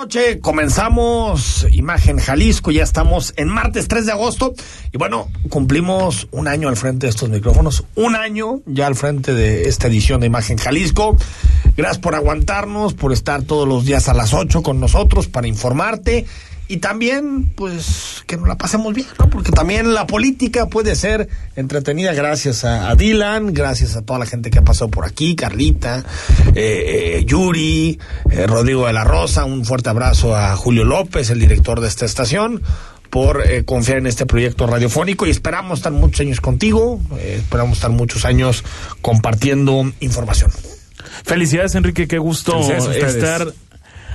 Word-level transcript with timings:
noche 0.00 0.40
comenzamos 0.40 1.66
Imagen 1.72 2.16
Jalisco, 2.16 2.70
ya 2.70 2.82
estamos 2.82 3.34
en 3.36 3.48
martes 3.48 3.86
3 3.86 4.06
de 4.06 4.12
agosto 4.12 4.54
y 4.92 4.96
bueno, 4.96 5.28
cumplimos 5.50 6.26
un 6.30 6.48
año 6.48 6.70
al 6.70 6.78
frente 6.78 7.04
de 7.04 7.10
estos 7.10 7.28
micrófonos, 7.28 7.84
un 7.96 8.16
año 8.16 8.62
ya 8.64 8.86
al 8.86 8.94
frente 8.94 9.34
de 9.34 9.68
esta 9.68 9.88
edición 9.88 10.22
de 10.22 10.26
Imagen 10.26 10.56
Jalisco. 10.56 11.18
Gracias 11.76 11.98
por 11.98 12.14
aguantarnos, 12.14 12.94
por 12.94 13.12
estar 13.12 13.42
todos 13.42 13.68
los 13.68 13.84
días 13.84 14.08
a 14.08 14.14
las 14.14 14.32
8 14.32 14.62
con 14.62 14.80
nosotros 14.80 15.28
para 15.28 15.48
informarte 15.48 16.24
y 16.70 16.76
también, 16.76 17.50
pues, 17.56 18.22
que 18.28 18.36
nos 18.36 18.46
la 18.46 18.56
pasemos 18.56 18.94
bien, 18.94 19.08
¿no? 19.18 19.28
Porque 19.28 19.50
también 19.50 19.92
la 19.92 20.06
política 20.06 20.66
puede 20.66 20.94
ser 20.94 21.28
entretenida 21.56 22.12
gracias 22.12 22.64
a, 22.64 22.94
Dylan, 22.94 23.52
gracias 23.52 23.96
a 23.96 24.02
toda 24.02 24.20
la 24.20 24.26
gente 24.26 24.50
que 24.50 24.60
ha 24.60 24.62
pasado 24.62 24.88
por 24.88 25.04
aquí, 25.04 25.34
Carlita, 25.34 26.04
eh, 26.54 27.16
eh, 27.16 27.24
Yuri, 27.26 27.98
eh, 28.30 28.46
Rodrigo 28.46 28.86
de 28.86 28.92
la 28.92 29.02
Rosa, 29.02 29.44
un 29.46 29.64
fuerte 29.64 29.88
abrazo 29.90 30.36
a 30.36 30.54
Julio 30.54 30.84
López, 30.84 31.30
el 31.30 31.40
director 31.40 31.80
de 31.80 31.88
esta 31.88 32.06
estación 32.06 32.62
por 33.10 33.42
confiar 33.64 33.98
en 33.98 34.06
este 34.06 34.24
proyecto 34.24 34.68
radiofónico 34.68 35.26
y 35.26 35.30
esperamos 35.30 35.80
estar 35.80 35.90
muchos 35.90 36.20
años 36.20 36.40
contigo, 36.40 37.00
esperamos 37.20 37.78
estar 37.78 37.90
muchos 37.90 38.24
años 38.24 38.62
compartiendo 39.02 39.90
información. 39.98 40.52
Felicidades 41.24 41.74
Enrique, 41.74 42.06
qué 42.06 42.18
gusto 42.18 42.60
estar 42.70 43.52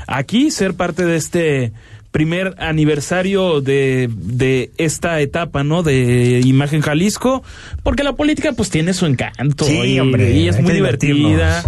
aquí, 0.08 0.52
ser 0.52 0.76
parte 0.76 1.06
de 1.06 1.18
este 1.18 1.74
primer 2.16 2.56
aniversario 2.60 3.60
de, 3.60 4.10
de 4.10 4.72
esta 4.78 5.20
etapa, 5.20 5.66
¿no? 5.66 5.84
De 5.84 6.40
Imagen 6.46 6.80
Jalisco, 6.80 7.44
porque 7.84 8.06
la 8.06 8.14
política 8.14 8.54
pues 8.54 8.70
tiene 8.70 8.94
su 8.94 9.06
encanto 9.06 9.70
y, 9.70 10.00
hombre, 10.00 10.32
y 10.32 10.48
es 10.48 10.62
muy 10.62 10.72
divertida. 10.72 11.62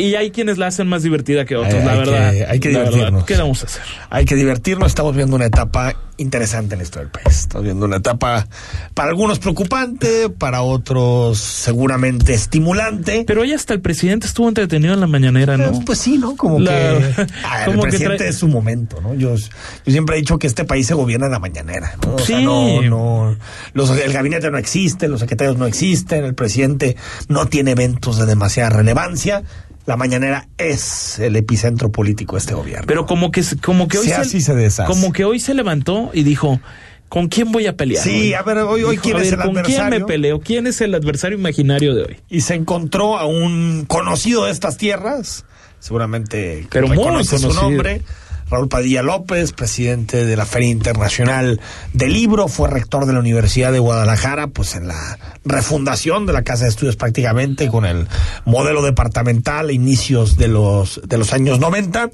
Y 0.00 0.14
hay 0.14 0.30
quienes 0.30 0.58
la 0.58 0.68
hacen 0.68 0.88
más 0.88 1.02
divertida 1.02 1.44
que 1.44 1.56
otros, 1.56 1.84
la 1.84 1.94
verdad. 1.94 2.34
hay 2.48 2.58
que 2.58 2.70
divertirnos. 2.70 3.24
¿Qué 3.24 3.36
vamos 3.36 3.62
a 3.62 3.66
hacer? 3.66 3.82
Hay 4.08 4.24
que 4.24 4.34
divertirnos. 4.34 4.88
Estamos 4.88 5.14
viendo 5.14 5.36
una 5.36 5.46
etapa 5.46 5.94
interesante 6.20 6.74
en 6.74 6.82
esto 6.82 6.98
del 6.98 7.08
país. 7.08 7.40
Estamos 7.40 7.64
viendo 7.64 7.86
una 7.86 7.96
etapa 7.96 8.46
para 8.94 9.10
algunos 9.10 9.38
preocupante, 9.38 10.28
para 10.28 10.62
otros 10.62 11.38
seguramente 11.38 12.34
estimulante. 12.34 13.24
Pero 13.26 13.42
hoy 13.42 13.52
hasta 13.52 13.74
el 13.74 13.80
presidente 13.80 14.26
estuvo 14.26 14.48
entretenido 14.48 14.94
en 14.94 15.00
la 15.00 15.06
mañana, 15.06 15.56
¿no? 15.56 15.64
Eh, 15.64 15.80
pues 15.84 15.98
sí, 15.98 16.18
¿no? 16.18 16.36
Como 16.36 16.58
que 16.58 17.14
ah, 17.44 17.66
el 17.66 17.78
presidente 17.80 18.28
es 18.28 18.36
su 18.36 18.48
momento, 18.48 19.00
¿no? 19.00 19.14
Yo, 19.14 19.34
yo 19.34 19.92
siempre 19.92 20.16
he 20.16 20.18
dicho 20.20 20.38
que 20.38 20.46
este 20.46 20.64
país 20.64 20.86
se 20.86 20.94
gobierna 20.94 21.26
en 21.26 21.32
la 21.32 21.38
mañanera, 21.38 21.94
¿no? 22.04 22.18
sí. 22.18 22.44
no, 22.44 22.82
no, 22.82 23.36
los, 23.72 23.90
el 23.90 24.12
gabinete 24.12 24.50
no 24.50 24.58
existe, 24.58 25.08
los 25.08 25.20
secretarios 25.20 25.56
no 25.56 25.66
existen, 25.66 26.24
el 26.24 26.34
presidente 26.34 26.96
no 27.28 27.46
tiene 27.46 27.72
eventos 27.72 28.18
de 28.18 28.26
demasiada 28.26 28.70
relevancia 28.70 29.42
la 29.86 29.96
mañanera 29.96 30.48
es 30.58 31.18
el 31.18 31.36
epicentro 31.36 31.90
político 31.90 32.36
de 32.36 32.40
este 32.40 32.54
gobierno. 32.54 32.86
Pero 32.86 33.06
como 33.06 33.30
que 33.30 33.42
como 33.62 33.88
que 33.88 33.98
hoy 33.98 34.08
se, 34.08 34.84
como 34.84 35.12
que 35.12 35.24
hoy 35.24 35.40
se 35.40 35.54
levantó 35.54 36.10
y 36.12 36.22
dijo, 36.22 36.60
¿con 37.08 37.28
quién 37.28 37.52
voy 37.52 37.66
a 37.66 37.76
pelear? 37.76 38.02
Sí, 38.02 38.34
a 38.34 38.42
ver, 38.42 38.58
hoy, 38.58 38.84
hoy 38.84 38.98
quién 38.98 39.16
es 39.18 39.32
el 39.32 39.38
¿con 39.40 39.54
quién 39.56 39.88
me 39.88 40.00
peleo? 40.00 40.40
¿Quién 40.40 40.66
es 40.66 40.80
el 40.80 40.94
adversario 40.94 41.38
imaginario 41.38 41.94
de 41.94 42.02
hoy? 42.02 42.16
Y 42.28 42.42
se 42.42 42.54
encontró 42.54 43.18
a 43.18 43.26
un 43.26 43.84
conocido 43.86 44.44
de 44.44 44.52
estas 44.52 44.76
tierras, 44.76 45.44
seguramente 45.78 46.66
Pero 46.70 46.88
muy 46.88 47.24
su 47.24 47.52
nombre 47.52 48.02
Raúl 48.50 48.68
Padilla 48.68 49.02
López, 49.02 49.52
presidente 49.52 50.26
de 50.26 50.36
la 50.36 50.44
Feria 50.44 50.70
Internacional 50.70 51.60
del 51.92 52.12
Libro, 52.12 52.48
fue 52.48 52.68
rector 52.68 53.06
de 53.06 53.12
la 53.12 53.20
Universidad 53.20 53.72
de 53.72 53.78
Guadalajara, 53.78 54.48
pues 54.48 54.74
en 54.74 54.88
la 54.88 55.18
refundación 55.44 56.26
de 56.26 56.32
la 56.32 56.42
Casa 56.42 56.64
de 56.64 56.70
Estudios 56.70 56.96
prácticamente 56.96 57.68
con 57.68 57.84
el 57.84 58.08
modelo 58.44 58.82
departamental 58.82 59.70
inicios 59.70 60.36
de 60.36 60.48
los, 60.48 61.00
de 61.04 61.18
los 61.18 61.32
años 61.32 61.60
90. 61.60 62.10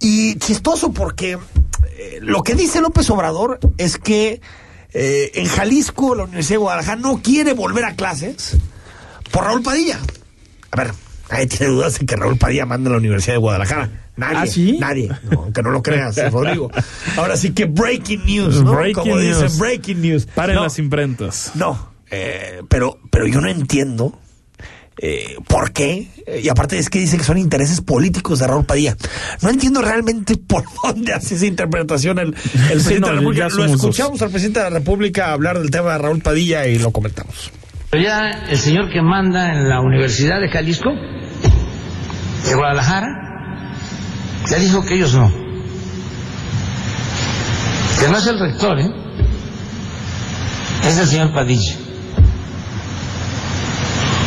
Y 0.00 0.36
chistoso 0.36 0.92
porque 0.92 1.38
eh, 1.98 2.18
lo 2.22 2.42
que 2.42 2.54
dice 2.54 2.80
López 2.80 3.10
Obrador 3.10 3.58
es 3.78 3.98
que 3.98 4.40
eh, 4.92 5.32
en 5.34 5.46
Jalisco 5.46 6.14
la 6.14 6.24
Universidad 6.24 6.54
de 6.54 6.62
Guadalajara 6.62 7.00
no 7.00 7.20
quiere 7.20 7.52
volver 7.52 7.84
a 7.84 7.96
clases 7.96 8.56
por 9.32 9.44
Raúl 9.44 9.62
Padilla. 9.62 9.98
A 10.70 10.76
ver, 10.76 10.92
nadie 11.30 11.46
tiene 11.46 11.72
dudas 11.72 11.98
de 11.98 12.06
que 12.06 12.16
Raúl 12.16 12.36
Padilla 12.36 12.66
manda 12.66 12.90
a 12.90 12.92
la 12.92 12.98
Universidad 12.98 13.34
de 13.34 13.38
Guadalajara 13.38 13.90
Nadie. 14.16 14.78
¿Ah, 14.78 14.80
Nadie. 14.80 15.08
aunque 15.36 15.62
no 15.62 15.70
lo 15.70 15.80
creas, 15.80 16.16
Rodrigo. 16.32 16.72
Ahora 17.16 17.36
sí 17.36 17.52
que 17.52 17.66
breaking 17.66 18.26
news, 18.26 18.62
¿no? 18.64 18.72
Breaking 18.72 18.94
Como 18.94 19.16
news. 19.16 19.42
dicen, 19.42 19.58
breaking 19.60 20.02
news. 20.02 20.26
Paren 20.26 20.56
las 20.56 20.78
imprentas. 20.80 21.52
No, 21.54 21.92
eh, 22.10 22.62
pero, 22.68 22.98
pero 23.10 23.28
yo 23.28 23.40
no 23.40 23.48
entiendo 23.48 24.18
eh, 25.00 25.36
¿Por 25.46 25.72
qué? 25.72 26.08
Y 26.42 26.48
aparte 26.48 26.76
es 26.76 26.90
que 26.90 26.98
dice 26.98 27.16
que 27.16 27.24
son 27.24 27.38
intereses 27.38 27.80
políticos 27.80 28.40
de 28.40 28.48
Raúl 28.48 28.64
Padilla. 28.64 28.96
No 29.42 29.50
entiendo 29.50 29.80
realmente 29.80 30.36
por 30.36 30.64
dónde 30.82 31.12
hace 31.12 31.36
esa 31.36 31.46
interpretación 31.46 32.18
el, 32.18 32.32
presidente 32.32 32.92
de 32.92 33.00
la 33.00 33.12
República. 33.12 33.48
Lo 33.48 33.64
escuchamos 33.64 34.20
al 34.22 34.30
presidente 34.30 34.60
de 34.60 34.70
la 34.70 34.78
República 34.78 35.32
hablar 35.32 35.58
del 35.60 35.70
tema 35.70 35.92
de 35.92 35.98
Raúl 35.98 36.20
Padilla 36.20 36.66
y 36.66 36.78
lo 36.78 36.90
comentamos. 36.90 37.52
Pero 37.90 38.02
ya 38.02 38.30
el 38.48 38.58
señor 38.58 38.90
que 38.90 39.00
manda 39.00 39.52
en 39.52 39.68
la 39.68 39.80
Universidad 39.80 40.40
de 40.40 40.50
Jalisco, 40.50 40.90
de 40.90 42.54
Guadalajara, 42.54 43.08
ya 44.50 44.58
dijo 44.58 44.84
que 44.84 44.94
ellos 44.94 45.14
no. 45.14 45.32
Que 47.98 48.08
no 48.08 48.18
es 48.18 48.26
el 48.26 48.38
rector, 48.38 48.78
¿eh? 48.78 48.90
Es 50.86 50.98
el 50.98 51.06
señor 51.06 51.32
Padilla. 51.32 51.76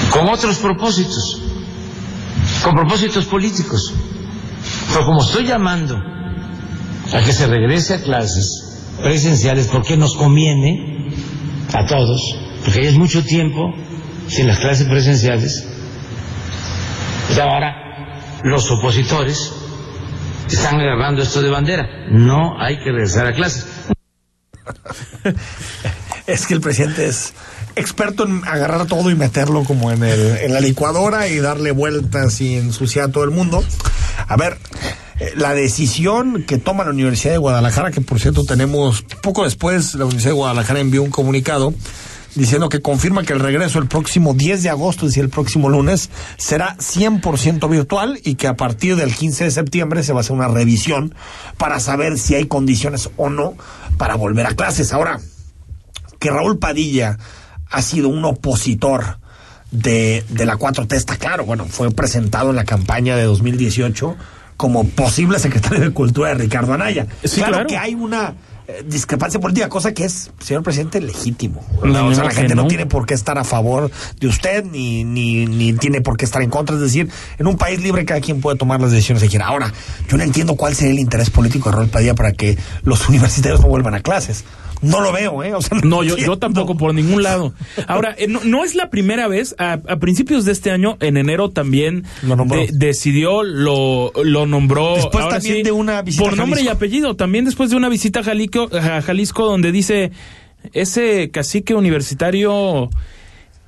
Con 0.09 0.28
otros 0.28 0.57
propósitos, 0.57 1.41
con 2.63 2.75
propósitos 2.75 3.25
políticos. 3.25 3.93
Pero 4.91 5.05
como 5.05 5.23
estoy 5.23 5.45
llamando 5.45 5.97
a 5.97 7.22
que 7.23 7.31
se 7.31 7.47
regrese 7.47 7.93
a 7.93 8.01
clases 8.01 8.88
presenciales 9.01 9.67
porque 9.67 9.97
nos 9.97 10.16
conviene 10.16 11.11
a 11.73 11.85
todos, 11.85 12.41
porque 12.63 12.83
ya 12.83 12.89
es 12.89 12.97
mucho 12.97 13.23
tiempo 13.23 13.73
sin 14.27 14.47
las 14.47 14.59
clases 14.59 14.88
presenciales, 14.88 15.66
y 17.35 17.39
ahora 17.39 18.39
los 18.44 18.69
opositores 18.72 19.53
están 20.49 20.79
agarrando 20.79 21.22
esto 21.23 21.41
de 21.41 21.49
bandera. 21.49 21.88
No 22.09 22.59
hay 22.59 22.77
que 22.79 22.91
regresar 22.91 23.27
a 23.27 23.33
clases. 23.33 23.66
es 26.27 26.45
que 26.45 26.53
el 26.53 26.61
presidente 26.61 27.05
es 27.07 27.33
experto 27.75 28.25
en 28.25 28.44
agarrar 28.45 28.85
todo 28.85 29.09
y 29.09 29.16
meterlo 29.16 29.63
como 29.63 29.91
en, 29.91 30.03
el, 30.03 30.38
en 30.38 30.53
la 30.53 30.59
licuadora 30.59 31.28
y 31.28 31.39
darle 31.39 31.72
vueltas 31.72 32.41
y 32.41 32.55
ensuciar 32.55 33.09
a 33.09 33.11
todo 33.11 33.23
el 33.23 33.31
mundo. 33.31 33.63
A 34.28 34.35
ver, 34.35 34.57
eh, 35.19 35.33
la 35.35 35.53
decisión 35.53 36.43
que 36.43 36.57
toma 36.57 36.83
la 36.83 36.91
Universidad 36.91 37.33
de 37.33 37.38
Guadalajara, 37.38 37.91
que 37.91 38.01
por 38.01 38.19
cierto 38.19 38.43
tenemos 38.43 39.03
poco 39.22 39.45
después, 39.45 39.95
la 39.95 40.05
Universidad 40.05 40.31
de 40.31 40.38
Guadalajara 40.38 40.79
envió 40.79 41.03
un 41.03 41.11
comunicado 41.11 41.73
diciendo 42.35 42.69
que 42.69 42.81
confirma 42.81 43.23
que 43.23 43.33
el 43.33 43.39
regreso 43.39 43.79
el 43.79 43.87
próximo 43.87 44.33
10 44.33 44.63
de 44.63 44.69
agosto, 44.69 45.05
es 45.05 45.11
decir, 45.11 45.23
el 45.23 45.29
próximo 45.29 45.69
lunes, 45.69 46.09
será 46.37 46.75
100% 46.77 47.69
virtual 47.69 48.19
y 48.23 48.35
que 48.35 48.47
a 48.47 48.55
partir 48.55 48.95
del 48.95 49.13
15 49.13 49.45
de 49.45 49.51
septiembre 49.51 50.03
se 50.03 50.13
va 50.13 50.19
a 50.19 50.21
hacer 50.21 50.35
una 50.35 50.47
revisión 50.47 51.15
para 51.57 51.79
saber 51.79 52.17
si 52.17 52.35
hay 52.35 52.45
condiciones 52.45 53.09
o 53.17 53.29
no 53.29 53.55
para 53.97 54.15
volver 54.15 54.45
a 54.45 54.55
clases. 54.55 54.93
Ahora, 54.93 55.19
que 56.19 56.29
Raúl 56.29 56.59
Padilla 56.59 57.17
ha 57.69 57.81
sido 57.81 58.09
un 58.09 58.23
opositor 58.25 59.19
de, 59.72 60.25
de 60.29 60.45
la 60.45 60.57
4T 60.57 60.93
está 60.93 61.17
claro, 61.17 61.45
bueno, 61.45 61.66
fue 61.66 61.91
presentado 61.91 62.49
en 62.49 62.57
la 62.57 62.66
campaña 62.66 63.16
de 63.16 63.23
2018 63.23 64.17
como 64.57 64.84
posible 64.84 65.39
secretario 65.39 65.79
de 65.79 65.91
Cultura 65.91 66.29
de 66.29 66.35
Ricardo 66.35 66.73
Anaya. 66.73 67.07
claro 67.35 67.66
que 67.66 67.77
hay 67.77 67.95
una 67.95 68.35
discrepancia 68.85 69.40
política, 69.40 69.70
cosa 69.70 69.94
que 69.94 70.06
es, 70.06 70.32
señor 70.40 70.64
presidente, 70.64 71.02
legítimo. 71.02 71.64
o 71.82 72.16
sea, 72.16 72.23
la 72.23 72.32
gente 72.32 72.56
no. 72.56 72.68
tiene 72.68 72.85
por 72.85 73.06
qué 73.06 73.14
estar 73.14 73.38
a 73.38 73.44
favor 73.44 73.91
de 74.20 74.28
usted 74.28 74.66
ni, 74.66 75.03
ni, 75.03 75.46
ni 75.46 75.73
tiene 75.73 76.02
por 76.02 76.18
qué 76.18 76.26
estar 76.26 76.41
en 76.41 76.50
contra. 76.50 76.76
Es 76.76 76.82
decir, 76.82 77.09
en 77.38 77.47
un 77.47 77.58
país 77.58 77.82
libre 77.82 78.06
cada 78.06 78.22
quien 78.22 78.41
puede 78.41 78.58
tomar 78.58 78.82
las 78.82 78.91
decisiones 78.91 79.23
que 79.23 79.29
quiera. 79.29 79.47
Ahora, 79.47 79.72
yo 80.08 80.18
no 80.18 80.23
entiendo 80.23 80.56
cuál 80.56 80.76
sería 80.76 80.94
el 80.94 81.00
interés 81.00 81.29
político 81.29 81.70
de 81.70 81.76
Raúl 81.78 81.90
Padilla 81.90 82.16
para 82.16 82.34
que 82.34 82.58
los 82.84 83.08
universitarios 83.09 83.62
no 83.62 83.68
vuelvan 83.68 83.96
a 83.96 84.02
clases. 84.02 84.44
No 84.81 85.01
lo 85.01 85.11
veo, 85.11 85.43
¿eh? 85.43 85.53
no, 85.83 86.03
yo, 86.03 86.17
yo 86.17 86.37
tampoco 86.37 86.78
por 86.78 86.93
ningún 86.93 87.23
lado. 87.23 87.53
Ahora, 87.87 88.16
eh, 88.17 88.28
no, 88.28 88.63
es 88.63 88.75
la 88.75 88.89
primera 88.89 89.28
vez. 89.28 89.55
A, 89.57 89.78
principios 89.99 90.45
de 90.45 90.51
este 90.51 90.72
año, 90.72 90.97
en 90.99 91.17
enero 91.17 91.51
también 91.51 92.03
decidió, 92.72 93.43
lo, 93.43 94.11
lo 94.23 94.45
nombró. 94.45 94.95
Después 94.95 95.29
también 95.29 95.63
de 95.63 95.72
una 95.72 96.01
visita 96.01 96.23
Por 96.23 96.37
nombre 96.37 96.61
y 96.61 96.67
apellido. 96.67 97.16
También 97.16 97.45
después 97.45 97.69
de 97.69 97.75
una 97.75 97.89
visita 97.89 98.22
a 98.22 98.23
Jalisco, 98.23 98.69
a 98.73 99.01
Jalisco 99.01 99.45
donde 99.45 99.72
dice 99.72 100.11
ese 100.73 101.31
cacique 101.31 101.73
universitario 101.73 102.89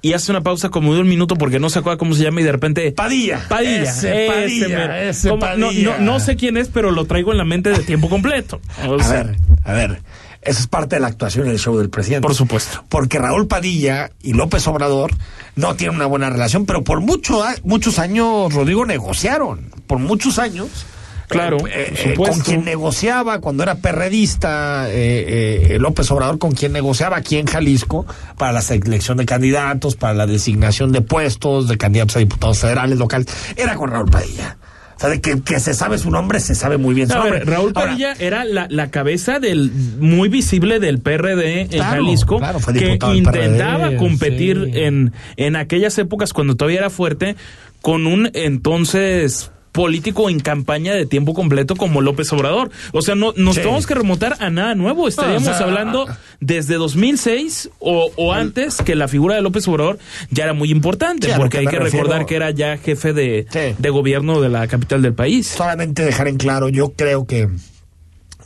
y 0.03 0.13
hace 0.13 0.31
una 0.31 0.41
pausa 0.41 0.69
como 0.69 0.93
de 0.93 0.99
un 0.99 1.07
minuto 1.07 1.35
porque 1.35 1.59
no 1.59 1.69
se 1.69 1.79
acuerda 1.79 1.97
cómo 1.97 2.13
se 2.13 2.23
llama 2.23 2.41
y 2.41 2.43
de 2.43 2.51
repente... 2.51 2.91
Padilla. 2.91 3.45
Padilla. 3.47 3.83
Ese 3.83 4.27
Padilla. 4.27 5.03
Ese 5.09 5.31
Padilla. 5.37 5.97
No, 5.99 6.19
sé 6.19 6.35
quién 6.35 6.57
es, 6.57 6.67
pero 6.67 6.91
lo 6.91 7.05
traigo 7.05 7.31
en 7.31 7.37
la 7.37 7.45
mente 7.45 7.69
de 7.69 7.79
tiempo 7.79 8.09
completo. 8.09 8.59
a 8.77 8.89
ver, 8.89 9.37
a 9.63 9.73
ver. 9.73 10.01
Eso 10.45 10.59
es 10.59 10.67
parte 10.67 10.95
de 10.95 11.01
la 11.01 11.07
actuación 11.07 11.45
en 11.45 11.53
el 11.53 11.59
show 11.59 11.77
del 11.77 11.89
presidente. 11.89 12.25
Por 12.27 12.35
supuesto. 12.35 12.83
Porque 12.89 13.19
Raúl 13.19 13.47
Padilla 13.47 14.11
y 14.21 14.33
López 14.33 14.67
Obrador 14.67 15.11
no 15.55 15.75
tienen 15.75 15.95
una 15.95 16.05
buena 16.05 16.29
relación, 16.29 16.65
pero 16.65 16.83
por 16.83 17.01
mucho, 17.01 17.43
muchos 17.63 17.99
años, 17.99 18.53
Rodrigo, 18.53 18.85
negociaron. 18.85 19.71
Por 19.87 19.99
muchos 19.99 20.39
años. 20.39 20.69
Claro, 21.27 21.57
eh, 21.67 21.93
eh, 21.95 22.13
con 22.15 22.39
quien 22.41 22.63
negociaba 22.63 23.39
cuando 23.39 23.63
era 23.63 23.75
perredista, 23.75 24.85
eh, 24.89 25.77
López 25.79 26.11
Obrador, 26.11 26.37
con 26.37 26.51
quien 26.51 26.73
negociaba 26.73 27.17
aquí 27.17 27.37
en 27.37 27.47
Jalisco 27.47 28.05
para 28.37 28.51
la 28.51 28.61
selección 28.61 29.17
de 29.17 29.25
candidatos, 29.25 29.95
para 29.95 30.13
la 30.13 30.27
designación 30.27 30.91
de 30.91 31.01
puestos, 31.01 31.67
de 31.67 31.77
candidatos 31.77 32.17
a 32.17 32.19
diputados 32.19 32.59
federales, 32.59 32.99
locales, 32.99 33.27
era 33.55 33.75
con 33.75 33.89
Raúl 33.89 34.11
Padilla. 34.11 34.57
Sea, 35.03 35.09
de 35.09 35.19
que, 35.19 35.59
se 35.59 35.73
sabe 35.73 35.97
su 35.97 36.09
nombre, 36.09 36.39
se 36.39 36.55
sabe 36.55 36.77
muy 36.77 36.95
bien 36.95 37.09
su 37.09 37.17
nombre. 37.17 37.41
Raúl 37.41 37.73
Padilla 37.73 38.13
era 38.19 38.45
la, 38.45 38.91
cabeza 38.91 39.39
del 39.39 39.69
muy 39.99 40.29
visible 40.29 40.79
del 40.79 40.99
PRD 40.99 41.67
en 41.71 41.81
Jalisco, 41.81 42.39
que 42.73 42.97
intentaba 43.13 43.97
competir 43.97 44.71
en, 44.75 45.11
en 45.35 45.55
aquellas 45.57 45.97
épocas 45.97 46.31
cuando 46.31 46.55
todavía 46.55 46.79
era 46.79 46.89
fuerte 46.89 47.35
con 47.81 48.07
un 48.07 48.29
entonces 48.33 49.51
político 49.73 50.29
en 50.29 50.39
campaña 50.39 50.93
de 50.93 51.05
tiempo 51.05 51.33
completo 51.33 51.75
como 51.75 51.99
López 51.99 52.31
Obrador. 52.31 52.71
O 52.93 53.01
sea, 53.01 53.15
no 53.15 53.33
nos 53.35 53.55
tenemos 53.55 53.85
que 53.85 53.95
remontar 53.95 54.37
a 54.39 54.49
nada 54.49 54.75
nuevo. 54.75 55.09
Estaríamos 55.09 55.49
hablando 55.59 56.05
desde 56.39 56.75
2006 56.75 57.71
o, 57.79 58.11
o, 58.15 58.33
antes 58.33 58.77
que 58.77 58.95
la 58.95 59.09
figura 59.09 59.35
de 59.35 59.41
López 59.41 59.67
Obrador 59.67 59.99
ya 60.29 60.45
era 60.45 60.53
muy 60.53 60.71
importante, 60.71 61.33
porque 61.35 61.57
hay 61.57 61.67
que 61.67 61.79
recordar 61.79 62.25
que 62.25 62.35
era 62.35 62.51
ya 62.51 62.77
jefe 62.77 63.11
de, 63.11 63.75
de 63.77 63.89
gobierno 63.89 64.39
de 64.39 64.49
la 64.49 64.67
capital 64.67 65.01
del 65.01 65.13
país. 65.13 65.47
Solamente 65.47 66.05
dejar 66.05 66.27
en 66.27 66.37
claro, 66.37 66.69
yo 66.69 66.93
creo 66.93 67.25
que 67.25 67.49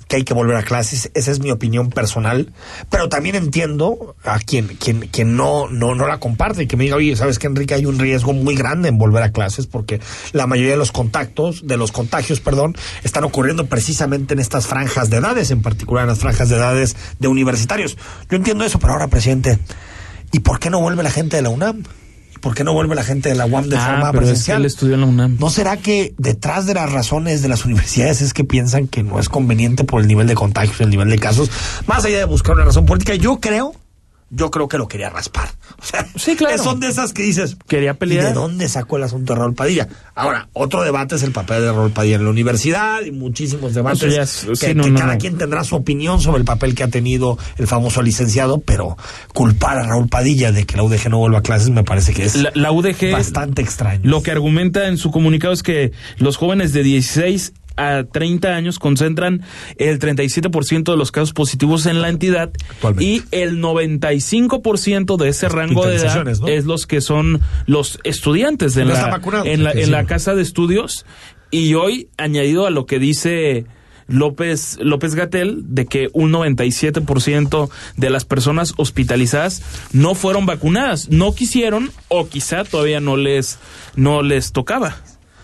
que 0.08 0.18
hay 0.18 0.24
que 0.24 0.34
volver 0.34 0.56
a 0.56 0.64
clases, 0.64 1.12
esa 1.14 1.32
es 1.32 1.40
mi 1.40 1.52
opinión 1.52 1.90
personal, 1.90 2.54
pero 2.90 3.10
también 3.10 3.36
entiendo 3.36 4.16
a 4.24 4.40
quien, 4.40 4.68
quien, 4.68 5.08
quien 5.08 5.36
no, 5.36 5.68
no, 5.70 5.96
no 5.96 6.08
la 6.08 6.20
comparte 6.20 6.64
y 6.64 6.68
que 6.68 6.78
me 6.78 6.86
diga, 6.86 6.96
oye, 6.96 7.16
sabes 7.16 7.40
que 7.40 7.48
Enrique 7.48 7.74
hay 7.74 7.86
un 7.86 8.00
riesgo 8.00 8.34
muy 8.34 8.56
grande 8.56 8.90
en 8.90 8.98
volver 8.98 9.24
a 9.24 9.32
clases 9.32 9.68
porque 9.68 10.00
la 10.32 10.48
mayoría 10.48 10.72
de 10.72 10.78
los 10.78 10.92
contactos, 10.92 11.68
de 11.68 11.78
los 11.78 11.92
contagios, 11.92 12.40
perdón, 12.40 12.76
están 13.04 13.24
ocurriendo 13.24 13.66
precisamente 13.68 14.34
en 14.34 14.40
estas 14.40 14.68
franjas 14.68 15.10
de 15.10 15.18
edades, 15.18 15.52
en 15.52 15.62
particular 15.62 16.04
en 16.04 16.10
las 16.10 16.20
franjas 16.20 16.50
de 16.50 16.56
edades 16.56 16.96
de 17.20 17.28
universitarios. 17.28 17.98
Yo 18.30 18.38
entiendo 18.38 18.64
eso, 18.64 18.80
pero 18.80 18.94
ahora, 18.94 19.08
presidente, 19.08 19.60
¿y 20.32 20.40
por 20.40 20.60
qué 20.60 20.70
no 20.70 20.80
vuelve 20.80 21.04
la 21.04 21.12
gente 21.12 21.36
de 21.36 21.42
la 21.42 21.50
UNAM? 21.50 21.84
¿Por 22.40 22.56
qué 22.56 22.64
no 22.64 22.74
vuelve 22.74 22.96
la 22.96 23.04
gente 23.04 23.30
de 23.30 23.36
la 23.36 23.46
UAM 23.46 23.70
de 23.70 23.78
ah, 23.78 23.86
forma 23.86 24.12
presencial? 24.12 24.66
en 24.66 25.02
la 25.02 25.08
UNAM. 25.08 25.38
¿No 25.40 25.50
será 25.50 25.78
que 25.78 26.14
detrás 26.18 26.66
de 26.66 26.74
las 26.74 26.92
razones 26.92 27.42
de 27.42 27.50
las 27.50 27.66
universidades 27.66 28.22
es 28.22 28.34
que 28.34 28.44
piensan 28.44 28.88
que 28.88 29.04
no 29.04 29.20
es 29.20 29.30
conveniente 29.30 29.84
por 29.84 30.02
el 30.02 30.08
nivel 30.08 30.28
de 30.28 30.36
contagios, 30.36 30.80
el 30.82 30.90
nivel 30.90 31.10
de 31.10 31.20
casos, 31.20 31.50
más 31.86 32.06
allá 32.06 32.20
de 32.20 32.26
buscar 32.26 32.56
una 32.56 32.66
razón 32.66 32.86
política? 32.86 33.16
Yo 33.16 33.40
creo 33.40 33.74
yo 34.30 34.52
creo 34.52 34.68
que 34.68 34.78
lo 34.78 34.88
quería 34.88 35.10
raspar. 35.10 35.50
O 35.80 35.86
sea, 35.86 36.08
sí, 36.16 36.36
claro. 36.36 36.58
son 36.58 36.80
de 36.80 36.88
esas 36.88 37.14
que 37.14 37.22
dices, 37.22 37.56
quería 37.68 37.94
pelear. 37.94 38.24
¿Y 38.24 38.28
de 38.30 38.34
dónde 38.34 38.68
sacó 38.68 38.98
el 38.98 39.04
asunto 39.04 39.34
de 39.34 39.40
Raúl 39.40 39.54
Padilla? 39.54 39.88
Ahora, 40.16 40.50
otro 40.54 40.82
debate 40.82 41.16
es 41.16 41.24
el 41.24 41.32
papel 41.32 41.62
de 41.62 41.72
Raúl 41.72 41.92
Padilla 41.92 42.16
en 42.16 42.24
la 42.24 42.32
universidad 42.32 43.02
y 43.04 43.12
muchísimos 43.12 43.76
debates 43.76 44.48
que, 44.60 44.76
cada 44.76 45.18
quien 45.20 45.38
tendrá 45.38 45.64
su 45.64 45.76
opinión 45.76 46.20
sobre 46.20 46.40
el 46.40 46.46
papel 46.46 46.74
que 46.74 46.82
ha 46.84 46.88
tenido 46.88 47.38
el 47.58 47.68
famoso 47.68 48.02
licenciado, 48.02 48.60
pero 48.60 48.98
culpar 49.36 49.78
a 49.78 49.84
Raúl 49.84 50.10
Padilla 50.10 50.52
de 50.52 50.66
que 50.66 50.78
la 50.78 50.84
UDG 50.84 51.10
no 51.10 51.20
vuelva 51.20 51.40
a 51.40 51.44
clases 51.44 51.70
me 51.70 51.84
parece 51.84 52.14
que 52.16 52.26
es 52.26 52.36
la 52.56 52.72
UDG 52.72 53.12
bastante 53.12 53.62
extraño. 53.62 54.02
Lo 54.04 54.24
que 54.24 54.32
argumenta 54.32 54.88
en 54.88 54.98
su 54.98 55.12
comunicado 55.12 55.54
es 55.54 55.62
que 55.62 55.92
los 56.18 56.38
jóvenes 56.38 56.74
de 56.74 56.82
16 56.82 57.54
a 57.78 58.04
30 58.04 58.50
años 58.50 58.80
concentran 58.80 59.44
el 59.78 60.00
37% 60.00 60.92
de 60.92 60.98
los 60.98 61.12
casos 61.12 61.34
positivos 61.34 61.86
en 61.86 62.02
la 62.02 62.10
entidad 62.10 62.52
y 63.00 63.24
el 63.32 63.62
95% 63.62 65.18
de 65.18 65.30
ese 65.30 65.48
rango 65.50 65.86
de 65.86 65.96
edad 65.96 66.28
es 66.50 66.66
los 66.66 66.88
que 66.88 67.02
son 67.02 67.42
los 67.66 68.00
estudiantes 68.04 68.74
de 68.74 68.86
la, 68.86 69.22
en, 69.46 69.64
la, 69.64 69.72
en 69.72 69.92
la 69.92 70.06
casa 70.06 70.36
de 70.36 70.42
estudios. 70.42 71.06
Y 71.50 71.76
hoy 71.76 72.10
añadido 72.18 72.66
a 72.66 72.72
lo 72.72 72.86
que 72.86 73.00
dice 73.00 73.66
López 74.08 74.78
López 74.82 75.16
Gatel 75.16 75.64
de 75.68 75.86
que 75.86 76.10
un 76.14 76.32
97% 76.32 77.70
de 77.96 78.10
las 78.10 78.26
personas 78.26 78.74
hospitalizadas 78.78 79.62
no 79.94 80.16
fueron 80.16 80.46
vacunadas, 80.46 81.10
no 81.10 81.34
quisieron 81.36 81.92
o 82.08 82.28
quizá 82.28 82.64
todavía 82.64 83.00
no 83.00 83.18
les 83.18 83.60
no 83.96 84.24
les 84.24 84.52
tocaba. 84.52 84.98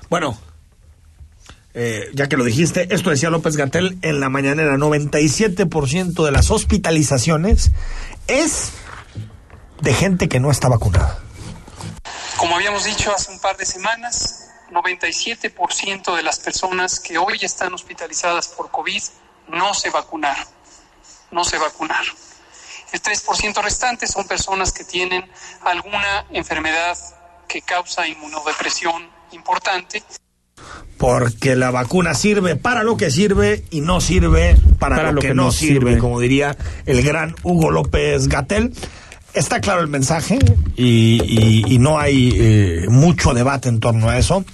Bueno, 0.10 0.38
eh, 1.74 2.10
ya 2.14 2.30
que 2.30 2.38
lo 2.38 2.44
dijiste, 2.44 2.94
esto 2.94 3.10
decía 3.10 3.30
López 3.30 3.58
Gatel 3.58 3.98
en 4.04 4.20
la 4.20 4.30
mañanera, 4.30 4.76
97% 4.78 6.24
de 6.24 6.32
las 6.32 6.52
hospitalizaciones 6.52 7.72
es 8.28 8.72
de 9.82 9.94
gente 9.94 10.30
que 10.30 10.40
no 10.40 10.52
está 10.52 10.70
vacunada. 10.70 11.20
Como 12.38 12.56
habíamos 12.56 12.84
dicho 12.84 13.12
hace 13.14 13.32
un 13.32 13.40
par 13.40 13.58
de 13.58 13.66
semanas, 13.66 14.50
97% 14.72 16.16
de 16.16 16.24
las 16.24 16.40
personas 16.40 17.00
que 17.00 17.18
hoy 17.18 17.40
están 17.42 17.74
hospitalizadas 17.74 18.50
por 18.50 18.70
COVID 18.70 19.02
no 19.50 19.74
se 19.74 19.90
vacunaron, 19.90 20.46
no 21.32 21.44
se 21.44 21.58
vacunaron. 21.58 22.16
El 22.92 23.02
3% 23.02 23.64
restante 23.64 24.06
son 24.06 24.28
personas 24.28 24.72
que 24.72 24.84
tienen 24.84 25.28
alguna 25.64 26.28
enfermedad 26.30 26.98
que 27.48 27.64
causa 27.64 28.08
inmunodepresión 28.08 29.10
importante 29.32 30.04
porque 31.04 31.58
la 31.58 31.70
vacuna 31.70 32.14
sirve 32.14 32.56
para 32.56 32.82
lo 32.82 32.96
que 32.96 33.12
sirve 33.12 33.66
y 33.72 33.82
no 33.82 34.00
sirve 34.00 34.56
para, 34.80 35.12
lo, 35.12 35.20
que, 35.20 35.34
no 35.34 35.52
sirve, 35.52 35.98
como 35.98 36.18
diría 36.18 36.56
el 36.86 37.04
gran 37.04 37.36
Hugo 37.44 37.72
López 37.72 38.30
Gatel. 38.30 38.72
Está 39.34 39.60
claro 39.60 39.82
el 39.82 39.90
mensaje 39.90 40.40
y, 40.78 41.78
no 41.82 42.00
hay 42.00 42.34
eh, 42.38 42.86
mucho 42.88 43.34
debate 43.34 43.68
en 43.68 43.82
torno 43.82 44.08
a 44.08 44.18
eso. 44.18 44.46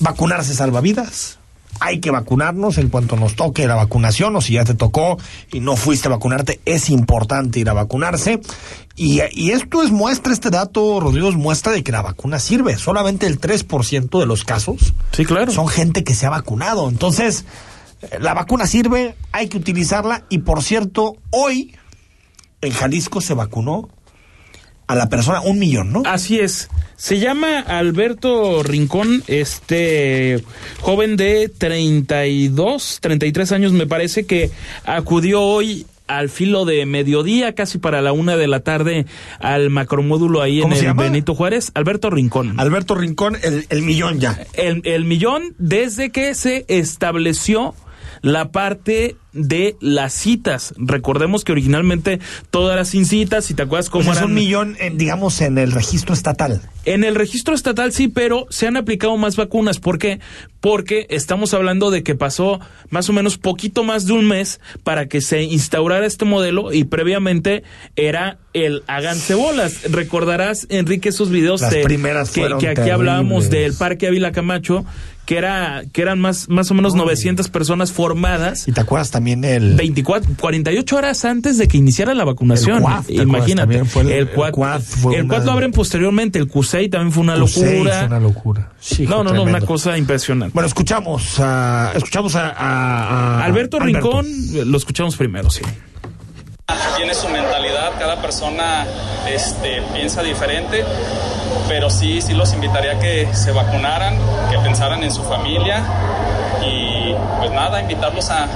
Vacunarse 0.00 0.52
salva 0.52 0.82
vidas, 0.82 1.38
hay 1.80 2.00
que 2.00 2.10
vacunarnos 2.10 2.78
en 2.78 2.90
cuanto 2.90 3.16
nos 3.16 3.34
toque 3.34 3.66
la 3.66 3.74
vacunación 3.74 4.36
o 4.36 4.40
si 4.40 4.52
ya 4.52 4.64
te 4.64 4.74
tocó 4.74 5.18
y 5.50 5.60
no 5.60 5.76
fuiste 5.76 6.08
a 6.08 6.12
vacunarte, 6.12 6.60
es 6.66 6.90
importante 6.90 7.58
ir 7.58 7.68
a 7.70 7.72
vacunarse. 7.72 8.40
Y, 8.96 9.20
esto 9.50 9.82
es 9.82 9.90
muestra, 9.90 10.32
este 10.32 10.50
dato, 10.50 11.00
Rodrigo, 11.00 11.30
es 11.30 11.34
muestra 11.34 11.72
de 11.72 11.82
que 11.82 11.90
la 11.90 12.02
vacuna 12.02 12.38
sirve. 12.38 12.76
Solamente 12.76 13.26
el 13.26 13.40
3% 13.40 14.20
de 14.20 14.26
los 14.26 14.44
casos 14.44 14.92
sí, 15.12 15.24
claro. 15.24 15.50
son 15.52 15.68
gente 15.68 16.04
que 16.04 16.14
se 16.14 16.26
ha 16.26 16.30
vacunado. 16.30 16.86
Entonces, 16.88 17.46
la 18.20 18.34
vacuna 18.34 18.66
sirve, 18.66 19.16
hay 19.32 19.48
que 19.48 19.56
utilizarla 19.56 20.24
y 20.28 20.38
por 20.38 20.62
cierto, 20.62 21.16
hoy 21.30 21.74
en 22.60 22.72
Jalisco 22.72 23.22
se 23.22 23.32
vacunó 23.32 23.88
a 24.90 24.96
la 24.96 25.08
persona 25.08 25.40
un 25.40 25.58
millón, 25.60 25.92
¿no? 25.92 26.02
Así 26.04 26.40
es. 26.40 26.68
Se 26.96 27.20
llama 27.20 27.60
Alberto 27.60 28.64
Rincón, 28.64 29.22
este 29.28 30.42
joven 30.80 31.16
de 31.16 31.48
32, 31.48 32.98
33 33.00 33.52
años 33.52 33.72
me 33.72 33.86
parece 33.86 34.26
que 34.26 34.50
acudió 34.84 35.42
hoy 35.42 35.86
al 36.08 36.28
filo 36.28 36.64
de 36.64 36.84
mediodía, 36.86 37.54
casi 37.54 37.78
para 37.78 38.02
la 38.02 38.12
una 38.12 38.36
de 38.36 38.48
la 38.48 38.60
tarde, 38.60 39.06
al 39.38 39.70
macromódulo 39.70 40.42
ahí 40.42 40.60
en 40.60 40.72
el 40.72 40.94
Benito 40.94 41.36
Juárez. 41.36 41.70
Alberto 41.74 42.10
Rincón. 42.10 42.58
Alberto 42.58 42.96
Rincón, 42.96 43.36
el, 43.44 43.66
el 43.68 43.82
millón 43.82 44.18
ya. 44.18 44.44
El, 44.54 44.82
el 44.84 45.04
millón 45.04 45.54
desde 45.58 46.10
que 46.10 46.34
se 46.34 46.64
estableció 46.66 47.74
la 48.22 48.50
parte 48.50 49.16
de 49.32 49.76
las 49.80 50.12
citas. 50.12 50.74
Recordemos 50.76 51.44
que 51.44 51.52
originalmente 51.52 52.20
todo 52.50 52.72
era 52.72 52.84
sin 52.84 53.06
citas, 53.06 53.44
si 53.44 53.54
te 53.54 53.62
acuerdas 53.62 53.90
cómo 53.90 54.12
es 54.12 54.20
un 54.22 54.34
millón, 54.34 54.76
digamos, 54.94 55.40
en 55.40 55.58
el 55.58 55.72
registro 55.72 56.14
estatal. 56.14 56.60
En 56.84 57.04
el 57.04 57.14
registro 57.14 57.54
estatal 57.54 57.92
sí, 57.92 58.08
pero 58.08 58.46
se 58.50 58.66
han 58.66 58.76
aplicado 58.76 59.16
más 59.16 59.36
vacunas. 59.36 59.78
¿Por 59.78 59.98
qué? 59.98 60.18
Porque 60.60 61.06
estamos 61.10 61.54
hablando 61.54 61.90
de 61.90 62.02
que 62.02 62.14
pasó 62.14 62.60
más 62.88 63.08
o 63.08 63.12
menos 63.12 63.38
poquito 63.38 63.84
más 63.84 64.06
de 64.06 64.14
un 64.14 64.26
mes 64.26 64.60
para 64.82 65.06
que 65.06 65.20
se 65.20 65.42
instaurara 65.42 66.06
este 66.06 66.24
modelo 66.24 66.72
y 66.72 66.84
previamente 66.84 67.62
era 67.96 68.38
el 68.52 68.82
háganse 68.86 69.34
bolas. 69.34 69.90
Recordarás, 69.90 70.66
Enrique, 70.70 71.10
esos 71.10 71.30
videos 71.30 71.60
de, 71.60 71.82
primeras 71.82 72.30
que, 72.30 72.48
que 72.58 72.68
aquí 72.68 72.90
hablábamos 72.90 73.50
del 73.50 73.74
Parque 73.74 74.08
Ávila 74.08 74.32
Camacho, 74.32 74.84
que 75.24 75.36
era 75.38 75.82
que 75.92 76.02
eran 76.02 76.20
más 76.20 76.48
más 76.48 76.70
o 76.70 76.74
menos 76.74 76.94
900 76.94 77.48
personas 77.48 77.92
formadas. 77.92 78.66
¿Y 78.66 78.72
te 78.72 78.80
acuerdas 78.80 79.10
también 79.10 79.44
el 79.44 79.76
24 79.76 80.34
48 80.38 80.96
horas 80.96 81.24
antes 81.24 81.58
de 81.58 81.68
que 81.68 81.76
iniciara 81.76 82.14
la 82.14 82.24
vacunación? 82.24 82.84
El 83.08 83.22
Imagínate. 83.22 83.78
el, 83.78 84.08
el, 84.08 84.28
el 85.14 85.28
lo 85.28 85.52
abren 85.52 85.72
posteriormente, 85.72 86.38
el 86.38 86.48
CUSEI 86.48 86.88
también 86.88 87.12
fue 87.12 87.22
una 87.22 87.36
locura. 87.36 87.98
Fue 87.98 88.06
una 88.06 88.20
locura. 88.20 88.72
no, 89.08 89.24
no, 89.24 89.32
no, 89.32 89.42
una 89.44 89.60
cosa 89.60 89.96
impresionante. 89.96 90.52
Bueno, 90.54 90.66
escuchamos 90.66 91.38
a 91.40 91.92
escuchamos 91.94 92.34
a, 92.36 93.44
Alberto 93.44 93.78
Rincón, 93.78 94.26
lo 94.66 94.76
escuchamos 94.76 95.16
primero, 95.16 95.50
sí. 95.50 95.62
Tiene 96.96 97.14
su 97.14 97.28
mentalidad, 97.28 97.92
cada 97.98 98.20
persona 98.20 98.86
este, 99.26 99.82
piensa 99.94 100.22
diferente, 100.22 100.84
pero 101.68 101.90
sí, 101.90 102.20
sí 102.20 102.34
los 102.34 102.52
invitaría 102.52 102.92
a 102.92 102.98
que 102.98 103.28
se 103.34 103.52
vacunaran, 103.52 104.18
que 104.50 104.58
pensaran 104.58 105.02
en 105.02 105.10
su 105.10 105.22
familia 105.22 105.84
y 106.64 107.14
pues 107.38 107.50
nada, 107.52 107.80
invitarlos 107.80 108.30
a, 108.30 108.48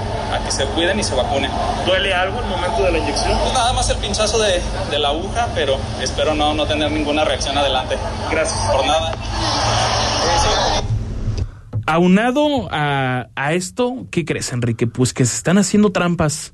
que 0.44 0.50
se 0.50 0.64
cuiden 0.66 0.98
y 0.98 1.04
se 1.04 1.14
vacunen. 1.14 1.50
¿Duele 1.86 2.12
algo 2.12 2.40
el 2.40 2.46
momento 2.46 2.82
de 2.82 2.92
la 2.92 2.98
inyección? 2.98 3.38
Pues 3.38 3.54
nada 3.54 3.72
más 3.72 3.88
el 3.88 3.96
pinchazo 3.98 4.38
de, 4.38 4.60
la 4.98 5.08
aguja, 5.08 5.48
pero 5.54 5.76
espero 6.02 6.34
no, 6.34 6.54
no 6.54 6.66
tener 6.66 6.90
ninguna 6.90 7.24
reacción 7.24 7.56
adelante. 7.56 7.96
Gracias. 8.30 8.58
Por 8.70 8.86
nada. 8.86 9.12
Aunado 11.86 12.68
a, 12.70 13.28
a 13.36 13.52
esto, 13.52 14.06
¿qué 14.10 14.24
crees, 14.24 14.52
Enrique? 14.52 14.86
Pues 14.86 15.12
que 15.12 15.24
se 15.24 15.36
están 15.36 15.58
haciendo 15.58 15.92
trampas 15.92 16.52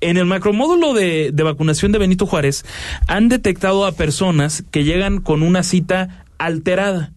en 0.00 0.16
el 0.16 0.26
macromódulo 0.26 0.94
de, 0.94 1.30
de 1.32 1.42
vacunación 1.42 1.92
de 1.92 1.98
Benito 1.98 2.26
Juárez 2.26 2.64
han 3.06 3.28
detectado 3.28 3.86
a 3.86 3.92
personas 3.92 4.64
que 4.70 4.84
llegan 4.84 5.20
con 5.20 5.42
una 5.42 5.62
cita 5.62 6.24
alterada. 6.38 7.12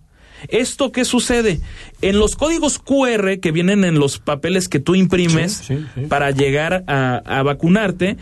¿Esto 0.47 0.91
qué 0.91 1.05
sucede? 1.05 1.61
En 2.01 2.17
los 2.17 2.35
códigos 2.35 2.79
QR 2.79 3.39
que 3.39 3.51
vienen 3.51 3.83
en 3.83 3.99
los 3.99 4.19
papeles 4.19 4.67
que 4.69 4.79
tú 4.79 4.95
imprimes 4.95 5.69
para 6.09 6.31
llegar 6.31 6.83
a, 6.87 7.43
vacunarte, 7.43 8.17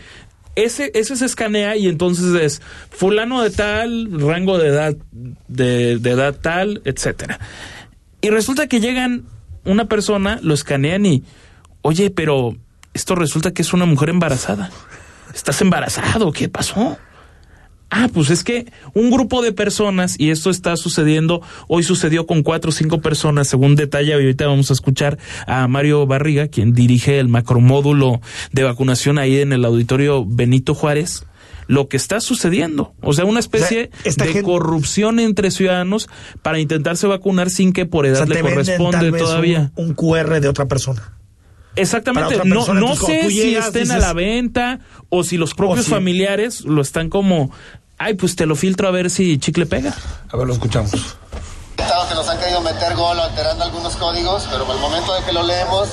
ese, 0.56 0.90
ese 0.94 1.16
se 1.16 1.24
escanea 1.24 1.76
y 1.76 1.88
entonces 1.88 2.34
es 2.34 2.62
fulano 2.90 3.42
de 3.42 3.50
tal, 3.50 4.20
rango 4.20 4.58
de 4.58 4.68
edad, 4.68 4.96
de, 5.48 5.98
de 5.98 6.10
edad 6.10 6.36
tal, 6.40 6.82
etcétera. 6.84 7.38
Y 8.20 8.28
resulta 8.28 8.66
que 8.66 8.80
llegan 8.80 9.24
una 9.64 9.86
persona, 9.86 10.38
lo 10.42 10.52
escanean 10.52 11.06
y, 11.06 11.22
oye, 11.82 12.10
pero 12.10 12.56
esto 12.94 13.14
resulta 13.14 13.52
que 13.52 13.62
es 13.62 13.72
una 13.72 13.86
mujer 13.86 14.10
embarazada. 14.10 14.70
¿Estás 15.34 15.60
embarazado? 15.60 16.32
¿Qué 16.32 16.48
pasó? 16.48 16.98
Ah, 17.90 18.08
pues 18.12 18.30
es 18.30 18.44
que 18.44 18.72
un 18.94 19.10
grupo 19.10 19.42
de 19.42 19.52
personas, 19.52 20.14
y 20.16 20.30
esto 20.30 20.50
está 20.50 20.76
sucediendo, 20.76 21.42
hoy 21.66 21.82
sucedió 21.82 22.24
con 22.24 22.44
cuatro 22.44 22.70
o 22.70 22.72
cinco 22.72 23.00
personas, 23.00 23.48
según 23.48 23.74
detalla, 23.74 24.10
y 24.10 24.22
ahorita 24.22 24.46
vamos 24.46 24.70
a 24.70 24.74
escuchar 24.74 25.18
a 25.46 25.66
Mario 25.66 26.06
Barriga, 26.06 26.46
quien 26.46 26.72
dirige 26.72 27.18
el 27.18 27.28
macromódulo 27.28 28.20
de 28.52 28.62
vacunación 28.62 29.18
ahí 29.18 29.40
en 29.40 29.52
el 29.52 29.64
auditorio 29.64 30.24
Benito 30.24 30.72
Juárez, 30.72 31.26
lo 31.66 31.88
que 31.88 31.96
está 31.96 32.20
sucediendo. 32.20 32.94
O 33.00 33.12
sea, 33.12 33.24
una 33.24 33.40
especie 33.40 33.90
de 34.04 34.42
corrupción 34.42 35.18
entre 35.18 35.50
ciudadanos 35.50 36.08
para 36.42 36.60
intentarse 36.60 37.08
vacunar 37.08 37.50
sin 37.50 37.72
que 37.72 37.86
por 37.86 38.06
edad 38.06 38.28
le 38.28 38.40
corresponde 38.40 39.10
todavía. 39.10 39.72
un 39.74 39.94
QR 39.94 40.40
de 40.40 40.48
otra 40.48 40.66
persona. 40.66 41.19
Exactamente, 41.80 42.40
no, 42.44 42.74
no 42.74 42.96
sé 42.96 43.28
si 43.28 43.54
estén 43.56 43.90
a 43.90 43.98
la 43.98 44.12
venta 44.12 44.80
o 45.08 45.24
si 45.24 45.36
los 45.36 45.54
propios 45.54 45.86
familiares 45.86 46.62
lo 46.62 46.82
están 46.82 47.08
como, 47.08 47.50
ay, 47.98 48.14
pues 48.14 48.36
te 48.36 48.46
lo 48.46 48.56
filtro 48.56 48.88
a 48.88 48.90
ver 48.90 49.10
si 49.10 49.38
chicle 49.38 49.66
pega. 49.66 49.94
A 50.30 50.36
ver, 50.36 50.46
lo 50.46 50.52
escuchamos. 50.52 50.92
Que 52.08 52.14
nos 52.14 52.28
han 52.28 52.38
querido 52.38 52.60
meter 52.60 52.94
gol 52.94 53.18
alterando 53.18 53.64
algunos 53.64 53.96
códigos, 53.96 54.46
pero 54.50 54.70
al 54.70 54.78
momento 54.78 55.14
de 55.14 55.24
que 55.24 55.32
lo 55.32 55.42
leemos, 55.42 55.88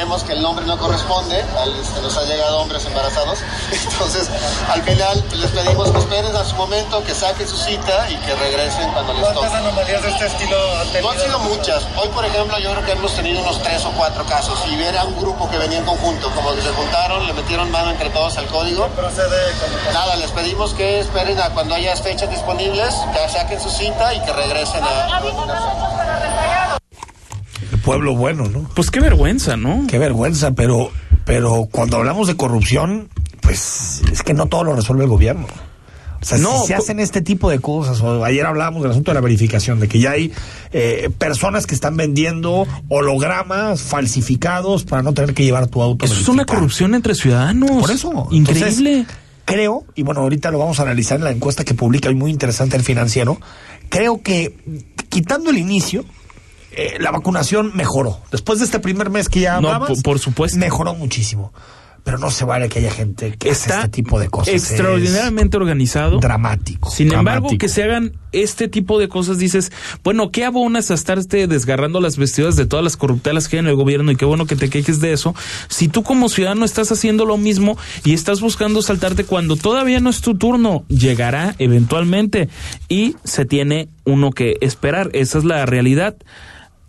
vemos 0.00 0.24
que 0.24 0.32
el 0.32 0.40
nombre 0.40 0.64
no 0.64 0.78
corresponde, 0.78 1.44
al, 1.58 1.76
este, 1.76 2.00
nos 2.00 2.16
ha 2.16 2.24
llegado 2.24 2.60
hombres 2.60 2.86
embarazados, 2.86 3.40
entonces 3.70 4.30
al 4.72 4.82
final 4.82 5.22
les 5.36 5.50
pedimos 5.50 5.90
que 5.90 5.98
esperen 5.98 6.34
a 6.34 6.42
su 6.42 6.56
momento, 6.56 7.04
que 7.04 7.14
saquen 7.14 7.46
su 7.46 7.58
cita 7.58 8.08
y 8.08 8.16
que 8.16 8.34
regresen 8.34 8.90
cuando 8.92 9.12
les 9.12 9.22
toque. 9.22 9.34
¿Cuántas 9.34 9.60
anomalías 9.60 10.02
de 10.02 10.08
este 10.08 10.26
estilo 10.26 10.56
han 10.78 10.88
tenido? 10.88 11.02
No 11.02 11.10
han 11.10 11.20
sido 11.20 11.38
muchas, 11.40 11.86
hoy 11.96 12.08
por 12.08 12.24
ejemplo 12.24 12.58
yo 12.60 12.70
creo 12.70 12.84
que 12.86 12.92
hemos 12.92 13.12
tenido 13.12 13.42
unos 13.42 13.62
tres 13.62 13.84
o 13.84 13.90
cuatro 13.90 14.24
casos 14.24 14.58
y 14.68 14.82
era 14.82 15.04
un 15.04 15.20
grupo 15.20 15.50
que 15.50 15.58
venía 15.58 15.78
en 15.78 15.84
conjunto, 15.84 16.30
como 16.34 16.54
que 16.54 16.62
se 16.62 16.70
juntaron, 16.70 17.26
le 17.26 17.34
metieron 17.34 17.70
mano 17.70 17.90
entre 17.90 18.08
todos 18.08 18.38
al 18.38 18.46
código. 18.46 18.88
Nada, 19.92 20.16
les 20.16 20.30
pedimos 20.30 20.72
que 20.72 21.00
esperen 21.00 21.38
a 21.40 21.50
cuando 21.50 21.74
haya 21.74 21.94
fechas 21.96 22.30
disponibles, 22.30 22.94
que 23.12 23.28
saquen 23.28 23.60
su 23.60 23.68
cita 23.68 24.14
y 24.14 24.20
que 24.22 24.32
regresen 24.32 24.82
a 24.82 26.79
pueblo 27.80 28.14
bueno, 28.14 28.46
¿no? 28.48 28.68
Pues 28.74 28.90
qué 28.90 29.00
vergüenza, 29.00 29.56
¿no? 29.56 29.86
Qué 29.88 29.98
vergüenza, 29.98 30.52
pero, 30.52 30.90
pero 31.24 31.68
cuando 31.70 31.96
hablamos 31.96 32.28
de 32.28 32.36
corrupción, 32.36 33.08
pues 33.40 34.02
es 34.12 34.22
que 34.22 34.34
no 34.34 34.46
todo 34.46 34.64
lo 34.64 34.74
resuelve 34.74 35.04
el 35.04 35.10
gobierno. 35.10 35.46
O 36.20 36.24
sea, 36.24 36.36
no, 36.36 36.60
si 36.60 36.68
se 36.68 36.74
hacen 36.74 37.00
este 37.00 37.22
tipo 37.22 37.48
de 37.48 37.60
cosas, 37.60 38.00
o 38.02 38.24
ayer 38.24 38.44
hablábamos 38.44 38.82
del 38.82 38.90
asunto 38.90 39.10
de 39.10 39.14
la 39.14 39.22
verificación, 39.22 39.80
de 39.80 39.88
que 39.88 40.00
ya 40.00 40.10
hay 40.10 40.32
eh, 40.72 41.08
personas 41.16 41.66
que 41.66 41.74
están 41.74 41.96
vendiendo 41.96 42.66
hologramas 42.88 43.80
falsificados 43.80 44.84
para 44.84 45.02
no 45.02 45.14
tener 45.14 45.32
que 45.32 45.44
llevar 45.44 45.68
tu 45.68 45.80
auto. 45.80 46.04
Eso 46.04 46.20
es 46.20 46.28
una 46.28 46.44
corrupción 46.44 46.94
entre 46.94 47.14
ciudadanos. 47.14 47.70
Por 47.70 47.90
eso. 47.90 48.28
Increíble. 48.32 49.06
creo, 49.46 49.84
y 49.94 50.02
bueno, 50.02 50.20
ahorita 50.20 50.50
lo 50.50 50.58
vamos 50.58 50.78
a 50.78 50.82
analizar 50.82 51.16
en 51.16 51.24
la 51.24 51.30
encuesta 51.30 51.64
que 51.64 51.72
publica 51.72 52.10
hoy 52.10 52.14
muy 52.14 52.30
interesante 52.30 52.76
el 52.76 52.82
financiero, 52.82 53.40
creo 53.88 54.20
que 54.20 54.54
quitando 55.08 55.48
el 55.48 55.56
inicio, 55.56 56.04
eh, 56.72 56.96
la 57.00 57.10
vacunación 57.10 57.72
mejoró. 57.74 58.20
Después 58.30 58.58
de 58.58 58.64
este 58.64 58.78
primer 58.78 59.10
mes 59.10 59.28
que 59.28 59.40
ya 59.40 59.56
hablabas, 59.56 60.02
por, 60.02 60.18
supuesto. 60.18 60.58
mejoró 60.58 60.94
muchísimo. 60.94 61.52
Pero 62.04 62.16
no 62.16 62.30
se 62.30 62.46
vale 62.46 62.70
que 62.70 62.78
haya 62.78 62.90
gente 62.90 63.36
que 63.36 63.50
hace 63.50 63.70
este 63.70 63.88
tipo 63.88 64.18
de 64.18 64.30
cosas. 64.30 64.54
Extraordinariamente 64.54 65.58
organizado. 65.58 66.18
Dramático. 66.18 66.90
Sin 66.90 67.12
embargo, 67.12 67.50
que 67.58 67.68
se 67.68 67.82
hagan 67.82 68.12
este 68.32 68.68
tipo 68.68 68.98
de 68.98 69.08
cosas, 69.08 69.38
dices, 69.38 69.70
bueno, 70.02 70.30
¿qué 70.30 70.46
abonas 70.46 70.90
a 70.90 70.94
estarte 70.94 71.46
desgarrando 71.46 72.00
las 72.00 72.16
vestiduras 72.16 72.56
de 72.56 72.64
todas 72.64 72.82
las 72.82 72.96
corruptelas 72.96 73.48
que 73.48 73.56
hay 73.56 73.60
en 73.60 73.66
el 73.66 73.74
gobierno? 73.74 74.10
Y 74.10 74.16
qué 74.16 74.24
bueno 74.24 74.46
que 74.46 74.56
te 74.56 74.70
quejes 74.70 75.00
de 75.00 75.12
eso. 75.12 75.34
Si 75.68 75.88
tú 75.88 76.02
como 76.02 76.30
ciudadano 76.30 76.64
estás 76.64 76.90
haciendo 76.90 77.26
lo 77.26 77.36
mismo 77.36 77.76
y 78.02 78.14
estás 78.14 78.40
buscando 78.40 78.80
saltarte 78.80 79.24
cuando 79.24 79.56
todavía 79.56 80.00
no 80.00 80.08
es 80.08 80.22
tu 80.22 80.36
turno, 80.36 80.84
llegará 80.88 81.54
eventualmente 81.58 82.48
y 82.88 83.16
se 83.24 83.44
tiene 83.44 83.90
uno 84.04 84.30
que 84.30 84.56
esperar. 84.62 85.10
Esa 85.12 85.36
es 85.36 85.44
la 85.44 85.66
realidad. 85.66 86.16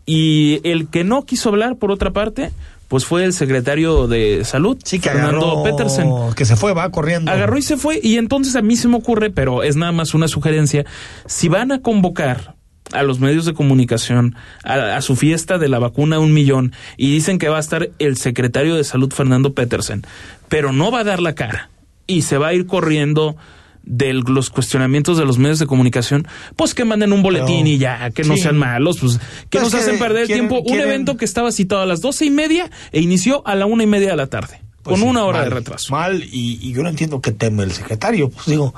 Y 0.06 0.62
el 0.64 0.88
que 0.88 1.04
no 1.04 1.26
quiso 1.26 1.50
hablar, 1.50 1.78
por 1.78 1.92
otra 1.92 2.12
parte, 2.12 2.52
pues 2.88 3.06
fue 3.06 3.24
el 3.24 3.32
secretario 3.32 4.08
de 4.08 4.44
salud, 4.44 4.78
sí, 4.84 5.00
que 5.00 5.10
Fernando 5.10 5.64
Petersen. 5.64 6.10
Que 6.36 6.44
se 6.44 6.56
fue, 6.56 6.74
va 6.74 6.90
corriendo. 6.92 7.32
Agarró 7.32 7.58
y 7.58 7.62
se 7.62 7.78
fue. 7.78 8.00
Y 8.04 8.18
entonces 8.18 8.56
a 8.56 8.62
mí 8.62 8.76
se 8.76 8.88
me 8.88 8.98
ocurre, 8.98 9.30
pero 9.30 9.64
es 9.64 9.78
nada 9.78 9.92
más 9.94 10.14
una 10.14 10.28
sugerencia, 10.28 10.86
si 11.26 11.48
van 11.48 11.72
a 11.72 11.82
convocar 11.82 12.56
a 12.92 13.04
los 13.04 13.22
medios 13.22 13.46
de 13.46 13.54
comunicación 13.54 14.36
a, 14.64 14.98
a, 14.98 15.02
su 15.02 15.16
fiesta 15.16 15.58
de 15.58 15.70
la 15.70 15.80
vacuna 15.80 16.20
un 16.20 16.34
millón 16.34 16.74
y 16.98 17.14
dicen 17.14 17.38
que 17.40 17.48
va 17.48 17.56
a 17.56 17.62
estar 17.62 17.90
el 18.00 18.18
secretario 18.18 18.76
de 18.76 18.84
salud 18.84 19.14
Fernando 19.14 19.54
Petersen, 19.54 20.04
pero 20.50 20.74
no 20.74 20.92
va 20.92 21.00
a 21.00 21.04
dar 21.06 21.22
la 21.22 21.34
cara 21.34 21.70
y 22.08 22.24
se 22.24 22.38
va 22.38 22.48
a 22.48 22.54
ir 22.54 22.66
corriendo 22.66 23.38
de 23.84 24.14
los 24.14 24.50
cuestionamientos 24.50 25.18
de 25.18 25.26
los 25.26 25.38
medios 25.38 25.60
de 25.60 25.66
comunicación, 25.66 26.28
pues 26.56 26.74
que 26.74 26.86
manden 26.86 27.14
un 27.14 27.24
boletín 27.24 27.68
y 27.68 27.78
ya, 27.78 28.12
que 28.12 28.24
no 28.24 28.38
sean 28.38 28.58
malos, 28.58 29.00
pues 29.00 29.20
que 29.50 29.60
nos 29.60 29.74
hacen 29.74 30.00
perder 30.00 30.24
el 30.24 30.28
tiempo. 30.28 30.62
Un 30.62 30.80
evento 30.80 31.18
que 31.18 31.26
estaba 31.26 31.52
citado 31.52 31.82
a 31.82 31.86
las 31.86 32.02
doce 32.02 32.26
y 32.26 32.30
media 32.30 32.70
e 32.92 33.02
inició 33.02 33.46
a 33.48 33.56
la 33.56 33.66
una 33.66 33.84
y 33.84 33.88
media 33.88 34.12
de 34.12 34.16
la 34.16 34.28
tarde, 34.28 34.62
pues 34.84 35.00
con 35.00 35.10
una 35.10 35.24
hora 35.26 35.44
de 35.44 35.50
retraso. 35.50 35.94
Mal, 35.94 36.24
y, 36.24 36.60
y, 36.62 36.74
yo 36.74 36.84
no 36.84 36.90
entiendo 36.90 37.22
qué 37.22 37.32
teme 37.32 37.64
el 37.64 37.72
secretario, 37.72 38.30
pues 38.30 38.48
digo, 38.48 38.74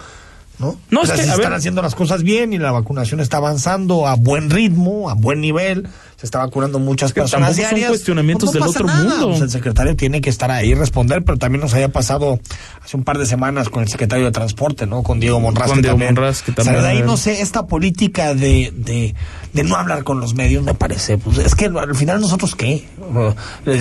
¿no? 0.60 0.78
No, 0.90 1.02
o 1.02 1.06
sea, 1.06 1.18
si 1.18 1.30
están 1.30 1.54
haciendo 1.54 1.82
las 1.82 1.96
cosas 1.96 2.24
bien 2.24 2.54
y 2.54 2.58
la 2.58 2.72
vacunación 2.72 3.20
está 3.20 3.38
avanzando 3.38 4.08
a 4.08 4.16
buen 4.16 4.50
ritmo, 4.50 5.10
a 5.10 5.16
buen 5.16 5.42
nivel, 5.42 5.88
se 6.24 6.28
está 6.28 6.40
vacunando 6.40 6.80
muchas 6.80 7.12
personas 7.12 7.58
diarias. 7.58 7.82
Son 7.82 7.90
cuestionamientos 7.90 8.54
del 8.54 8.64
otro 8.64 8.88
mundo. 8.88 9.28
Pues 9.32 9.42
el 9.42 9.50
secretario 9.50 9.94
tiene 9.98 10.22
que 10.22 10.30
estar 10.30 10.50
ahí 10.52 10.70
y 10.70 10.74
responder, 10.74 11.22
pero 11.26 11.38
también 11.38 11.60
nos 11.60 11.74
había 11.74 11.90
pasado 11.90 12.40
hace 12.82 12.96
un 12.96 13.04
par 13.04 13.18
de 13.18 13.26
semanas 13.26 13.68
con 13.68 13.84
el 13.84 13.90
secretario 13.90 14.24
de 14.24 14.32
Transporte, 14.32 14.88
¿no? 14.88 15.04
Con 15.04 15.20
Diego 15.20 15.42
Monraz. 15.42 15.72
Con 15.72 15.82
Diego 15.82 15.98
Monraz, 15.98 16.42
que 16.42 16.54
también. 16.54 16.78
O 16.78 16.80
sea, 16.80 16.90
de 16.90 16.98
ahí 16.98 17.04
no 17.04 17.18
sé, 17.18 17.42
esta 17.42 17.68
política 17.68 18.36
de, 18.36 18.72
de, 18.74 19.16
de, 19.52 19.64
no 19.66 19.76
hablar 19.76 20.06
con 20.06 20.22
los 20.22 20.34
medios 20.34 20.64
me 20.64 20.74
parece, 20.74 21.18
pues 21.18 21.40
es 21.40 21.56
que 21.56 21.66
al 21.66 21.94
final 21.94 22.22
nosotros 22.22 22.56
qué? 22.56 22.88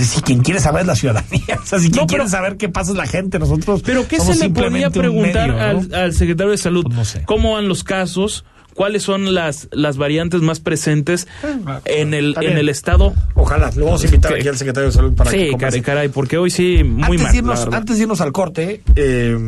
Si 0.03 0.21
quien 0.23 0.43
quiere 0.43 0.59
saber 0.59 0.81
es 0.81 0.89
la 0.89 0.97
ciudadanía, 0.97 1.59
o 1.63 1.65
sea, 1.65 1.79
si 1.79 1.93
quien 1.93 2.07
quiere 2.07 2.29
saber 2.29 2.57
qué 2.57 2.69
pasa 2.69 2.91
es 2.91 2.97
la 2.97 3.07
gente, 3.07 3.39
nosotros. 3.39 3.83
Pero 3.87 4.09
¿qué 4.09 4.19
se 4.19 4.35
le 4.35 4.51
podría 4.51 4.91
preguntar 4.91 5.49
al, 5.93 6.13
secretario 6.13 6.51
de 6.51 6.59
Salud? 6.59 6.85
Pues 6.93 7.07
sé. 7.07 7.23
¿Cómo 7.25 7.53
van 7.53 7.69
los 7.69 7.85
casos? 7.85 8.45
Cuáles 8.75 9.03
son 9.03 9.35
las, 9.35 9.69
las 9.73 9.97
variantes 9.97 10.41
más 10.41 10.61
presentes 10.61 11.29
ah, 11.67 11.81
en 11.85 12.15
el, 12.15 12.37
en 12.41 12.59
el 12.59 12.69
estado. 12.69 13.15
Ojalá, 13.35 13.71
lo 13.77 13.87
vamos 13.87 14.03
a 14.03 14.07
invitar 14.07 14.35
aquí 14.35 14.49
al 14.49 14.57
secretario 14.57 14.89
de 14.89 14.95
salud 14.95 15.15
para 15.15 15.31
sí, 15.31 15.51
que 15.51 15.57
caray, 15.57 15.83
caray, 15.83 16.09
porque 16.09 16.39
hoy 16.39 16.51
sí, 16.51 16.85
muy 16.85 17.17
antes 17.17 17.23
mal. 17.23 17.37
irnos, 17.37 17.69
antes 17.73 17.97
de 17.97 18.03
irnos 18.03 18.21
al 18.21 18.33
corte, 18.33 18.83
eh, 18.97 19.39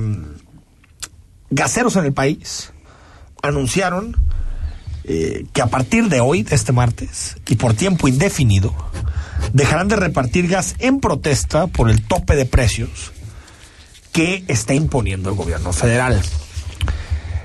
gaseros 1.50 1.96
en 1.96 2.04
el 2.04 2.12
país 2.12 2.72
anunciaron 3.42 4.16
eh, 5.04 5.44
que 5.52 5.60
a 5.60 5.66
partir 5.66 6.08
de 6.08 6.20
hoy, 6.20 6.42
de 6.42 6.54
este 6.54 6.72
martes, 6.72 7.36
y 7.46 7.56
por 7.56 7.74
tiempo 7.74 8.08
indefinido, 8.08 8.74
dejarán 9.52 9.88
de 9.88 9.96
repartir 9.96 10.48
gas 10.48 10.76
en 10.78 11.00
protesta 11.00 11.66
por 11.66 11.90
el 11.90 12.02
tope 12.02 12.36
de 12.36 12.46
precios 12.46 13.12
que 14.12 14.44
está 14.48 14.74
imponiendo 14.74 15.28
el 15.28 15.36
gobierno 15.36 15.72
federal. 15.72 16.22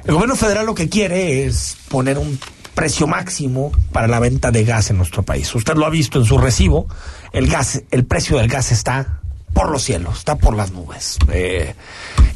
El 0.10 0.16
gobierno 0.16 0.36
federal 0.36 0.66
lo 0.66 0.74
que 0.74 0.90
quiere 0.90 1.46
es 1.46 1.78
poner 1.88 2.18
un 2.18 2.40
precio 2.74 3.06
máximo 3.06 3.72
para 3.92 4.08
la 4.08 4.20
venta 4.20 4.50
de 4.50 4.64
gas 4.64 4.90
en 4.90 4.98
nuestro 4.98 5.22
país. 5.22 5.54
Usted 5.54 5.76
lo 5.76 5.86
ha 5.86 5.92
visto 5.92 6.18
en 6.18 6.26
su 6.26 6.40
recibo, 6.40 6.88
el 7.32 7.46
gas, 7.46 7.84
el 7.92 8.06
precio 8.06 8.40
del 8.40 8.48
gas 8.48 8.72
está 8.72 9.20
por 9.54 9.70
los 9.70 9.84
cielos, 9.84 10.18
está 10.18 10.36
por 10.36 10.56
las 10.56 10.72
nubes. 10.72 11.20
Eh, 11.32 11.76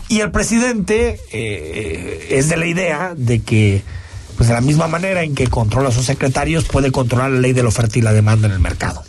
y 0.08 0.20
el 0.20 0.30
presidente 0.30 1.20
eh, 1.32 2.28
es 2.30 2.48
de 2.48 2.58
la 2.58 2.68
idea 2.68 3.16
de 3.18 3.40
que, 3.42 3.82
pues 4.38 4.50
de 4.50 4.54
la 4.54 4.62
misma 4.62 4.88
manera 4.88 5.24
en 5.24 5.34
que 5.34 5.48
controla 5.48 5.90
a 5.90 5.92
sus 5.92 6.06
secretarios, 6.06 6.66
puede 6.66 6.92
controlar 6.92 7.32
la 7.32 7.40
ley 7.40 7.54
de 7.54 7.64
la 7.64 7.70
oferta 7.70 7.98
y 7.98 8.04
la 8.04 8.14
demanda 8.14 8.46
en 8.46 8.54
el 8.54 8.60
mercado. 8.60 9.04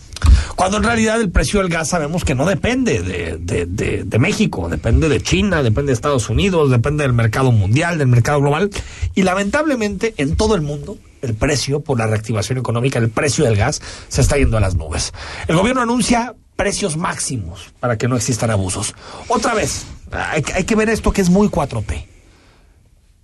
Cuando 0.56 0.76
en 0.76 0.84
realidad 0.84 1.20
el 1.20 1.30
precio 1.30 1.61
del 1.61 1.68
gas 1.68 1.88
sabemos 1.88 2.25
que 2.25 2.34
no 2.34 2.46
depende 2.46 3.02
de, 3.02 4.18
México, 4.18 4.68
depende 4.68 5.08
de 5.08 5.20
China, 5.20 5.62
depende 5.62 5.88
de 5.88 5.94
Estados 5.94 6.28
Unidos, 6.30 6.70
depende 6.70 7.02
del 7.02 7.12
mercado 7.12 7.52
mundial, 7.52 7.99
del 7.99 8.08
mercado 8.08 8.40
global. 8.40 8.70
Y 9.14 9.23
lamentablemente 9.23 10.14
en 10.16 10.37
todo 10.37 10.54
el 10.54 10.62
mundo 10.62 10.96
el 11.23 11.34
precio, 11.34 11.80
por 11.80 11.99
la 11.99 12.06
reactivación 12.06 12.58
económica, 12.58 12.99
el 12.99 13.11
precio 13.11 13.44
del 13.44 13.56
gas 13.56 13.80
se 14.08 14.20
está 14.20 14.37
yendo 14.37 14.56
a 14.56 14.61
las 14.61 14.76
nubes. 14.76 15.12
El 15.49 15.56
gobierno 15.56 15.82
anuncia 15.82 16.34
precios 16.56 16.96
máximos 16.96 17.73
para 17.80 17.99
que 17.99 18.08
no 18.08 18.16
existan 18.16 18.50
abusos. 18.50 18.94
Otra 19.28 19.54
vez, 19.54 19.87
hay, 20.12 20.42
que 20.42 20.76
ver 20.76 20.88
esto 20.88 21.12
que 21.12 21.20
es 21.20 21.30
muy 21.30 21.49
4P. 21.49 22.06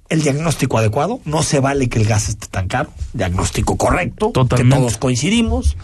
El 0.09 0.23
diagnóstico 0.23 0.79
adecuado, 0.79 1.21
no 1.25 1.45
se 1.45 1.61
vale 1.61 1.89
que 1.89 2.01
el 2.01 2.07
gas 2.07 2.29
esté 2.29 2.49
tan 2.49 2.67
caro, 2.67 2.93
diagnóstico 3.13 3.77
correcto, 3.77 4.33
que 4.33 4.65
todos 4.65 4.97
coincidimos. 4.97 5.77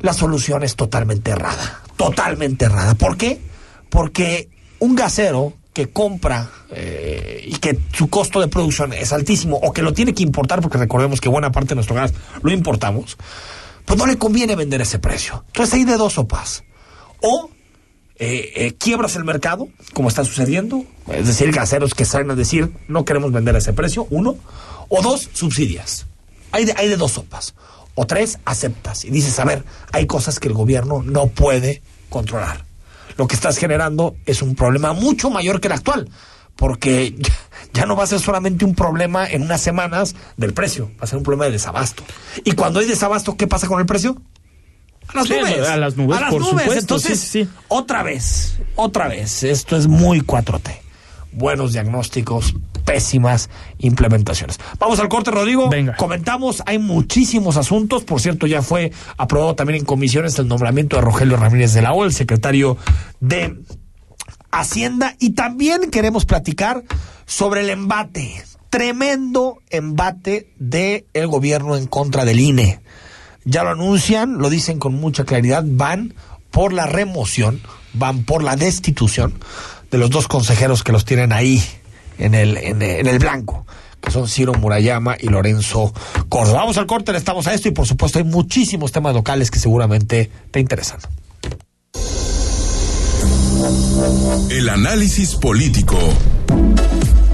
La 0.00 0.12
solución 0.12 0.62
es 0.62 0.76
totalmente 0.76 1.30
errada, 1.32 1.82
totalmente 1.96 2.66
errada. 2.66 2.94
¿Por 2.94 3.16
qué? 3.16 3.40
Porque 3.90 4.48
un 4.78 4.94
gasero 4.94 5.54
que 5.72 5.90
compra 5.90 6.50
eh, 6.70 7.44
y 7.46 7.56
que 7.56 7.78
su 7.92 8.08
costo 8.08 8.40
de 8.40 8.48
producción 8.48 8.92
es 8.92 9.12
altísimo 9.12 9.56
o 9.56 9.72
que 9.72 9.82
lo 9.82 9.92
tiene 9.92 10.14
que 10.14 10.22
importar, 10.22 10.60
porque 10.60 10.78
recordemos 10.78 11.20
que 11.20 11.28
buena 11.28 11.52
parte 11.52 11.70
de 11.70 11.74
nuestro 11.76 11.94
gas 11.94 12.12
lo 12.42 12.52
importamos, 12.52 13.16
pues 13.84 13.98
no 13.98 14.06
le 14.06 14.18
conviene 14.18 14.56
vender 14.56 14.80
ese 14.80 14.98
precio. 14.98 15.44
Entonces 15.48 15.74
hay 15.74 15.84
de 15.84 15.96
dos 15.96 16.14
sopas. 16.14 16.64
O 17.20 17.50
eh, 18.20 18.52
eh, 18.56 18.74
quiebras 18.74 19.14
el 19.14 19.24
mercado, 19.24 19.68
como 19.94 20.08
está 20.08 20.24
sucediendo, 20.24 20.84
es 21.12 21.28
decir, 21.28 21.52
gaseros 21.52 21.94
que 21.94 22.04
salen 22.04 22.32
a 22.32 22.34
decir 22.34 22.72
no 22.88 23.04
queremos 23.04 23.30
vender 23.30 23.54
ese 23.54 23.72
precio, 23.72 24.08
uno, 24.10 24.36
o 24.88 25.02
dos, 25.02 25.30
subsidias. 25.32 26.06
Hay 26.50 26.64
de, 26.64 26.74
hay 26.76 26.88
de 26.88 26.96
dos 26.96 27.12
sopas. 27.12 27.54
O 28.00 28.06
tres, 28.06 28.38
aceptas 28.44 29.04
y 29.04 29.10
dices, 29.10 29.40
a 29.40 29.44
ver, 29.44 29.64
hay 29.90 30.06
cosas 30.06 30.38
que 30.38 30.46
el 30.46 30.54
gobierno 30.54 31.02
no 31.02 31.26
puede 31.26 31.82
controlar. 32.08 32.64
Lo 33.16 33.26
que 33.26 33.34
estás 33.34 33.56
generando 33.56 34.14
es 34.24 34.40
un 34.40 34.54
problema 34.54 34.92
mucho 34.92 35.30
mayor 35.30 35.60
que 35.60 35.66
el 35.66 35.72
actual 35.72 36.08
porque 36.54 37.16
ya 37.72 37.86
no 37.86 37.96
va 37.96 38.04
a 38.04 38.06
ser 38.06 38.20
solamente 38.20 38.64
un 38.64 38.76
problema 38.76 39.28
en 39.28 39.42
unas 39.42 39.60
semanas 39.60 40.14
del 40.36 40.54
precio, 40.54 40.92
va 40.92 41.04
a 41.04 41.06
ser 41.08 41.18
un 41.18 41.24
problema 41.24 41.46
de 41.46 41.50
desabasto. 41.50 42.04
Y 42.44 42.52
cuando 42.52 42.78
hay 42.78 42.86
desabasto, 42.86 43.36
¿qué 43.36 43.48
pasa 43.48 43.66
con 43.66 43.80
el 43.80 43.86
precio? 43.86 44.16
A 45.08 45.16
las 45.16 45.28
nubes. 45.28 45.68
A 45.68 45.76
las 45.76 45.96
nubes, 45.96 46.20
por 46.30 46.44
Supuesto. 46.44 46.74
Entonces, 46.74 47.18
sí, 47.18 47.48
otra 47.66 48.04
vez, 48.04 48.60
otra 48.76 49.08
vez, 49.08 49.42
esto 49.42 49.76
es 49.76 49.88
muy 49.88 50.20
4T. 50.20 50.87
Buenos 51.38 51.72
diagnósticos, 51.72 52.56
pésimas 52.84 53.48
implementaciones. 53.78 54.58
Vamos 54.80 54.98
al 54.98 55.08
corte, 55.08 55.30
Rodrigo. 55.30 55.68
Venga. 55.68 55.94
Comentamos, 55.94 56.64
hay 56.66 56.80
muchísimos 56.80 57.56
asuntos. 57.56 58.02
Por 58.02 58.20
cierto, 58.20 58.48
ya 58.48 58.60
fue 58.60 58.90
aprobado 59.16 59.54
también 59.54 59.78
en 59.78 59.84
comisiones 59.84 60.36
el 60.40 60.48
nombramiento 60.48 60.96
de 60.96 61.02
Rogelio 61.02 61.36
Ramírez 61.36 61.74
de 61.74 61.82
la 61.82 61.92
O, 61.92 62.04
el 62.04 62.12
secretario 62.12 62.76
de 63.20 63.56
Hacienda 64.50 65.14
y 65.20 65.30
también 65.30 65.92
queremos 65.92 66.24
platicar 66.24 66.82
sobre 67.24 67.60
el 67.60 67.70
embate, 67.70 68.42
tremendo 68.68 69.58
embate 69.70 70.52
del 70.58 71.04
el 71.12 71.28
gobierno 71.28 71.76
en 71.76 71.86
contra 71.86 72.24
del 72.24 72.40
INE. 72.40 72.80
Ya 73.44 73.62
lo 73.62 73.70
anuncian, 73.70 74.38
lo 74.38 74.50
dicen 74.50 74.80
con 74.80 74.94
mucha 74.94 75.24
claridad, 75.24 75.62
van 75.64 76.14
por 76.50 76.72
la 76.72 76.86
remoción, 76.86 77.60
van 77.92 78.24
por 78.24 78.42
la 78.42 78.56
destitución 78.56 79.34
de 79.90 79.98
los 79.98 80.10
dos 80.10 80.28
consejeros 80.28 80.82
que 80.82 80.92
los 80.92 81.04
tienen 81.04 81.32
ahí 81.32 81.62
en 82.18 82.34
el, 82.34 82.56
en 82.56 82.82
el, 82.82 83.18
blanco 83.18 83.66
que 84.00 84.10
son 84.10 84.28
Ciro 84.28 84.54
Murayama 84.54 85.16
y 85.18 85.28
Lorenzo 85.28 85.92
Córdoba. 86.28 86.60
Vamos 86.60 86.78
al 86.78 86.86
corte, 86.86 87.12
le 87.12 87.18
estamos 87.18 87.46
a 87.46 87.54
esto 87.54 87.68
y 87.68 87.72
por 87.72 87.86
supuesto 87.86 88.18
hay 88.18 88.24
muchísimos 88.24 88.92
temas 88.92 89.14
locales 89.14 89.50
que 89.50 89.58
seguramente 89.58 90.30
te 90.50 90.60
interesan. 90.60 91.00
El 94.50 94.68
análisis 94.68 95.34
político. 95.34 95.98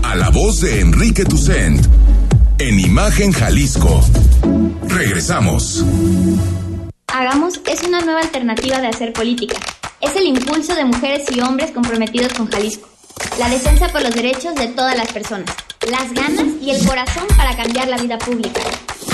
A 0.03 0.14
la 0.14 0.31
voz 0.31 0.61
de 0.61 0.81
Enrique 0.81 1.25
Tucent. 1.25 1.87
En 2.59 2.81
Imagen 2.81 3.33
Jalisco. 3.33 4.01
Regresamos. 4.88 5.85
Hagamos 7.09 7.61
es 7.67 7.83
una 7.83 8.01
nueva 8.01 8.21
alternativa 8.21 8.81
de 8.81 8.88
hacer 8.88 9.12
política. 9.12 9.57
Es 10.05 10.14
el 10.17 10.27
impulso 10.27 10.75
de 10.75 10.85
mujeres 10.85 11.25
y 11.35 11.40
hombres 11.40 11.71
comprometidos 11.71 12.35
con 12.35 12.47
Jalisco. 12.51 12.87
La 13.38 13.49
defensa 13.49 13.88
por 13.88 14.03
los 14.03 14.14
derechos 14.14 14.55
de 14.55 14.69
todas 14.69 14.95
las 14.99 15.11
personas. 15.11 15.51
Las 15.90 16.12
ganas 16.12 16.45
y 16.61 16.71
el 16.73 16.87
corazón 16.87 17.25
para 17.38 17.57
cambiar 17.57 17.88
la 17.88 17.97
vida 17.97 18.19
pública. 18.19 18.61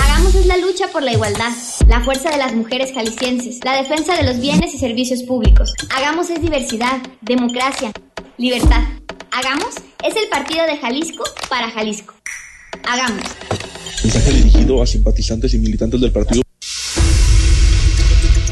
Hagamos 0.03 0.35
es 0.35 0.45
la 0.47 0.57
lucha 0.57 0.89
por 0.89 1.01
la 1.01 1.13
igualdad, 1.13 1.53
la 1.87 2.01
fuerza 2.01 2.29
de 2.29 2.37
las 2.37 2.53
mujeres 2.53 2.91
jaliscienses, 2.93 3.63
la 3.63 3.77
defensa 3.77 4.17
de 4.17 4.23
los 4.23 4.41
bienes 4.41 4.73
y 4.73 4.77
servicios 4.77 5.23
públicos. 5.23 5.73
Hagamos 5.95 6.29
es 6.29 6.41
diversidad, 6.41 7.01
democracia, 7.21 7.93
libertad. 8.37 8.83
Hagamos 9.31 9.75
es 10.03 10.15
el 10.17 10.27
partido 10.29 10.65
de 10.65 10.77
Jalisco 10.77 11.23
para 11.49 11.71
Jalisco. 11.71 12.15
Hagamos. 12.83 13.23
Mensaje 14.03 14.31
dirigido 14.31 14.81
a 14.81 14.85
simpatizantes 14.85 15.53
y 15.53 15.59
militantes 15.59 16.01
del 16.01 16.11
partido. 16.11 16.41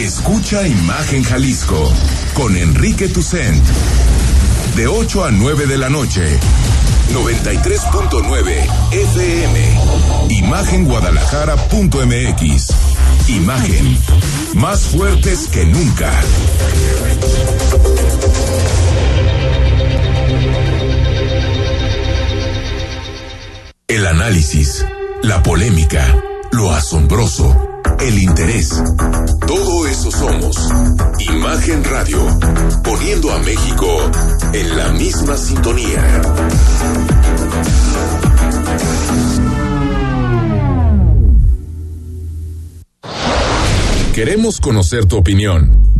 Escucha 0.00 0.66
Imagen 0.66 1.22
Jalisco 1.22 1.92
con 2.32 2.56
Enrique 2.56 3.10
Tucent. 3.10 3.62
De 4.74 4.86
8 4.86 5.26
a 5.26 5.30
9 5.30 5.66
de 5.66 5.76
la 5.76 5.90
noche. 5.90 6.40
93.9 7.12 8.66
FM. 8.92 9.78
Imagenguadalajara.mx. 10.30 12.70
Imagen. 13.28 13.98
Más 14.54 14.86
fuertes 14.86 15.48
que 15.48 15.66
nunca. 15.66 16.10
El 23.86 24.06
análisis, 24.06 24.86
la 25.22 25.42
polémica, 25.42 26.16
lo 26.52 26.72
asombroso 26.72 27.69
el 28.02 28.18
interés. 28.18 28.82
Todo 29.46 29.86
eso 29.86 30.10
somos. 30.10 30.56
Imagen 31.18 31.84
Radio, 31.84 32.18
poniendo 32.82 33.30
a 33.32 33.38
México 33.40 33.86
en 34.52 34.76
la 34.76 34.88
misma 34.92 35.36
sintonía. 35.36 36.22
Queremos 44.14 44.60
conocer 44.60 45.04
tu 45.06 45.16
opinión. 45.16 45.99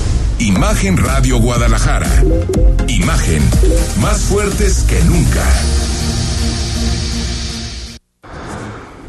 Imagen 0.41 0.97
Radio 0.97 1.37
Guadalajara. 1.37 2.09
Imagen, 2.87 3.43
más 4.01 4.21
fuertes 4.21 4.83
que 4.89 4.99
nunca. 5.03 5.47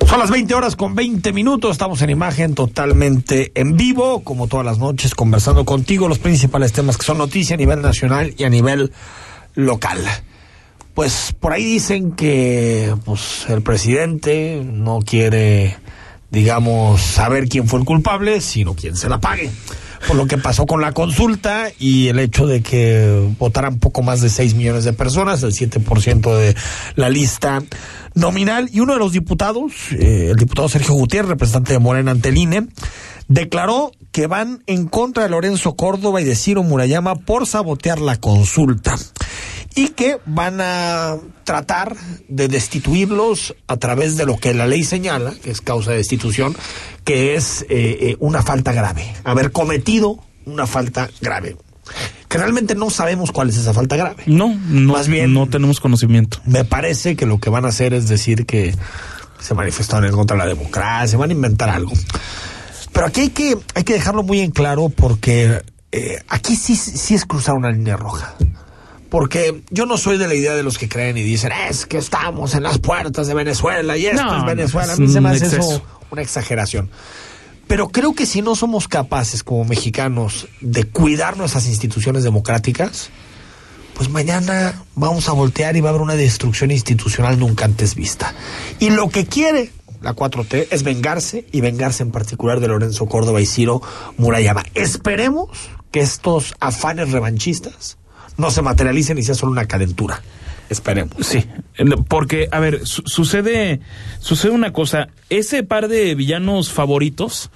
Son 0.07 0.19
las 0.19 0.31
20 0.31 0.55
horas 0.55 0.77
con 0.77 0.95
20 0.95 1.33
minutos, 1.33 1.71
estamos 1.71 2.03
en 2.03 2.11
imagen 2.11 2.55
totalmente 2.55 3.51
en 3.55 3.79
vivo, 3.79 4.23
como 4.23 4.47
todas 4.47 4.67
las 4.67 4.77
noches, 4.77 5.15
conversando 5.15 5.65
contigo 5.65 6.07
los 6.07 6.19
principales 6.19 6.75
temas 6.75 6.99
que 6.99 7.07
son 7.07 7.17
noticia 7.17 7.55
a 7.55 7.57
nivel 7.57 7.81
nacional 7.81 8.35
y 8.37 8.45
a 8.45 8.51
nivel 8.51 8.93
local. 9.55 10.05
Pues 10.93 11.35
por 11.41 11.55
ahí 11.55 11.65
dicen 11.65 12.13
que 12.13 12.95
pues, 13.07 13.47
el 13.49 13.63
presidente 13.63 14.63
no 14.63 14.99
quiere, 14.99 15.79
digamos, 16.31 17.01
saber 17.01 17.49
quién 17.49 17.67
fue 17.67 17.79
el 17.79 17.87
culpable, 17.87 18.43
sino 18.43 18.75
quién 18.75 18.97
se 18.97 19.09
la 19.09 19.19
pague 19.19 19.51
por 20.07 20.17
lo 20.17 20.27
que 20.27 20.39
pasó 20.39 20.67
con 20.67 20.81
la 20.81 20.93
consulta 20.93 21.71
y 21.79 22.09
el 22.09 22.19
hecho 22.19 22.47
de 22.47 22.63
que 22.63 23.29
votaran 23.39 23.79
poco 23.79 24.03
más 24.03 24.21
de 24.21 24.29
6 24.29 24.55
millones 24.55 24.85
de 24.85 24.93
personas, 24.93 25.43
el 25.43 25.53
7% 25.53 26.37
de 26.37 26.55
la 26.97 27.09
lista 27.09 27.63
nominal. 28.15 28.69
Y 28.73 28.81
uno 28.81 28.95
de 28.95 28.99
los 28.99 29.13
diputados, 29.13 29.73
eh, 29.93 30.29
el 30.31 30.37
diputado 30.37 30.69
Sergio 30.69 30.95
Gutiérrez, 30.95 31.31
representante 31.31 31.73
de 31.73 31.79
Morena 31.79 32.11
ante 32.11 32.31
el 32.31 32.39
INE, 32.39 32.67
declaró 33.29 33.93
que 34.11 34.27
van 34.27 34.63
en 34.67 34.87
contra 34.87 35.23
de 35.23 35.31
Lorenzo 35.31 35.75
Córdoba 35.75 36.21
y 36.21 36.25
de 36.25 36.37
Ciro 36.37 36.63
Murayama 36.63 37.15
por 37.15 37.47
sabotear 37.47 38.01
la 38.01 38.17
consulta 38.17 38.97
y 39.75 39.89
que 39.89 40.19
van 40.27 40.61
a 40.61 41.17
tratar 41.45 41.97
de 42.29 42.49
destituirlos 42.49 43.55
a 43.67 43.77
través 43.77 44.17
de 44.17 44.27
lo 44.27 44.37
que 44.37 44.55
la 44.55 44.67
ley 44.67 44.85
señala, 44.85 45.33
que 45.43 45.51
es 45.51 45.61
causa 45.61 45.93
de 45.93 45.99
destitución, 45.99 46.57
que 47.05 47.35
es 47.35 47.63
eh, 47.63 47.67
eh, 47.71 48.17
una 48.21 48.43
falta 48.43 48.73
grave, 48.73 49.15
haber 49.25 49.53
cometido 49.53 50.19
una 50.45 50.67
falta 50.67 51.09
grave. 51.21 51.57
Que 52.29 52.39
realmente 52.39 52.75
no 52.75 52.89
sabemos 52.89 53.33
cuál 53.33 53.51
es 53.51 53.57
esa 53.57 53.75
falta 53.75 53.97
grave. 53.97 54.23
No, 54.27 54.55
no, 54.69 54.95
Más 54.95 55.09
bien, 55.09 55.35
no 55.35 55.49
tenemos 55.49 55.81
conocimiento. 55.81 56.39
Me 56.47 56.65
parece 56.65 57.17
que 57.17 57.27
lo 57.27 57.39
que 57.39 57.51
van 57.51 57.67
a 57.67 57.69
hacer 57.69 57.93
es 57.93 58.09
decir 58.09 58.47
que 58.47 58.75
se 59.39 59.55
manifestaron 59.55 60.07
en 60.07 60.13
contra 60.13 60.37
de 60.37 60.45
la 60.45 60.49
democracia, 60.49 61.19
van 61.19 61.31
a 61.31 61.33
inventar 61.33 61.69
algo. 61.69 61.93
Pero 62.93 63.07
aquí 63.07 63.23
hay 63.23 63.29
que, 63.31 63.59
hay 63.75 63.85
que 63.85 63.95
dejarlo 63.95 64.23
muy 64.23 64.41
en 64.41 64.51
claro 64.51 64.89
porque 64.89 65.63
eh, 65.91 66.19
aquí 66.29 66.57
sí, 66.57 66.77
sí 66.77 67.15
es 67.15 67.27
cruzar 67.27 67.55
una 67.55 67.71
línea 67.71 67.97
roja 67.97 68.37
porque 69.13 69.63
yo 69.69 69.85
no 69.85 69.99
soy 69.99 70.17
de 70.17 70.27
la 70.27 70.35
idea 70.35 70.55
de 70.55 70.63
los 70.63 70.79
que 70.79 70.89
creen 70.89 71.19
y 71.19 71.23
dicen, 71.23 71.53
es 71.69 71.85
que 71.85 71.99
estamos 71.99 72.55
en 72.55 72.63
las 72.63 72.79
puertas 72.79 73.27
de 73.27 73.35
Venezuela 73.35 73.95
y 73.99 74.07
esto 74.07 74.39
es 74.39 74.45
Venezuela. 74.47 74.95
A 74.95 74.97
mí 74.97 75.07
se 75.07 75.21
me 75.21 75.29
hace 75.29 75.45
eso 75.45 75.83
una 76.11 76.23
exageración. 76.23 76.89
Pero 77.67 77.91
creo 77.91 78.15
que 78.15 78.25
si 78.25 78.41
no 78.41 78.55
somos 78.55 78.89
capaces 78.89 79.43
como 79.43 79.67
mexicanos 79.67 80.49
de 80.63 80.85
cuidar 80.85 81.37
nuestras 81.37 81.67
instituciones 81.67 82.25
democráticas, 82.25 83.11
pues 83.93 84.09
mañana 84.09 84.83
vamos 84.95 85.29
a 85.29 85.33
voltear 85.33 85.77
y 85.77 85.83
va 85.83 85.91
a 85.91 85.91
haber 85.91 86.01
una 86.01 86.17
destrucción 86.17 86.71
institucional 86.71 87.39
nunca 87.39 87.67
antes 87.67 87.95
vista. 87.95 88.33
Y 88.79 88.89
lo 88.89 89.11
que 89.11 89.27
quiere 89.27 89.73
la 90.01 90.17
4T 90.17 90.69
es 90.71 90.85
vengarse 90.85 91.45
y 91.53 91.61
vengarse 91.61 92.03
en 92.03 92.13
particular 92.13 92.61
de 92.61 92.69
Lorenzo 92.69 93.05
Córdoba 93.05 93.43
y 93.43 93.47
Ciro 93.47 93.83
Murayama. 94.17 94.65
Esperemos 94.73 95.51
que 95.91 96.01
estos 96.01 96.55
afanes 96.61 97.11
revanchistas 97.11 97.99
no 98.43 98.51
se 98.51 98.61
materialicen 98.61 99.17
y 99.17 99.23
sea 99.23 99.35
solo 99.35 99.53
una 99.53 99.67
calentura. 99.67 100.21
Esperemos. 100.69 101.15
Sí, 101.21 101.45
porque, 102.09 102.49
a 102.51 102.61
ver, 102.61 102.81
sucede, 102.85 103.81
sucede 104.21 104.53
una 104.53 104.73
cosa. 104.73 105.09
Ese 105.31 105.63
par 105.63 105.89
de 105.89 106.15
villanos 106.15 106.73
favoritos 106.73 107.51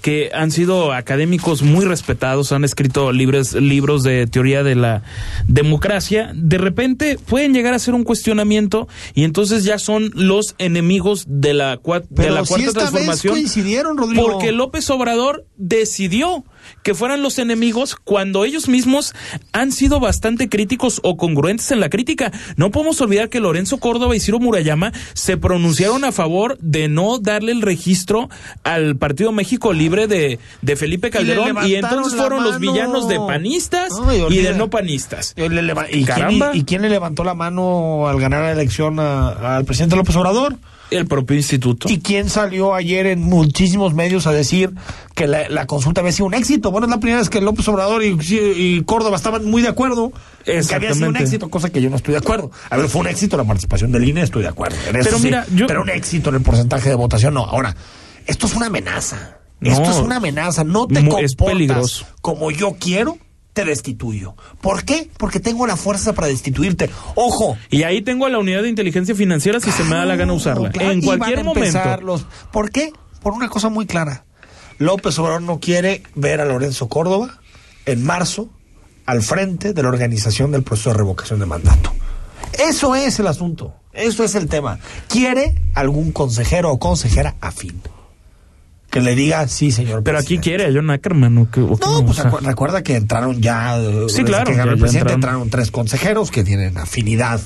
que 0.00 0.30
han 0.34 0.50
sido 0.50 0.92
académicos 0.92 1.62
muy 1.62 1.84
respetados, 1.84 2.52
han 2.52 2.64
escrito 2.64 3.12
libros, 3.12 3.54
libros 3.54 4.02
de 4.02 4.26
teoría 4.26 4.62
de 4.64 4.74
la 4.74 5.02
democracia, 5.46 6.32
de 6.34 6.58
repente 6.58 7.18
pueden 7.18 7.54
llegar 7.54 7.72
a 7.72 7.78
ser 7.78 7.94
un 7.94 8.02
cuestionamiento 8.02 8.88
y 9.14 9.22
entonces 9.22 9.64
ya 9.64 9.78
son 9.78 10.10
los 10.14 10.56
enemigos 10.58 11.24
de 11.28 11.54
la, 11.54 11.80
de 12.10 12.30
la 12.30 12.44
cuarta 12.44 12.72
transformación. 12.72 13.34
coincidieron, 13.34 13.96
Porque 13.96 14.50
López 14.50 14.90
Obrador 14.90 15.46
decidió 15.56 16.44
que 16.82 16.94
fueran 16.94 17.22
los 17.22 17.38
enemigos 17.38 17.96
cuando 17.96 18.44
ellos 18.44 18.68
mismos 18.68 19.14
han 19.52 19.72
sido 19.72 20.00
bastante 20.00 20.48
críticos 20.48 21.00
o 21.02 21.16
congruentes 21.16 21.70
en 21.70 21.80
la 21.80 21.88
crítica. 21.88 22.32
No 22.56 22.70
podemos 22.70 23.00
olvidar 23.00 23.28
que 23.28 23.40
Lorenzo 23.40 23.78
Córdoba 23.78 24.16
y 24.16 24.20
Ciro 24.20 24.38
Murayama 24.38 24.92
se 25.14 25.36
pronunciaron 25.36 26.04
a 26.04 26.12
favor 26.12 26.58
de 26.58 26.88
no 26.88 27.18
darle 27.18 27.52
el 27.52 27.62
registro 27.62 28.28
al 28.64 28.96
Partido 28.96 29.32
México 29.32 29.72
Libre 29.72 30.06
de, 30.06 30.38
de 30.60 30.76
Felipe 30.76 31.10
Calderón 31.10 31.56
y, 31.66 31.74
entonces 31.74 32.14
fueron 32.18 32.44
los 32.44 32.58
villanos 32.58 33.08
de 33.08 33.18
panistas 33.18 33.92
y, 34.30 34.38
de 34.38 34.54
no 34.54 34.70
panistas. 34.70 35.34
¿Y, 35.36 36.64
quién, 36.64 36.82
le 36.82 36.88
levantó 36.88 37.24
la 37.24 37.34
mano 37.34 38.08
al 38.08 38.20
ganar 38.20 38.42
la 38.42 38.52
elección 38.52 38.98
al 38.98 39.64
presidente 39.64 39.96
López 39.96 40.16
Obrador? 40.16 40.56
El 40.92 41.06
propio 41.06 41.36
instituto. 41.36 41.88
¿Y 41.90 42.00
quién 42.00 42.28
salió 42.28 42.74
ayer 42.74 43.06
en 43.06 43.20
muchísimos 43.22 43.94
medios 43.94 44.26
a 44.26 44.32
decir 44.32 44.72
que 45.14 45.26
la, 45.26 45.66
consulta 45.66 46.00
había 46.00 46.12
sido 46.12 46.26
un 46.26 46.34
éxito? 46.34 46.70
Bueno, 46.70 46.86
es 46.86 46.90
la 46.90 47.00
primera 47.00 47.20
vez 47.20 47.30
que 47.30 47.40
López 47.40 47.66
Obrador 47.68 48.02
y, 48.04 48.82
Córdoba 48.84 49.16
estaban 49.16 49.44
muy 49.44 49.62
de 49.62 49.68
acuerdo 49.68 50.12
en 50.46 50.66
que 50.66 50.74
había 50.74 50.94
sido 50.94 51.08
un 51.08 51.16
éxito, 51.16 51.48
cosa 51.50 51.70
que 51.70 51.80
yo 51.80 51.90
no 51.90 51.96
estoy 51.96 52.12
de 52.12 52.18
acuerdo. 52.18 52.50
A 52.70 52.76
ver, 52.76 52.88
fue 52.88 53.00
un 53.00 53.06
éxito 53.06 53.36
la 53.36 53.44
participación 53.44 53.92
del 53.92 54.08
INE, 54.08 54.22
estoy 54.22 54.42
de 54.42 54.48
acuerdo. 54.48 54.76
pero 54.90 55.18
mira, 55.18 55.46
yo... 55.54 55.66
pero 55.66 55.82
un 55.82 55.90
éxito 55.90 56.30
en 56.30 56.36
el 56.36 56.42
porcentaje 56.42 56.88
de 56.88 56.94
votación, 56.94 57.34
no. 57.34 57.44
Ahora, 57.44 57.74
esto 58.26 58.46
es 58.46 58.54
una 58.54 58.66
amenaza. 58.66 59.38
esto 59.60 59.90
es 59.90 59.96
una 59.96 60.16
amenaza. 60.16 60.64
No 60.64 60.86
te 60.86 61.06
comportas 61.08 62.04
como 62.20 62.50
yo 62.50 62.76
quiero 62.78 63.18
te 63.52 63.64
destituyo. 63.64 64.34
¿Por 64.60 64.84
qué? 64.84 65.10
Porque 65.16 65.40
tengo 65.40 65.66
la 65.66 65.76
fuerza 65.76 66.12
para 66.14 66.28
destituirte. 66.28 66.90
Ojo. 67.14 67.56
Y 67.70 67.82
ahí 67.82 68.02
tengo 68.02 68.26
a 68.26 68.30
la 68.30 68.38
unidad 68.38 68.62
de 68.62 68.68
inteligencia 68.68 69.14
financiera 69.14 69.60
si 69.60 69.70
se 69.70 69.84
me 69.84 69.96
da 69.96 70.04
la 70.04 70.16
gana 70.16 70.32
usarla. 70.32 70.70
En 70.74 71.02
cualquier 71.02 71.44
momento. 71.44 72.00
Los... 72.02 72.26
¿Por 72.50 72.70
qué? 72.70 72.92
Por 73.22 73.34
una 73.34 73.48
cosa 73.48 73.68
muy 73.68 73.86
clara. 73.86 74.24
López 74.78 75.18
Obrador 75.18 75.42
no 75.42 75.60
quiere 75.60 76.02
ver 76.14 76.40
a 76.40 76.44
Lorenzo 76.44 76.88
Córdoba 76.88 77.40
en 77.86 78.04
marzo 78.04 78.48
al 79.06 79.22
frente 79.22 79.74
de 79.74 79.82
la 79.82 79.88
organización 79.88 80.50
del 80.50 80.62
proceso 80.62 80.90
de 80.90 80.96
revocación 80.96 81.38
de 81.38 81.46
mandato. 81.46 81.92
Eso 82.58 82.94
es 82.94 83.18
el 83.18 83.26
asunto. 83.26 83.74
Eso 83.92 84.24
es 84.24 84.34
el 84.34 84.48
tema. 84.48 84.78
Quiere 85.08 85.54
algún 85.74 86.12
consejero 86.12 86.70
o 86.70 86.78
consejera 86.78 87.36
afín 87.40 87.80
que 88.92 89.00
le 89.00 89.14
diga 89.14 89.48
sí, 89.48 89.72
señor. 89.72 90.02
Pero 90.04 90.18
aquí 90.18 90.36
quiere 90.36 90.66
a 90.66 90.70
John 90.70 90.90
Ackerman. 90.90 91.38
¿o 91.38 91.48
no, 91.80 92.04
pues 92.04 92.22
recuerda 92.42 92.82
que 92.82 92.96
entraron 92.96 93.40
ya. 93.40 93.80
Sí, 94.08 94.22
claro. 94.22 94.52
Que 94.52 94.60
el 94.60 94.78
presidente 94.78 95.14
entraron. 95.14 95.48
tres 95.48 95.70
consejeros 95.70 96.30
que 96.30 96.44
tienen 96.44 96.76
afinidad 96.76 97.40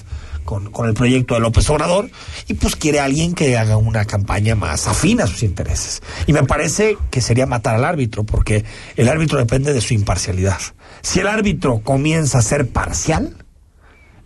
con, 0.45 0.73
con, 0.73 0.89
el 0.89 0.95
proyecto 0.95 1.35
de 1.35 1.41
López 1.41 1.71
Obrador 1.71 2.11
y 2.49 2.55
pues 2.55 2.75
quiere 2.75 2.99
alguien 2.99 3.33
que 3.33 3.57
haga 3.57 3.77
una 3.77 4.05
campaña 4.07 4.57
más 4.57 4.89
afín 4.89 5.21
a 5.21 5.29
sus 5.29 5.45
intereses. 5.45 6.03
Y 6.27 6.33
me 6.33 6.43
parece 6.43 6.99
que 7.13 7.21
sería 7.21 7.47
matar 7.47 7.77
al 7.77 7.85
árbitro 7.85 8.25
porque 8.25 8.65
el 8.97 9.09
árbitro 9.09 9.39
depende 9.39 9.73
de 9.73 9.81
su 9.81 9.95
imparcialidad. 9.95 10.59
Si 11.03 11.21
el 11.21 11.29
árbitro 11.29 11.79
comienza 11.79 12.39
a 12.39 12.43
ser 12.43 12.69
parcial, 12.69 13.37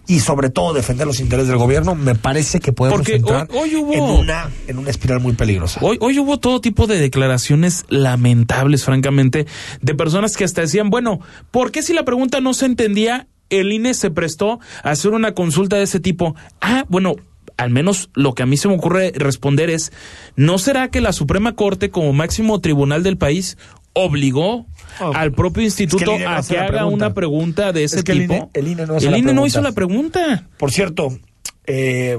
y 0.07 0.21
sobre 0.21 0.51
todo 0.51 0.73
defender 0.73 1.07
los 1.07 1.21
intereses 1.21 1.49
del 1.49 1.59
gobierno, 1.59 1.95
me 1.95 2.15
parece 2.15 2.61
que 2.61 2.73
podemos 2.73 3.09
entrar 3.09 3.49
en, 3.53 4.01
una, 4.01 4.51
en 4.67 4.79
una 4.79 4.91
espiral 4.91 5.21
muy 5.21 5.35
peligrosa. 5.35 5.81
Hoy, 5.83 5.99
hoy 6.01 6.19
hubo 6.19 6.39
todo 6.39 6.61
tipo 6.61 6.87
de 6.87 6.99
declaraciones 6.99 7.85
lamentables, 7.89 8.85
francamente, 8.85 9.47
de 9.81 9.95
personas 9.95 10.37
que 10.37 10.45
hasta 10.45 10.63
decían, 10.63 10.91
bueno, 10.91 11.21
¿por 11.51 11.71
qué 11.71 11.83
si 11.83 11.93
la 11.93 12.05
pregunta 12.05 12.41
no 12.41 12.55
se 12.55 12.67
entendía, 12.67 13.29
el 13.51 13.73
INE 13.73 13.95
se 13.95 14.11
prestó 14.11 14.61
a 14.83 14.91
hacer 14.91 15.13
una 15.13 15.33
consulta 15.33 15.77
de 15.77 15.85
ese 15.85 16.01
tipo? 16.01 16.35
Ah, 16.61 16.85
bueno, 16.89 17.15
al 17.61 17.71
menos 17.71 18.11
lo 18.15 18.35
que 18.35 18.43
a 18.43 18.47
mí 18.47 18.57
se 18.57 18.69
me 18.69 18.75
ocurre 18.75 19.13
responder 19.15 19.69
es, 19.71 19.93
¿no 20.35 20.59
será 20.59 20.89
que 20.89 21.01
la 21.01 21.13
Suprema 21.13 21.55
Corte 21.55 21.91
como 21.91 22.13
máximo 22.13 22.61
tribunal 22.61 23.03
del 23.03 23.19
país 23.19 23.59
obligó 23.93 24.67
oh, 25.01 25.13
al 25.15 25.33
propio 25.33 25.63
instituto 25.63 26.15
a 26.27 26.43
que 26.43 26.59
haga 26.59 26.87
una 26.87 27.15
pregunta 27.15 27.73
de 27.73 27.85
ese 27.85 28.03
tipo. 28.03 28.51
El 28.55 28.69
INE, 28.69 28.87
no, 29.35 29.47
hizo 29.47 29.61
la 29.61 29.73
pregunta. 29.73 30.47
Por 30.57 30.71
cierto, 30.73 31.19
eh, 31.67 32.17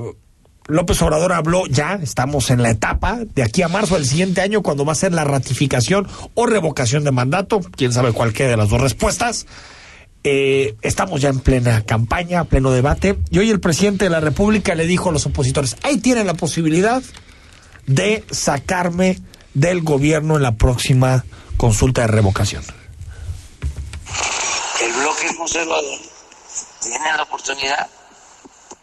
López 0.67 1.01
Obrador 1.01 1.33
habló 1.33 1.65
ya, 1.67 1.99
estamos 2.01 2.49
en 2.49 2.61
la 2.61 2.69
etapa 2.69 3.19
de 3.35 3.43
aquí 3.43 3.61
a 3.61 3.67
marzo 3.67 3.95
del 3.95 4.05
siguiente 4.05 4.41
año 4.41 4.61
cuando 4.61 4.85
va 4.85 4.93
a 4.93 4.95
ser 4.95 5.13
la 5.13 5.23
ratificación 5.23 6.07
o 6.33 6.45
revocación 6.45 7.03
de 7.03 7.11
mandato, 7.11 7.61
quién 7.75 7.91
sabe 7.91 8.13
cualquiera 8.13 8.51
de 8.51 8.57
las 8.57 8.69
dos 8.69 8.79
respuestas. 8.79 9.47
Eh, 10.23 10.75
estamos 10.83 11.19
ya 11.19 11.29
en 11.29 11.39
plena 11.39 11.81
campaña, 11.81 12.43
pleno 12.43 12.69
debate, 12.71 13.17
y 13.31 13.39
hoy 13.39 13.49
el 13.49 13.59
presidente 13.59 14.05
de 14.05 14.11
la 14.11 14.19
República 14.19 14.75
le 14.75 14.85
dijo 14.85 15.09
a 15.09 15.11
los 15.11 15.25
opositores, 15.25 15.77
ahí 15.81 15.97
tienen 15.97 16.27
la 16.27 16.35
posibilidad 16.35 17.01
de 17.87 18.23
sacarme 18.29 19.17
del 19.55 19.81
gobierno 19.81 20.37
en 20.37 20.43
la 20.43 20.55
próxima 20.55 21.25
consulta 21.57 22.01
de 22.01 22.07
revocación. 22.07 22.63
El 24.81 24.93
bloque 24.93 25.35
conservador 25.35 25.99
tiene 26.81 27.13
la 27.13 27.23
oportunidad 27.23 27.89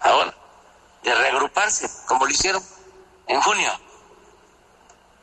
ahora 0.01 0.35
de 1.03 1.15
reagruparse, 1.15 1.89
como 2.07 2.27
lo 2.27 2.31
hicieron 2.31 2.63
en 3.27 3.41
junio, 3.41 3.73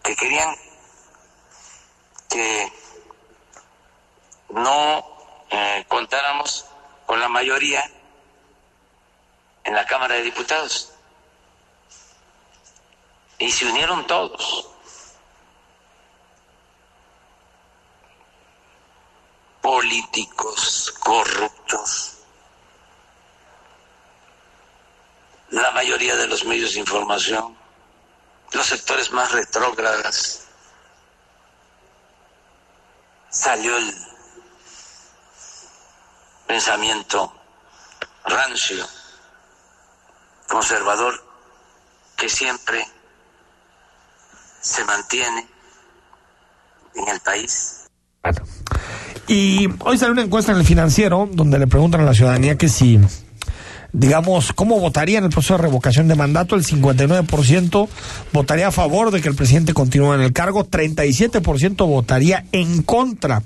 que 0.04 0.16
querían 0.16 0.56
que 2.30 2.72
no 4.50 5.06
eh, 5.50 5.86
contáramos 5.88 6.66
con 7.06 7.20
la 7.20 7.30
mayoría 7.30 7.90
en 9.64 9.74
la 9.74 9.86
Cámara 9.86 10.16
de 10.16 10.24
Diputados. 10.24 10.92
Y 13.38 13.52
se 13.52 13.66
unieron 13.66 14.06
todos. 14.08 14.70
Políticos 19.66 20.94
corruptos. 21.00 22.18
La 25.50 25.72
mayoría 25.72 26.16
de 26.16 26.28
los 26.28 26.46
medios 26.46 26.76
de 26.76 26.82
información. 26.82 27.58
Los 28.52 28.68
sectores 28.68 29.12
más 29.12 29.32
retrógradas. 29.32 30.46
Salió 33.32 33.76
el 33.76 33.92
pensamiento 36.46 37.34
rancio, 38.24 38.88
conservador, 40.48 41.26
que 42.16 42.30
siempre 42.30 42.88
se 44.62 44.86
mantiene 44.86 45.50
en 46.94 47.08
el 47.08 47.20
país. 47.22 47.88
Y 49.28 49.68
hoy 49.80 49.98
sale 49.98 50.12
una 50.12 50.22
encuesta 50.22 50.52
en 50.52 50.60
el 50.60 50.66
financiero 50.66 51.28
donde 51.32 51.58
le 51.58 51.66
preguntan 51.68 52.02
a 52.02 52.06
la 52.06 52.14
ciudadanía 52.14 52.58
que 52.58 52.70
si, 52.70 53.00
digamos, 53.92 54.54
cómo 54.54 54.80
votaría 54.80 55.18
en 55.18 55.24
el 55.24 55.30
proceso 55.32 55.56
de 55.56 55.64
revocación 55.64 56.08
de 56.08 56.14
mandato. 56.14 56.56
El 56.56 56.64
59% 56.64 57.88
votaría 58.34 58.68
a 58.68 58.72
favor 58.72 59.10
de 59.10 59.22
que 59.22 59.30
el 59.30 59.36
presidente 59.36 59.74
continúe 59.74 60.14
en 60.14 60.22
el 60.22 60.32
cargo, 60.32 60.66
37% 60.66 61.88
votaría 61.88 62.46
en 62.52 62.84
contra 62.84 63.42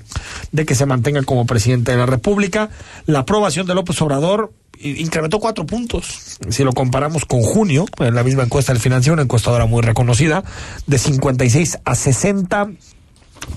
de 0.52 0.66
que 0.66 0.76
se 0.76 0.86
mantenga 0.86 1.24
como 1.24 1.46
presidente 1.46 1.92
de 1.92 1.98
la 1.98 2.06
República. 2.06 2.70
La 3.06 3.20
aprobación 3.20 3.66
de 3.66 3.76
López 3.76 4.02
Obrador 4.02 4.52
incrementó 4.82 5.40
cuatro 5.40 5.66
puntos. 5.66 6.40
Si 6.50 6.66
lo 6.66 6.74
comparamos 6.74 7.24
con 7.24 7.42
junio, 7.42 7.86
en 8.00 8.16
la 8.16 8.24
misma 8.24 8.44
encuesta 8.44 8.74
del 8.74 8.82
financiero, 8.82 9.14
una 9.14 9.24
encuestadora 9.24 9.66
muy 9.66 9.82
reconocida, 9.82 10.44
de 10.88 10.98
56 10.98 11.80
a 11.86 11.96
60 11.96 12.70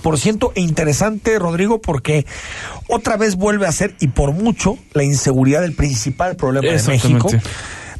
por 0.03 0.19
ciento 0.19 0.53
e 0.55 0.61
interesante, 0.61 1.39
Rodrigo, 1.39 1.81
porque 1.81 2.27
otra 2.89 3.17
vez 3.17 3.37
vuelve 3.37 3.67
a 3.67 3.73
ser, 3.73 3.95
y 4.01 4.09
por 4.09 4.33
mucho, 4.33 4.79
la 4.93 5.05
inseguridad 5.05 5.65
el 5.65 5.75
principal 5.75 6.37
problema 6.37 6.73
de 6.73 6.83
México. 6.83 7.31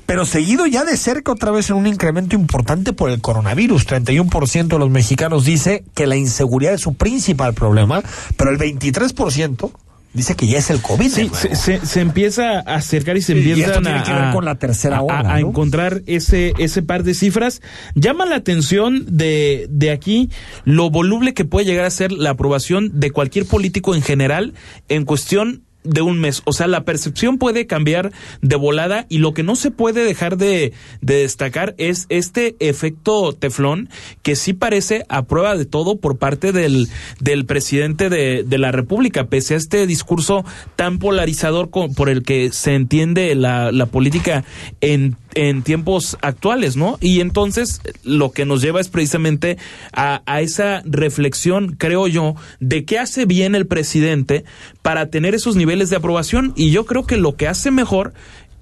Pero 0.07 0.27
seguido 0.27 0.67
ya 0.67 0.85
de 0.85 0.97
cerca 0.97 1.33
otra 1.33 1.53
vez 1.53 1.71
en 1.71 1.77
un 1.77 1.87
incremento 1.87 2.35
importante 2.35 2.93
por 2.93 3.09
el 3.11 3.21
coronavirus. 3.21 3.87
31% 3.87 4.67
de 4.67 4.79
los 4.79 4.91
mexicanos 4.91 5.45
dice 5.45 5.85
que 5.95 6.07
la 6.07 6.17
inseguridad 6.17 6.75
es 6.75 6.81
su 6.81 6.95
principal 6.95 7.55
problema, 7.55 8.03
pero 8.37 8.51
el 8.51 8.59
23% 8.59 9.71
dice 10.15 10.35
que 10.37 10.47
ya 10.47 10.59
es 10.59 10.71
el 10.71 10.81
COVID. 10.81 11.11
Sí, 11.11 11.31
se, 11.55 11.85
se, 11.85 12.01
empieza 12.01 12.59
a 12.61 12.77
acercar 12.77 13.17
y 13.17 13.23
se 13.23 13.33
empieza 13.33 13.79
a, 13.79 14.33
con 14.33 14.45
la 14.45 14.57
tercera 14.57 15.03
a, 15.09 15.41
encontrar 15.41 16.03
ese, 16.07 16.53
ese 16.59 16.83
par 16.83 17.03
de 17.03 17.15
cifras. 17.15 17.63
Llama 17.95 18.27
la 18.27 18.37
atención 18.37 19.05
de, 19.09 19.67
de 19.71 19.91
aquí 19.91 20.31
lo 20.65 20.91
voluble 20.91 21.35
que 21.35 21.45
puede 21.45 21.67
llegar 21.67 21.85
a 21.85 21.91
ser 21.91 22.13
la 22.13 22.31
aprobación 22.31 23.01
de 23.01 23.11
cualquier 23.11 23.47
político 23.47 23.95
en 23.95 24.03
general 24.03 24.55
en 24.89 25.05
cuestión 25.05 25.63
de 25.85 26.03
un 26.03 26.21
mes. 26.21 26.43
O 26.45 26.53
sea, 26.53 26.67
la 26.67 26.85
percepción 26.85 27.39
puede 27.39 27.67
cambiar 27.67 28.13
de 28.41 28.57
volada 28.57 29.07
y 29.09 29.19
lo 29.19 29.35
que 29.35 29.43
no 29.43 29.57
se 29.57 29.71
puede 29.71 30.05
dejar 30.05 30.37
de, 30.37 30.73
de, 31.01 31.15
destacar 31.23 31.75
es 31.79 32.07
este 32.09 32.57
efecto 32.61 33.33
teflón 33.33 33.89
que 34.23 34.37
sí 34.37 34.53
parece 34.53 35.05
a 35.09 35.23
prueba 35.25 35.57
de 35.57 35.65
todo 35.65 35.97
por 35.97 36.19
parte 36.19 36.53
del, 36.53 36.89
del 37.21 37.45
presidente 37.47 38.09
de, 38.09 38.45
de 38.45 38.59
la 38.59 38.73
República, 38.73 39.27
pese 39.27 39.55
a 39.55 39.57
este 39.57 39.87
discurso 39.87 40.45
tan 40.77 40.99
polarizador 40.99 41.71
por 41.71 42.09
el 42.09 42.23
que 42.23 42.53
se 42.53 42.75
entiende 42.75 43.35
la, 43.35 43.73
la 43.73 43.87
política 43.87 44.45
en 44.81 45.17
en 45.35 45.63
tiempos 45.63 46.17
actuales, 46.21 46.77
¿no? 46.77 46.99
Y 47.01 47.21
entonces 47.21 47.81
lo 48.05 48.33
que 48.33 48.45
nos 48.45 48.63
lleva 48.63 48.81
es 48.81 48.89
precisamente 48.89 49.59
a, 49.93 50.23
esa 50.41 50.83
reflexión, 50.85 51.77
creo 51.77 52.09
yo, 52.09 52.35
de 52.61 52.85
qué 52.85 52.99
hace 52.99 53.27
bien 53.27 53.55
el 53.55 53.67
presidente 53.67 54.45
para 54.83 55.07
tener 55.07 55.35
esos 55.35 55.57
niveles 55.57 55.91
de 55.91 55.97
aprobación. 55.97 56.53
Y 56.57 56.71
yo 56.71 56.87
creo 56.87 57.07
que 57.07 57.17
lo 57.17 57.37
que 57.37 57.49
hace 57.49 57.71
mejor 57.71 58.13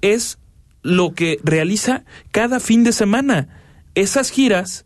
es 0.01 0.37
lo 0.83 1.13
que 1.13 1.39
realiza 1.43 2.03
cada 2.31 2.59
fin 2.59 2.83
de 2.83 2.91
semana. 2.91 3.47
Esas 3.95 4.29
giras 4.29 4.85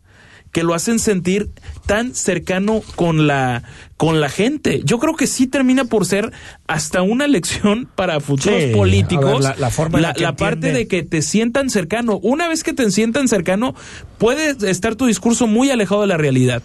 que 0.52 0.62
lo 0.62 0.74
hacen 0.74 0.98
sentir 0.98 1.50
tan 1.86 2.14
cercano 2.14 2.82
con 2.96 3.26
la 3.26 3.62
con 3.96 4.20
la 4.20 4.28
gente. 4.28 4.82
Yo 4.84 4.98
creo 4.98 5.14
que 5.14 5.26
sí 5.26 5.46
termina 5.46 5.86
por 5.86 6.04
ser 6.04 6.32
hasta 6.66 7.02
una 7.02 7.26
lección 7.26 7.88
para 7.94 8.20
futuros 8.20 8.64
políticos. 8.74 9.42
la, 9.58 9.70
forma 9.70 10.00
la, 10.00 10.36
parte 10.36 10.72
de 10.72 10.86
que 10.86 11.02
te 11.02 11.22
sientan 11.22 11.70
cercano. 11.70 12.18
Una 12.18 12.48
vez 12.48 12.62
que 12.62 12.74
te 12.74 12.90
sientan 12.90 13.28
cercano, 13.28 13.74
puede 14.18 14.70
estar 14.70 14.96
tu 14.96 15.06
discurso 15.06 15.46
muy 15.46 15.70
alejado 15.70 16.02
de 16.02 16.08
la 16.08 16.16
realidad. 16.18 16.62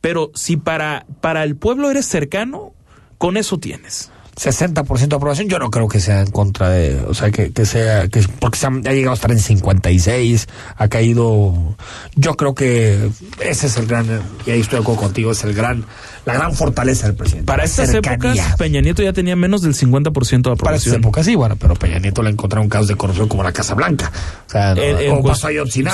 Pero 0.00 0.30
si 0.34 0.56
para, 0.56 1.04
para 1.20 1.44
el 1.44 1.56
pueblo 1.56 1.90
eres 1.90 2.06
cercano, 2.06 2.72
con 3.18 3.36
eso 3.36 3.58
tienes. 3.58 4.10
60% 4.36 5.08
de 5.08 5.16
aprobación, 5.16 5.48
yo 5.48 5.58
no 5.58 5.70
creo 5.70 5.88
que 5.88 6.00
sea 6.00 6.20
en 6.20 6.30
contra 6.30 6.70
de, 6.70 7.00
o 7.06 7.14
sea, 7.14 7.30
que, 7.30 7.52
que 7.52 7.66
sea, 7.66 8.08
que 8.08 8.24
porque 8.38 8.58
se 8.58 8.66
ha, 8.66 8.70
llegado 8.70 9.12
a 9.12 9.14
estar 9.14 9.30
en 9.30 9.38
56, 9.38 10.46
ha 10.76 10.88
caído, 10.88 11.76
yo 12.14 12.36
creo 12.36 12.54
que 12.54 13.10
ese 13.40 13.66
es 13.66 13.76
el 13.76 13.86
gran, 13.86 14.06
y 14.46 14.50
ahí 14.50 14.60
estoy 14.60 14.78
de 14.78 14.82
acuerdo 14.82 15.02
contigo, 15.02 15.32
es 15.32 15.44
el 15.44 15.54
gran, 15.54 15.84
la 16.24 16.34
gran 16.34 16.54
fortaleza 16.54 17.06
del 17.06 17.16
presidente. 17.16 17.46
Para 17.46 17.64
estas 17.64 17.92
épocas, 17.94 18.38
Peña 18.58 18.80
Nieto 18.80 19.02
ya 19.02 19.12
tenía 19.12 19.36
menos 19.36 19.62
del 19.62 19.74
50% 19.74 20.02
de 20.02 20.38
aprobación. 20.38 20.58
Para 20.58 20.76
estas 20.76 20.94
épocas 20.94 21.26
sí, 21.26 21.34
bueno, 21.34 21.56
pero 21.56 21.74
Peña 21.74 21.98
Nieto 21.98 22.22
le 22.22 22.30
encontró 22.30 22.60
un 22.60 22.68
caso 22.68 22.86
de 22.86 22.96
corrupción 22.96 23.28
como 23.28 23.42
la 23.42 23.52
Casa 23.52 23.74
Blanca. 23.74 24.10
O 24.46 24.50
sea, 24.50 24.74
no, 24.74 25.22
pasó 25.22 25.48
ahí 25.48 25.56
Sí, 25.70 25.84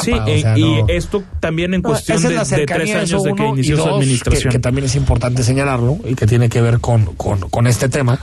y 0.56 0.80
esto 0.88 1.22
también 1.40 1.74
en 1.74 1.82
cuestión 1.82 2.22
de, 2.22 2.28
tres 2.66 2.94
años 2.94 3.22
de 3.22 3.34
que 3.34 3.46
inició 3.46 3.76
su 3.76 3.88
administración. 3.88 4.52
Que, 4.52 4.58
también 4.58 4.86
es 4.86 4.96
importante 4.96 5.42
señalarlo 5.42 5.98
y 6.04 6.14
que 6.14 6.26
tiene 6.26 6.48
que 6.48 6.60
ver 6.60 6.80
con, 6.80 7.14
con, 7.16 7.40
con 7.50 7.66
este 7.66 7.88
tema 7.88 8.18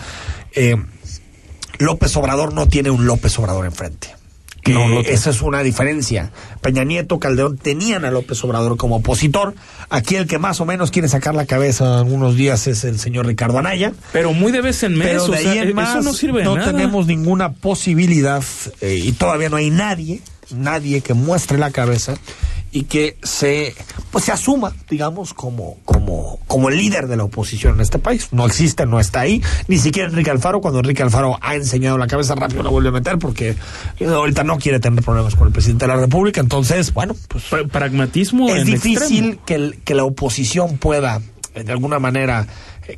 eh, 0.56 0.76
López 1.80 2.16
Obrador 2.16 2.54
no 2.54 2.68
tiene 2.68 2.90
un 2.90 3.06
López 3.06 3.38
Obrador 3.40 3.66
enfrente. 3.66 4.16
Esa 4.66 5.30
es 5.30 5.42
una 5.42 5.62
diferencia. 5.62 6.32
Peña 6.62 6.84
Nieto, 6.84 7.20
Calderón 7.20 7.58
tenían 7.58 8.06
a 8.06 8.12
López 8.12 8.44
Obrador 8.44 8.78
como 8.78 8.98
opositor. 8.98 9.54
Aquí 9.90 10.16
el 10.16 10.28
que 10.28 10.40
más 10.40 10.62
o 10.62 10.66
menos 10.66 10.92
quiere 10.92 11.10
sacar 11.10 11.36
la 11.36 11.46
cabeza 11.46 12.02
en 12.02 12.14
unos 12.14 12.36
días 12.36 12.68
es 12.68 12.84
el 12.84 13.00
señor 13.00 13.28
Ricardo 13.28 13.60
Anaya. 13.60 13.94
Pero 14.12 14.34
muy 14.34 14.52
de 14.52 14.62
vez 14.62 14.84
en 14.84 14.98
mes. 14.98 15.28
de 15.28 15.38
ahí 15.38 15.58
en 15.60 15.76
más, 15.76 16.04
no 16.04 16.14
sirve 16.14 16.44
No 16.44 16.64
tenemos 16.64 17.08
ninguna 17.08 17.54
posibilidad 17.54 18.44
eh, 18.82 19.02
y 19.04 19.12
todavía 19.12 19.50
no 19.50 19.58
hay 19.58 19.70
nadie, 19.70 20.22
nadie 20.56 21.02
que 21.02 21.14
muestre 21.14 21.58
la 21.58 21.72
cabeza 21.72 22.16
y 22.74 22.84
que 22.84 23.18
se 23.22 23.76
pues 24.12 24.26
se 24.26 24.32
asuma, 24.32 24.74
digamos, 24.90 25.34
como, 25.34 25.78
como, 25.86 26.40
como 26.48 26.70
el 26.70 26.78
líder 26.78 27.08
de 27.08 27.18
la 27.18 27.24
oposición 27.24 27.76
en 27.76 27.82
este 27.82 28.00
país. 28.00 28.28
No 28.32 28.46
existe, 28.46 28.86
no 28.86 29.00
está 29.00 29.22
ahí, 29.22 29.42
ni 29.68 29.78
siquiera 29.78 30.10
Enrique 30.10 30.30
Alfaro, 30.30 30.62
cuando 30.62 30.80
Enrique 30.80 31.02
Alfaro 31.02 31.38
ha 31.42 31.56
enseñado 31.56 31.98
la 31.98 32.08
cabeza 32.08 32.36
rápido 32.36 32.64
la 32.64 32.70
vuelve 32.70 32.90
a 32.90 32.92
meter 32.92 33.18
porque 33.18 33.56
ahorita 34.06 34.44
no 34.44 34.58
quiere 34.58 34.80
tener 34.80 35.04
problemas 35.04 35.36
con 35.36 35.48
el 35.48 35.54
presidente 35.54 35.86
de 35.86 35.94
la 35.94 36.00
República, 36.00 36.42
entonces, 36.42 36.94
bueno, 36.94 37.16
pues 37.28 37.46
pragmatismo 37.72 38.50
es 38.50 38.66
difícil 38.66 39.40
que, 39.46 39.80
que 39.84 39.96
la 39.96 40.04
oposición 40.04 40.78
pueda 40.78 41.22
de 41.54 41.72
alguna 41.72 42.00
manera 42.00 42.48
eh, 42.48 42.48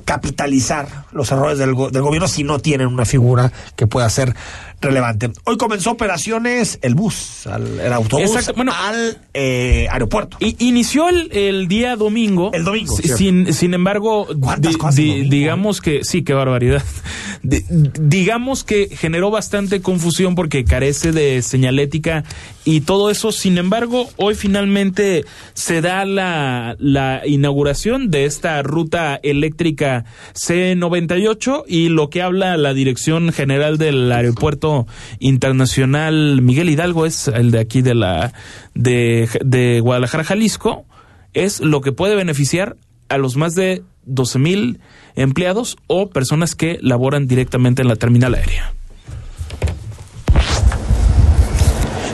capitalizar 0.03 0.87
los 1.11 1.31
errores 1.31 1.57
del, 1.57 1.75
del, 1.91 2.01
gobierno 2.01 2.27
si 2.27 2.43
no 2.43 2.59
tienen 2.59 2.87
una 2.87 3.05
figura 3.05 3.51
que 3.75 3.87
pueda 3.87 4.09
ser 4.09 4.35
relevante. 4.81 5.31
Hoy 5.45 5.57
comenzó 5.57 5.91
operaciones 5.91 6.79
el 6.81 6.95
bus, 6.95 7.47
el 7.47 7.93
autobús 7.93 8.51
bueno, 8.55 8.73
al 8.75 9.17
eh, 9.33 9.87
aeropuerto. 9.91 10.37
Y, 10.39 10.55
inició 10.65 11.09
el, 11.09 11.31
el, 11.31 11.67
día 11.67 11.95
domingo. 11.95 12.51
El 12.53 12.63
domingo. 12.63 12.95
Sin, 12.95 13.53
sin 13.53 13.73
embargo, 13.73 14.27
digamos 14.93 15.81
que, 15.81 16.03
sí, 16.03 16.23
qué 16.23 16.33
barbaridad. 16.33 16.83
digamos 17.43 18.63
que 18.63 18.89
generó 18.95 19.31
bastante 19.31 19.81
confusión 19.81 20.35
porque 20.35 20.65
carece 20.65 21.11
de 21.11 21.41
señalética 21.41 22.23
y 22.65 22.81
todo 22.81 23.09
eso. 23.09 23.31
Sin 23.31 23.57
embargo, 23.57 24.09
hoy 24.17 24.35
finalmente 24.35 25.23
se 25.53 25.81
da 25.81 26.03
la, 26.03 26.75
inauguración 27.25 28.09
de 28.09 28.25
esta 28.25 28.61
ruta 28.63 29.19
eléctrica 29.21 30.03
C98 30.33 31.63
y 31.67 31.89
lo 31.89 32.09
que 32.09 32.21
habla 32.21 32.57
la 32.57 32.73
Dirección 32.73 33.31
General 33.31 33.77
del 33.77 34.11
Aeropuerto 34.11 34.87
Internacional 35.19 36.41
Miguel 36.41 36.69
Hidalgo 36.69 37.05
es 37.05 37.27
el 37.27 37.51
de 37.51 37.59
aquí 37.59 37.81
de 37.81 37.95
la 37.95 38.33
de, 38.73 39.29
de 39.43 39.79
Guadalajara, 39.79 40.23
Jalisco, 40.23 40.85
es 41.33 41.59
lo 41.61 41.81
que 41.81 41.91
puede 41.91 42.15
beneficiar 42.15 42.75
a 43.07 43.17
los 43.17 43.37
más 43.37 43.53
de 43.55 43.83
12 44.05 44.39
mil 44.39 44.79
empleados 45.15 45.77
o 45.87 46.09
personas 46.09 46.55
que 46.55 46.79
laboran 46.81 47.27
directamente 47.27 47.81
en 47.81 47.87
la 47.87 47.95
terminal 47.95 48.33
aérea. 48.33 48.73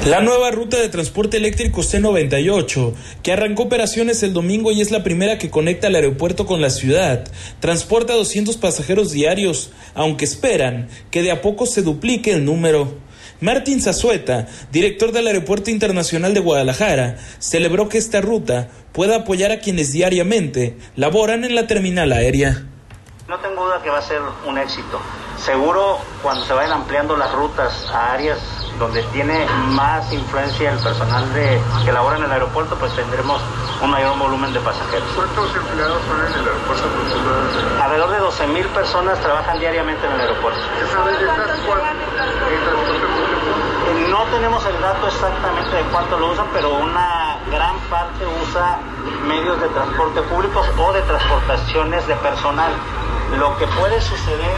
La 0.06 0.20
nueva 0.20 0.50
ruta 0.50 0.78
de 0.78 0.90
transporte 0.90 1.38
eléctrico 1.38 1.82
C98, 1.82 2.96
que 3.22 3.34
arrancó 3.34 3.64
operaciones 3.64 4.24
el 4.24 4.34
domingo 4.34 4.72
y 4.72 4.82
es 4.82 4.90
la 4.90 5.04
primera 5.04 5.38
que 5.38 5.52
conecta 5.52 5.88
el 5.88 5.96
aeropuerto 5.96 6.48
con 6.48 6.60
la 6.60 6.72
ciudad, 6.72 7.24
transporta 7.60 8.14
200 8.14 8.58
pasajeros 8.58 9.12
diarios, 9.12 9.72
aunque 9.94 10.26
esperan 10.26 10.90
que 11.12 11.22
de 11.22 11.30
a 11.30 11.44
poco 11.44 11.68
se 11.68 11.84
duplique 11.84 12.32
el 12.34 12.46
número. 12.46 12.96
Martín 13.42 13.80
Zazueta, 13.80 14.48
director 14.72 15.12
del 15.12 15.28
Aeropuerto 15.28 15.70
Internacional 15.70 16.34
de 16.34 16.40
Guadalajara, 16.40 17.18
celebró 17.38 17.88
que 17.88 18.00
esta 18.00 18.22
ruta 18.22 18.70
pueda 18.94 19.18
apoyar 19.18 19.52
a 19.52 19.60
quienes 19.60 19.94
diariamente 19.94 20.80
laboran 20.96 21.44
en 21.44 21.54
la 21.54 21.68
terminal 21.68 22.12
aérea. 22.12 22.66
No 23.28 23.40
tengo 23.40 23.66
duda 23.66 23.84
que 23.84 23.92
va 23.92 24.00
a 24.00 24.08
ser 24.08 24.22
un 24.48 24.58
éxito. 24.58 25.00
Seguro 25.46 26.00
cuando 26.24 26.44
se 26.44 26.54
vayan 26.54 26.72
ampliando 26.72 27.16
las 27.16 27.32
rutas 27.34 27.86
a 27.92 28.14
áreas 28.14 28.40
donde 28.82 29.04
tiene 29.13 29.46
más 29.70 30.12
influencia 30.12 30.72
el 30.72 30.80
personal 30.80 31.32
de, 31.36 31.62
que 31.86 31.91
labora 31.91 32.17
en 32.17 32.24
el 32.24 32.32
aeropuerto, 32.32 32.76
pues 32.78 32.91
tendremos 32.96 33.39
un 33.80 33.91
mayor 33.91 34.17
volumen 34.17 34.52
de 34.54 34.60
pasajeros. 34.60 35.08
¿Cuántos 35.15 35.56
empleados 35.56 36.02
son 36.08 36.20
en 36.20 36.34
el 36.34 36.48
aeropuerto? 36.48 37.84
Alrededor 37.84 38.10
de 38.10 38.17
12 38.17 38.48
mil 38.48 38.65
personas 38.70 39.20
trabajan 39.20 39.60
diariamente 39.60 40.04
en 40.08 40.13
el 40.13 40.22
aeropuerto. 40.22 40.60
No 44.10 44.24
tenemos 44.36 44.65
el 44.65 44.82
dato 44.82 45.08
exactamente 45.08 45.76
de 45.76 45.84
cuánto 45.91 46.17
lo 46.17 46.32
usan, 46.32 46.48
pero 46.52 46.74
una 46.74 47.38
gran 47.52 47.78
parte 47.82 48.26
usa 48.44 48.80
medios 49.28 49.62
de 49.62 49.67
transporte 49.67 50.22
públicos 50.24 50.67
o 50.80 50.91
de 50.91 51.02
transportaciones 51.04 52.08
de 52.08 52.15
personal. 52.15 52.72
Lo 53.38 53.56
que 53.58 53.67
puede 53.67 54.02
suceder 54.02 54.58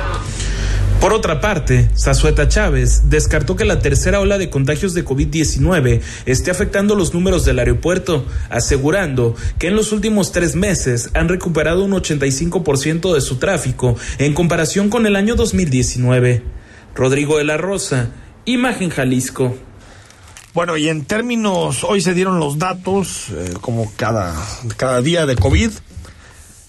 por 1.03 1.11
otra 1.11 1.41
parte, 1.41 1.89
Zazueta 1.97 2.47
Chávez 2.47 3.09
descartó 3.09 3.57
que 3.57 3.65
la 3.65 3.79
tercera 3.79 4.21
ola 4.21 4.37
de 4.37 4.49
contagios 4.49 4.93
de 4.93 5.03
COVID-19 5.03 5.99
esté 6.25 6.49
afectando 6.49 6.95
los 6.95 7.13
números 7.13 7.43
del 7.43 7.59
aeropuerto, 7.59 8.25
asegurando 8.49 9.35
que 9.59 9.67
en 9.67 9.75
los 9.75 9.91
últimos 9.91 10.31
tres 10.31 10.55
meses 10.55 11.09
han 11.13 11.27
recuperado 11.27 11.83
un 11.83 11.91
85% 11.91 13.13
de 13.13 13.19
su 13.19 13.35
tráfico 13.35 13.97
en 14.17 14.33
comparación 14.33 14.89
con 14.89 15.05
el 15.05 15.17
año 15.17 15.35
2019. 15.35 16.41
Rodrigo 16.95 17.37
de 17.37 17.43
la 17.43 17.57
Rosa, 17.57 18.11
Imagen 18.45 18.89
Jalisco. 18.89 19.57
Bueno, 20.53 20.77
y 20.77 20.87
en 20.87 21.03
términos, 21.03 21.83
hoy 21.83 21.99
se 21.99 22.13
dieron 22.13 22.39
los 22.39 22.59
datos, 22.59 23.27
eh, 23.31 23.55
como 23.59 23.91
cada, 23.97 24.33
cada 24.77 25.01
día 25.01 25.25
de 25.25 25.35
COVID. 25.35 25.69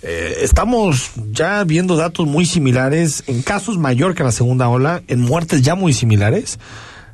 Eh, 0.07 0.41
estamos 0.43 1.13
ya 1.33 1.65
viendo 1.65 1.97
datos 1.97 2.27
muy 2.27 2.45
similares, 2.45 3.25
en 3.27 3.41
casos 3.41 3.79
mayor 3.79 4.15
que 4.15 4.23
la 4.23 4.33
segunda 4.33 4.69
ola, 4.69 5.03
en 5.09 5.23
muertes 5.23 5.63
ya 5.63 5.75
muy 5.75 5.95
similares. 5.95 6.59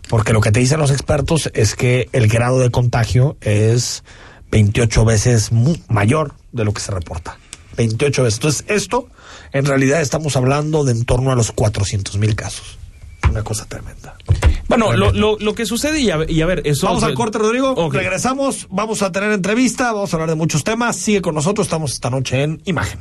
Porque 0.08 0.32
lo 0.32 0.40
que 0.40 0.52
te 0.52 0.60
dicen 0.60 0.78
los 0.78 0.90
expertos 0.90 1.50
es 1.54 1.74
que 1.74 2.08
el 2.12 2.28
grado 2.28 2.60
de 2.60 2.70
contagio 2.70 3.36
es 3.40 4.04
28 4.50 5.04
veces 5.04 5.50
mayor 5.88 6.34
de 6.52 6.64
lo 6.64 6.72
que 6.72 6.80
se 6.80 6.92
reporta. 6.92 7.38
28 7.76 8.22
veces. 8.22 8.38
Entonces, 8.38 8.64
esto, 8.68 9.08
en 9.52 9.66
realidad, 9.66 10.00
estamos 10.00 10.36
hablando 10.36 10.84
de 10.84 10.92
en 10.92 11.04
torno 11.04 11.30
a 11.30 11.34
los 11.34 11.52
400 11.52 12.16
mil 12.18 12.34
casos. 12.34 12.78
Una 13.30 13.42
cosa 13.42 13.66
tremenda. 13.66 14.16
Bueno, 14.68 14.92
lo, 14.94 15.12
lo, 15.12 15.38
lo, 15.38 15.54
que 15.54 15.66
sucede, 15.66 16.00
y 16.00 16.10
a, 16.10 16.18
y 16.26 16.40
a 16.40 16.46
ver, 16.46 16.62
eso. 16.64 16.86
Vamos 16.86 17.02
al 17.02 17.14
corte, 17.14 17.38
Rodrigo. 17.38 17.90
Regresamos, 17.90 18.66
vamos 18.70 19.02
a 19.02 19.12
tener 19.12 19.32
entrevista, 19.32 19.92
vamos 19.92 20.12
a 20.12 20.16
hablar 20.16 20.30
de 20.30 20.34
muchos 20.34 20.64
temas. 20.64 20.96
Sigue 20.96 21.20
con 21.20 21.34
nosotros, 21.34 21.66
estamos 21.66 21.92
esta 21.92 22.10
noche 22.10 22.42
en 22.42 22.62
Imagen. 22.64 23.00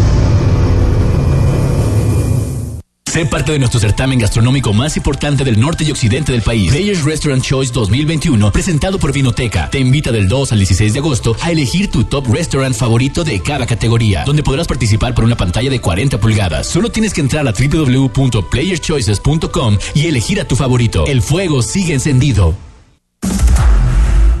Sé 3.11 3.25
parte 3.25 3.51
de 3.51 3.59
nuestro 3.59 3.77
certamen 3.77 4.19
gastronómico 4.19 4.71
más 4.71 4.95
importante 4.95 5.43
del 5.43 5.59
norte 5.59 5.83
y 5.83 5.91
occidente 5.91 6.31
del 6.31 6.43
país. 6.43 6.71
Players 6.71 7.03
Restaurant 7.03 7.43
Choice 7.43 7.73
2021, 7.73 8.53
presentado 8.53 8.99
por 8.99 9.11
Vinoteca. 9.11 9.69
Te 9.69 9.79
invita 9.79 10.13
del 10.13 10.29
2 10.29 10.53
al 10.53 10.59
16 10.59 10.93
de 10.93 10.99
agosto 10.99 11.35
a 11.41 11.51
elegir 11.51 11.91
tu 11.91 12.05
top 12.05 12.27
restaurant 12.27 12.73
favorito 12.73 13.25
de 13.25 13.41
cada 13.41 13.65
categoría, 13.65 14.23
donde 14.23 14.43
podrás 14.43 14.65
participar 14.65 15.13
por 15.13 15.25
una 15.25 15.35
pantalla 15.35 15.69
de 15.69 15.81
40 15.81 16.21
pulgadas. 16.21 16.67
Solo 16.67 16.89
tienes 16.89 17.13
que 17.13 17.19
entrar 17.19 17.45
a 17.45 17.51
www.playerschoices.com 17.51 19.77
y 19.93 20.05
elegir 20.05 20.39
a 20.39 20.45
tu 20.45 20.55
favorito. 20.55 21.05
El 21.05 21.21
fuego 21.21 21.63
sigue 21.63 21.93
encendido. 21.93 22.55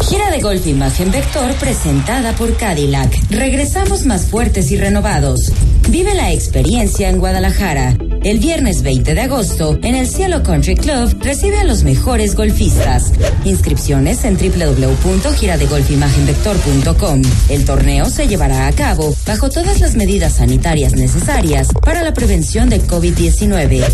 Gira 0.00 0.30
de 0.30 0.40
golf 0.40 0.66
Imagen 0.66 1.10
Vector 1.10 1.52
presentada 1.54 2.32
por 2.34 2.54
Cadillac. 2.56 3.10
Regresamos 3.30 4.04
más 4.04 4.26
fuertes 4.26 4.70
y 4.70 4.76
renovados. 4.76 5.50
Vive 5.88 6.14
la 6.14 6.30
experiencia 6.32 7.08
en 7.08 7.18
Guadalajara. 7.18 7.96
El 8.22 8.38
viernes 8.38 8.82
20 8.82 9.14
de 9.14 9.20
agosto, 9.20 9.78
en 9.82 9.94
el 9.94 10.08
Cielo 10.08 10.42
Country 10.42 10.74
Club, 10.76 11.14
recibe 11.20 11.58
a 11.58 11.64
los 11.64 11.84
mejores 11.84 12.34
golfistas. 12.34 13.12
Inscripciones 13.44 14.24
en 14.24 14.36
www.giradegolfimagenvector.com. 14.36 17.22
El 17.48 17.64
torneo 17.64 18.06
se 18.06 18.26
llevará 18.26 18.66
a 18.66 18.72
cabo 18.72 19.14
bajo 19.26 19.50
todas 19.50 19.80
las 19.80 19.94
medidas 19.94 20.32
sanitarias 20.34 20.94
necesarias 20.94 21.68
para 21.82 22.02
la 22.02 22.12
prevención 22.14 22.70
de 22.70 22.80
COVID-19. 22.82 23.84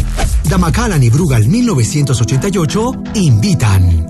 Damacalan 0.48 1.02
y 1.02 1.10
Brugal 1.10 1.48
1988 1.48 2.92
invitan. 3.14 4.09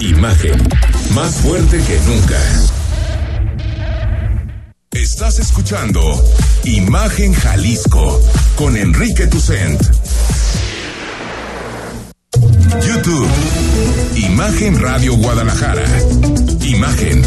Imagen, 0.00 0.68
más 1.14 1.36
fuerte 1.36 1.78
que 1.78 1.98
nunca. 2.06 2.38
Estás 4.90 5.38
escuchando 5.38 6.00
Imagen 6.64 7.32
Jalisco 7.32 8.20
con 8.56 8.76
Enrique 8.76 9.26
Tucent. 9.26 9.80
YouTube. 12.86 13.28
Imagen 14.16 14.80
Radio 14.80 15.16
Guadalajara. 15.16 15.86
Imagen. 16.62 17.22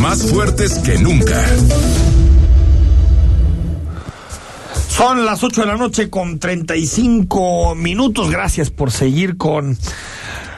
Más 0.00 0.22
fuertes 0.30 0.78
que 0.78 0.98
nunca. 0.98 1.42
Son 4.88 5.24
las 5.24 5.42
8 5.42 5.62
de 5.62 5.66
la 5.66 5.76
noche 5.76 6.08
con 6.08 6.38
35 6.38 7.74
minutos. 7.74 8.30
Gracias 8.30 8.70
por 8.70 8.92
seguir 8.92 9.36
con 9.36 9.76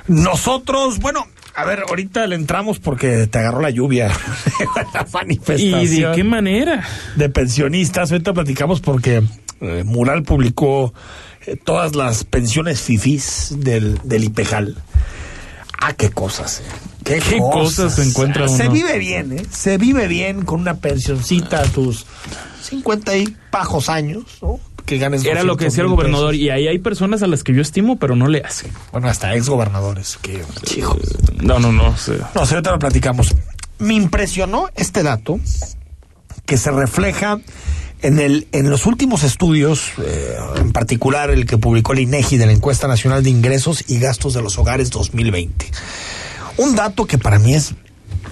nosotros. 0.08 0.98
Bueno, 0.98 1.26
a 1.54 1.64
ver, 1.64 1.84
ahorita 1.88 2.26
le 2.26 2.36
entramos 2.36 2.78
porque 2.78 3.26
te 3.26 3.38
agarró 3.38 3.60
la 3.60 3.70
lluvia. 3.70 4.10
la 4.94 5.06
manifestación. 5.12 5.80
¿Y 5.80 5.86
de 5.86 6.12
qué 6.14 6.24
manera? 6.24 6.84
De 7.16 7.28
pensionistas. 7.28 8.12
Ahorita 8.12 8.32
platicamos 8.32 8.80
porque 8.80 9.22
eh, 9.60 9.82
Mural 9.84 10.22
publicó 10.22 10.92
eh, 11.46 11.56
todas 11.56 11.94
las 11.94 12.24
pensiones 12.24 12.80
fifís 12.80 13.54
del, 13.58 13.98
del 14.04 14.24
IPEJAL. 14.24 14.76
Ah, 15.80 15.92
qué 15.92 16.10
cosas. 16.10 16.60
Eh. 16.60 16.86
¿Qué, 17.04 17.38
cosas, 17.38 17.94
se 17.94 18.02
encuentra 18.02 18.48
Se 18.48 18.68
vive 18.68 18.98
bien, 18.98 19.32
¿eh? 19.32 19.46
Se 19.48 19.78
vive 19.78 20.08
bien 20.08 20.44
con 20.44 20.60
una 20.60 20.78
pensioncita 20.78 21.60
a 21.60 21.64
tus 21.64 22.04
50 22.62 23.16
y 23.16 23.36
bajos 23.52 23.88
años, 23.88 24.24
¿no? 24.42 24.58
Que 24.86 24.98
ganes 24.98 25.24
Era 25.24 25.42
lo 25.42 25.56
que 25.56 25.66
decía 25.66 25.82
el 25.82 25.90
gobernador. 25.90 26.34
Y 26.34 26.50
ahí 26.50 26.68
hay 26.68 26.78
personas 26.78 27.22
a 27.22 27.26
las 27.26 27.42
que 27.42 27.52
yo 27.52 27.60
estimo, 27.60 27.98
pero 27.98 28.16
no 28.16 28.28
le 28.28 28.40
hacen. 28.40 28.70
Bueno, 28.92 29.08
hasta 29.08 29.34
ex 29.34 29.48
gobernadores. 29.48 30.18
Que, 30.22 30.42
hijo. 30.76 30.96
No, 31.42 31.58
no, 31.58 31.72
no. 31.72 31.96
Sé. 31.96 32.18
No, 32.34 32.42
ahorita 32.42 32.70
lo 32.70 32.78
platicamos. 32.78 33.34
Me 33.78 33.94
impresionó 33.94 34.68
este 34.76 35.02
dato 35.02 35.38
que 36.46 36.56
se 36.56 36.70
refleja 36.70 37.40
en, 38.02 38.18
el, 38.20 38.46
en 38.52 38.70
los 38.70 38.86
últimos 38.86 39.24
estudios, 39.24 39.90
eh, 39.98 40.36
en 40.56 40.72
particular 40.72 41.30
el 41.30 41.46
que 41.46 41.58
publicó 41.58 41.92
el 41.92 42.00
INEGI 42.00 42.36
de 42.36 42.46
la 42.46 42.52
Encuesta 42.52 42.86
Nacional 42.86 43.22
de 43.22 43.30
Ingresos 43.30 43.84
y 43.88 43.98
Gastos 43.98 44.34
de 44.34 44.42
los 44.42 44.56
Hogares 44.58 44.90
2020. 44.90 45.70
Un 46.58 46.76
dato 46.76 47.06
que 47.06 47.18
para 47.18 47.38
mí 47.38 47.54
es 47.54 47.74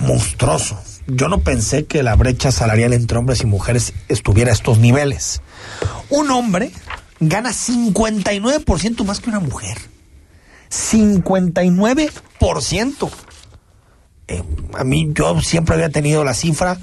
monstruoso. 0.00 0.80
Yo 1.06 1.28
no 1.28 1.40
pensé 1.40 1.84
que 1.84 2.02
la 2.02 2.14
brecha 2.16 2.50
salarial 2.50 2.92
entre 2.92 3.18
hombres 3.18 3.42
y 3.42 3.46
mujeres 3.46 3.92
estuviera 4.08 4.50
a 4.50 4.54
estos 4.54 4.78
niveles. 4.78 5.42
Un 6.10 6.30
hombre 6.30 6.70
gana 7.20 7.50
59% 7.50 9.04
más 9.04 9.20
que 9.20 9.30
una 9.30 9.40
mujer. 9.40 9.78
59%. 10.70 13.10
Eh, 14.26 14.42
a 14.72 14.84
mí 14.84 15.10
yo 15.12 15.38
siempre 15.42 15.74
había 15.74 15.90
tenido 15.90 16.24
la 16.24 16.32
cifra 16.32 16.78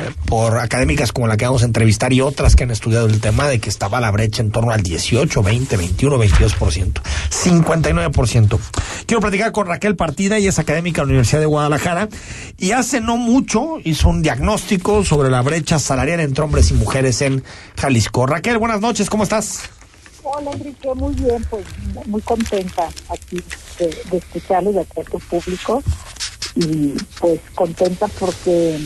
eh, 0.00 0.10
por 0.24 0.56
académicas 0.56 1.12
como 1.12 1.26
la 1.26 1.36
que 1.36 1.44
vamos 1.44 1.62
a 1.62 1.66
entrevistar 1.66 2.14
y 2.14 2.22
otras 2.22 2.56
que 2.56 2.64
han 2.64 2.70
estudiado 2.70 3.06
el 3.06 3.20
tema 3.20 3.46
de 3.46 3.60
que 3.60 3.68
estaba 3.68 4.00
la 4.00 4.10
brecha 4.10 4.42
en 4.42 4.50
torno 4.50 4.72
al 4.72 4.82
18, 4.82 5.42
20, 5.42 5.76
21, 5.76 6.18
22%. 6.18 7.02
59%. 7.30 8.58
Quiero 9.04 9.20
platicar 9.20 9.52
con 9.52 9.66
Raquel 9.66 9.96
Partida, 9.96 10.38
y 10.38 10.46
es 10.46 10.58
académica 10.58 11.02
de 11.02 11.06
la 11.06 11.10
Universidad 11.10 11.40
de 11.40 11.46
Guadalajara 11.46 12.08
y 12.56 12.70
hace 12.72 13.02
no 13.02 13.18
mucho 13.18 13.76
hizo 13.84 14.08
un 14.08 14.22
diagnóstico 14.22 15.04
sobre 15.04 15.28
la 15.28 15.42
brecha 15.42 15.78
salarial 15.78 16.20
entre 16.20 16.42
hombres 16.42 16.70
y 16.70 16.74
mujeres 16.74 17.20
en 17.20 17.44
Jalisco. 17.76 18.26
Raquel, 18.26 18.56
buenas 18.56 18.80
noches, 18.80 19.10
¿cómo 19.10 19.24
estás? 19.24 19.68
Hola 20.22 20.50
Enrique, 20.52 20.88
muy 20.94 21.14
bien, 21.14 21.44
pues 21.50 21.64
muy 22.06 22.20
contenta 22.22 22.88
aquí 23.08 23.42
de, 23.78 23.86
de 24.10 24.16
escucharlo 24.16 24.72
de 24.72 24.84
tu 24.84 25.18
público 25.20 25.82
y 26.54 26.94
pues 27.20 27.40
contenta 27.54 28.06
porque 28.18 28.78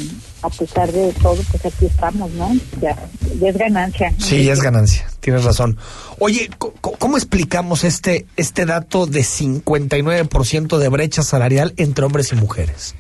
a 0.42 0.50
pesar 0.50 0.90
de 0.90 1.12
todo, 1.14 1.36
pues 1.50 1.66
aquí 1.66 1.86
estamos, 1.86 2.30
¿no? 2.32 2.52
Ya, 2.80 2.96
es 3.40 3.56
ganancia. 3.56 4.12
Sí, 4.18 4.48
es 4.48 4.60
ganancia, 4.60 5.06
tienes 5.20 5.44
razón. 5.44 5.78
Oye, 6.18 6.50
¿cómo 6.58 7.16
explicamos 7.16 7.84
este, 7.84 8.26
este 8.36 8.66
dato 8.66 9.06
de 9.06 9.20
59% 9.20 10.78
de 10.78 10.88
brecha 10.88 11.22
salarial 11.22 11.74
entre 11.76 12.04
hombres 12.04 12.32
y 12.32 12.36
mujeres? 12.36 12.94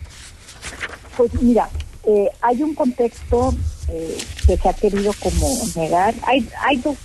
Pues 1.16 1.30
mira, 1.42 1.68
eh, 2.04 2.28
hay 2.40 2.62
un 2.62 2.74
contexto 2.74 3.54
eh, 3.88 4.18
que 4.46 4.56
se 4.56 4.68
ha 4.68 4.72
querido 4.72 5.12
como 5.20 5.48
negar. 5.74 6.14
Hay, 6.26 6.48
hay 6.64 6.76
dos 6.78 6.96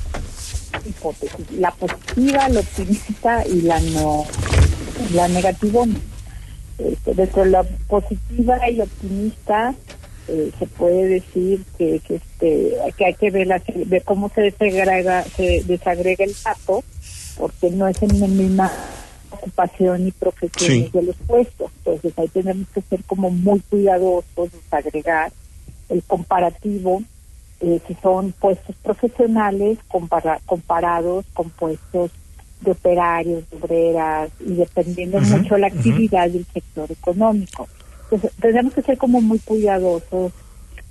hipótesis, 0.85 1.51
la 1.51 1.71
positiva, 1.71 2.47
la 2.49 2.59
optimista 2.59 3.45
y 3.47 3.61
la 3.61 3.79
no, 3.79 4.25
la 5.13 5.27
negativa 5.27 5.83
este, 6.77 7.13
dentro 7.13 7.43
de 7.43 7.49
la 7.51 7.63
positiva 7.63 8.69
y 8.69 8.81
optimista 8.81 9.73
eh, 10.27 10.51
se 10.59 10.67
puede 10.67 11.05
decir 11.05 11.63
que, 11.77 11.99
que 11.99 12.15
este 12.15 12.77
que 12.97 13.05
hay 13.05 13.13
que 13.13 13.31
ver, 13.31 13.47
la, 13.47 13.61
ver 13.85 14.03
cómo 14.03 14.29
se 14.29 14.41
desagrega 14.41 15.23
se 15.23 15.63
desagrega 15.65 16.25
el 16.25 16.35
dato 16.43 16.83
porque 17.37 17.69
no 17.71 17.87
es 17.87 18.01
en 18.03 18.19
la 18.19 18.27
misma 18.27 18.71
ocupación 19.31 20.07
y 20.07 20.11
profesión 20.11 20.89
de 20.91 21.01
los 21.01 21.15
puestos. 21.27 21.71
Entonces 21.77 22.13
ahí 22.17 22.27
tenemos 22.27 22.67
que 22.73 22.81
ser 22.81 23.03
como 23.03 23.29
muy 23.29 23.59
cuidadosos 23.61 24.51
desagregar 24.51 25.31
el 25.89 26.03
comparativo 26.03 27.01
eh, 27.59 27.79
si 27.87 27.95
son 27.95 28.33
puestos 28.33 28.75
profesionales 28.83 29.79
comparados 29.87 31.25
con 31.33 31.49
puestos 31.51 32.11
de 32.61 32.71
operarios, 32.71 33.49
de 33.49 33.57
obreras, 33.57 34.29
y 34.39 34.55
dependiendo 34.55 35.19
mucho 35.21 35.57
la 35.57 35.67
actividad 35.67 36.29
del 36.29 36.45
sector 36.45 36.91
económico. 36.91 37.67
Entonces, 38.03 38.31
tenemos 38.39 38.73
que 38.73 38.81
ser 38.81 38.97
como 38.97 39.21
muy 39.21 39.39
cuidadosos 39.39 40.31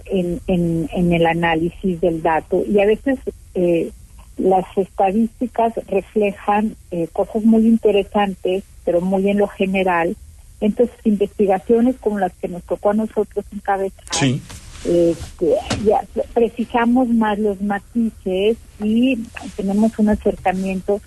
en, 0.05 0.41
en, 0.47 0.89
en 0.93 1.13
el 1.13 1.27
análisis 1.27 2.01
del 2.01 2.23
dato 2.23 2.63
y 2.69 2.81
a 2.81 2.87
veces 2.87 3.19
eh, 3.55 3.91
las 4.37 4.65
estadísticas 4.77 5.73
reflejan 5.89 6.77
eh, 6.91 7.09
cosas 7.13 7.43
muy 7.45 7.67
interesantes, 7.67 8.65
pero 8.85 9.01
muy 9.01 9.29
en 9.29 9.39
lo 9.39 9.49
general. 9.49 10.17
Entonces, 10.61 10.95
investigaciones 11.05 11.97
como 12.01 12.19
las 12.19 12.33
que 12.35 12.49
nos 12.49 12.63
tocó 12.63 12.91
a 12.91 12.95
nosotros 12.95 13.45
encabezar, 13.53 14.05
sí. 14.13 14.41
Este, 14.85 15.55
ya 15.85 16.03
precisamos 16.33 17.09
más 17.09 17.39
los 17.39 17.61
matices 17.61 18.57
y 18.81 19.19
tenemos 19.57 19.99
un 19.99 20.11
acercamiento 20.11 21.01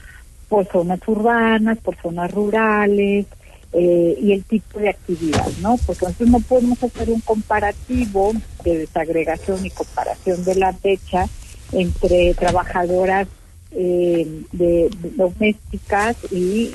por 0.50 0.66
zonas 0.68 1.00
urbanas, 1.08 1.78
por 1.78 1.96
zonas 1.96 2.32
rurales 2.32 3.28
eh, 3.72 4.18
y 4.20 4.34
el 4.34 4.44
tipo 4.44 4.80
de 4.80 4.90
actividad, 4.90 5.48
¿no? 5.62 5.78
Porque 5.86 6.06
entonces 6.06 6.28
no 6.28 6.40
podemos 6.40 6.84
hacer 6.84 7.10
un 7.10 7.22
comparativo 7.22 8.34
de 8.64 8.80
desagregación 8.80 9.64
y 9.66 9.70
comparación 9.70 10.44
de 10.44 10.56
la 10.56 10.72
brecha 10.72 11.28
entre 11.72 12.34
trabajadoras 12.34 13.28
eh, 13.72 14.44
de, 14.52 14.90
domésticas 15.16 16.18
y 16.32 16.72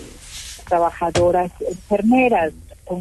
trabajadoras 0.69 1.51
enfermeras 1.69 2.53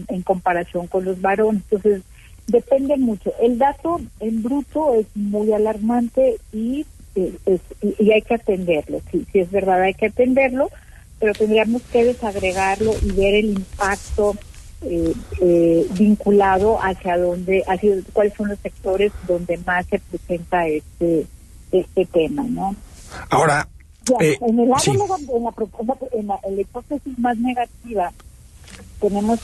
en 0.07 0.21
comparación 0.23 0.87
con 0.87 1.05
los 1.05 1.21
varones. 1.21 1.61
Entonces, 1.69 2.01
depende 2.47 2.97
mucho. 2.97 3.31
El 3.39 3.59
dato 3.59 4.01
en 4.19 4.41
bruto 4.41 4.95
es 4.95 5.05
muy 5.15 5.53
alarmante 5.53 6.37
y 6.51 6.85
y 7.15 8.11
hay 8.11 8.21
que 8.21 8.35
atenderlo, 8.35 9.01
sí, 9.11 9.25
sí 9.31 9.39
es 9.39 9.51
verdad, 9.51 9.81
hay 9.81 9.93
que 9.93 10.07
atenderlo, 10.07 10.69
pero 11.19 11.33
tendríamos 11.33 11.81
que 11.83 12.05
desagregarlo 12.05 12.93
y 13.01 13.11
ver 13.11 13.35
el 13.35 13.45
impacto 13.51 14.35
eh, 14.81 15.13
eh, 15.39 15.87
vinculado 15.97 16.77
hacia 16.81 17.17
dónde, 17.17 17.63
hacia 17.67 17.95
cuáles 18.11 18.33
son 18.33 18.49
los 18.49 18.59
sectores 18.59 19.11
donde 19.27 19.57
más 19.59 19.85
se 19.85 19.99
presenta 19.99 20.67
este 20.67 21.25
este 21.71 22.05
tema, 22.05 22.43
¿no? 22.43 22.75
Ahora, 23.29 23.67
eh, 24.19 24.37
en 24.41 24.59
el 24.59 24.69
lado 24.69 24.83
en, 24.85 24.97
la, 24.99 25.53
en, 26.11 26.27
la, 26.27 26.39
en 26.43 26.55
la 26.55 26.61
hipótesis 26.61 27.17
más 27.19 27.37
negativa 27.37 28.11
tenemos 28.99 29.39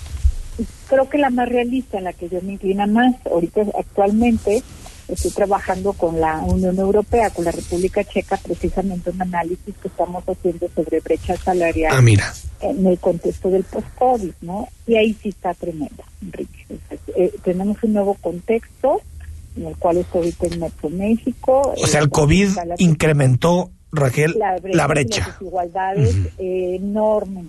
creo 0.90 1.10
que 1.10 1.18
la 1.18 1.30
más 1.30 1.48
realista 1.48 1.98
en 1.98 2.04
la 2.04 2.14
que 2.14 2.28
yo 2.28 2.42
me 2.42 2.54
inclina 2.54 2.86
más 2.86 3.16
ahorita 3.26 3.62
actualmente 3.78 4.62
estoy 5.10 5.32
trabajando 5.32 5.93
con 5.93 6.20
la 6.20 6.39
Unión 6.39 6.78
Europea, 6.78 7.30
con 7.32 7.45
la 7.45 7.51
República 7.51 8.03
Checa, 8.03 8.38
precisamente 8.38 9.10
un 9.10 9.22
análisis 9.22 9.76
que 9.82 9.88
estamos 9.88 10.24
haciendo 10.28 10.70
sobre 10.76 10.99
brecha 10.99 11.36
salarial 11.38 11.93
ah, 11.93 12.34
en 12.62 12.86
el 12.86 12.99
contexto 12.99 13.49
del 13.49 13.64
post-COVID, 13.64 14.34
¿no? 14.41 14.68
Y 14.88 14.95
ahí 14.95 15.14
sí 15.22 15.30
está 15.30 15.53
tremenda, 15.53 16.03
Enrique. 16.22 16.66
Eh, 17.16 17.34
tenemos 17.43 17.78
un 17.84 17.93
nuevo 17.93 18.14
contexto 18.16 19.01
en 19.55 19.66
el 19.66 19.76
cual 19.78 19.97
estoy 19.97 20.20
ahorita 20.20 20.47
en 20.47 20.60
Metro 20.60 20.89
México. 20.89 21.74
O 21.76 21.88
sea, 21.88 22.01
el 22.01 22.10
COVID 22.10 22.49
incrementó, 22.78 23.72
Raquel, 23.91 24.38
la 24.38 24.88
brecha. 24.88 25.20
Las 25.20 25.39
desigualdades 25.39 26.16
enormes. 26.38 27.47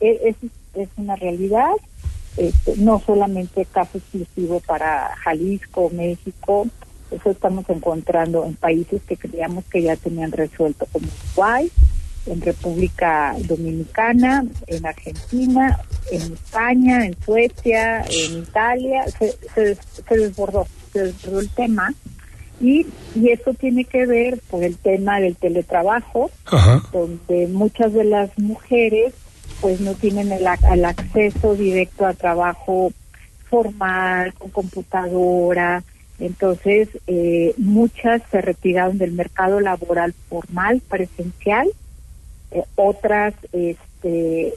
E, 0.00 0.20
es, 0.28 0.36
es 0.74 0.88
una 0.96 1.16
realidad 1.16 1.72
este, 2.40 2.74
no 2.78 3.02
solamente 3.04 3.66
caso 3.66 3.98
exclusivo 3.98 4.60
para 4.60 5.14
Jalisco, 5.16 5.90
México, 5.90 6.66
eso 7.10 7.30
estamos 7.30 7.68
encontrando 7.68 8.46
en 8.46 8.54
países 8.54 9.02
que 9.06 9.18
creíamos 9.18 9.64
que 9.66 9.82
ya 9.82 9.94
tenían 9.96 10.32
resuelto, 10.32 10.86
como 10.90 11.06
Uruguay, 11.06 11.70
en 12.24 12.40
República 12.40 13.36
Dominicana, 13.40 14.46
en 14.66 14.86
Argentina, 14.86 15.80
en 16.10 16.32
España, 16.32 17.04
en 17.04 17.14
Suecia, 17.22 18.04
en 18.08 18.38
Italia, 18.38 19.04
se, 19.18 19.36
se, 19.54 20.16
desbordó, 20.16 20.66
se 20.94 21.04
desbordó 21.04 21.40
el 21.40 21.50
tema. 21.50 21.92
Y, 22.58 22.86
y 23.14 23.30
eso 23.30 23.52
tiene 23.52 23.84
que 23.84 24.06
ver 24.06 24.40
con 24.50 24.62
el 24.62 24.78
tema 24.78 25.20
del 25.20 25.36
teletrabajo, 25.36 26.30
donde 26.90 27.48
muchas 27.48 27.92
de 27.92 28.04
las 28.04 28.38
mujeres 28.38 29.12
pues 29.60 29.80
no 29.80 29.94
tienen 29.94 30.32
el, 30.32 30.46
el 30.72 30.84
acceso 30.84 31.54
directo 31.54 32.06
a 32.06 32.14
trabajo 32.14 32.92
formal, 33.48 34.32
con 34.34 34.50
computadora, 34.50 35.82
entonces, 36.20 36.88
eh, 37.06 37.54
muchas 37.56 38.22
se 38.30 38.42
retiraron 38.42 38.98
del 38.98 39.12
mercado 39.12 39.58
laboral 39.58 40.14
formal, 40.28 40.82
presencial, 40.86 41.66
eh, 42.50 42.62
otras 42.76 43.34
este, 43.52 44.52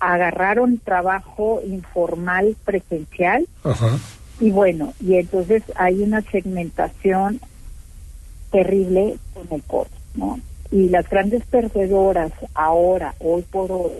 agarraron 0.00 0.78
trabajo 0.78 1.62
informal 1.64 2.56
presencial. 2.64 3.46
Y 4.40 4.50
bueno, 4.50 4.92
y 5.00 5.14
entonces 5.14 5.62
hay 5.76 6.02
una 6.02 6.22
segmentación 6.22 7.40
terrible 8.50 9.16
con 9.32 9.46
el 9.52 9.62
COVID, 9.62 9.90
¿no? 10.16 10.40
Y 10.70 10.88
las 10.88 11.08
grandes 11.08 11.44
perdedoras 11.46 12.32
ahora, 12.54 13.14
hoy 13.18 13.42
por 13.42 13.72
hoy, 13.72 13.92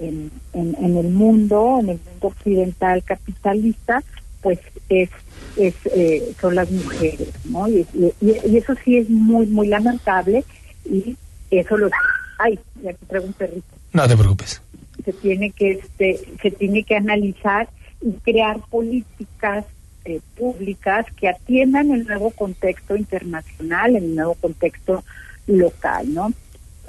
en, 0.00 0.30
en 0.52 0.96
el 0.96 1.08
mundo, 1.08 1.78
en 1.80 1.90
el 1.90 2.00
mundo 2.10 2.28
occidental 2.28 3.02
capitalista, 3.04 4.02
pues 4.42 4.58
es 4.88 5.10
es, 5.58 5.74
eh, 5.92 6.32
son 6.40 6.54
las 6.54 6.70
mujeres, 6.70 7.28
¿no? 7.44 7.68
Y, 7.68 7.86
eso 8.20 8.74
sí 8.84 8.98
es 8.98 9.10
muy, 9.10 9.46
muy 9.46 9.68
lamentable 9.68 10.44
y 10.84 11.16
eso 11.50 11.76
lo... 11.76 11.90
Ay, 12.38 12.58
ya 12.82 12.92
te 12.92 13.06
traigo 13.06 13.26
un 13.26 13.32
perrito. 13.32 13.66
No 13.92 14.06
te 14.06 14.16
preocupes. 14.16 14.62
Se 15.04 15.12
tiene 15.12 15.50
que, 15.50 15.72
este, 15.72 16.20
se 16.40 16.50
tiene 16.50 16.84
que 16.84 16.96
analizar 16.96 17.68
y 18.00 18.12
crear 18.12 18.60
políticas 18.70 19.64
eh, 20.04 20.20
públicas 20.36 21.06
que 21.16 21.28
atiendan 21.28 21.90
el 21.90 22.06
nuevo 22.06 22.30
contexto 22.30 22.96
internacional, 22.96 23.96
el 23.96 24.14
nuevo 24.14 24.34
contexto 24.34 25.02
local, 25.48 26.14
¿no? 26.14 26.32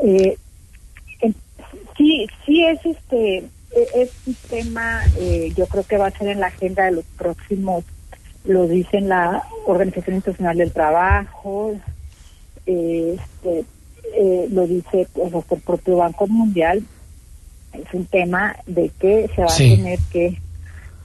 Eh, 0.03 0.37
sí, 1.97 2.27
sí 2.45 2.63
es 2.63 2.85
este, 2.85 3.37
e, 3.37 3.87
es 3.95 4.11
un 4.27 4.35
tema, 4.49 5.01
yo 5.55 5.65
creo 5.65 5.83
que 5.83 5.97
va 5.97 6.07
a 6.07 6.17
ser 6.17 6.27
en 6.27 6.39
la 6.39 6.47
agenda 6.47 6.85
de 6.85 6.91
los 6.91 7.05
próximos 7.17 7.83
lo 8.45 8.67
dice 8.67 9.01
la 9.01 9.43
Organización 9.65 10.17
Internacional 10.17 10.57
del 10.57 10.71
Trabajo, 10.71 11.75
este, 12.65 13.65
eh, 14.15 14.47
lo 14.51 14.65
dice 14.65 15.07
pues, 15.13 15.33
el 15.51 15.61
propio 15.61 15.97
Banco 15.97 16.27
Mundial, 16.27 16.83
es 17.73 17.93
un 17.93 18.05
tema 18.05 18.55
de 18.65 18.89
que 18.99 19.29
se 19.35 19.41
va 19.41 19.53
a 19.53 19.57
tener 19.57 19.99
que 20.11 20.39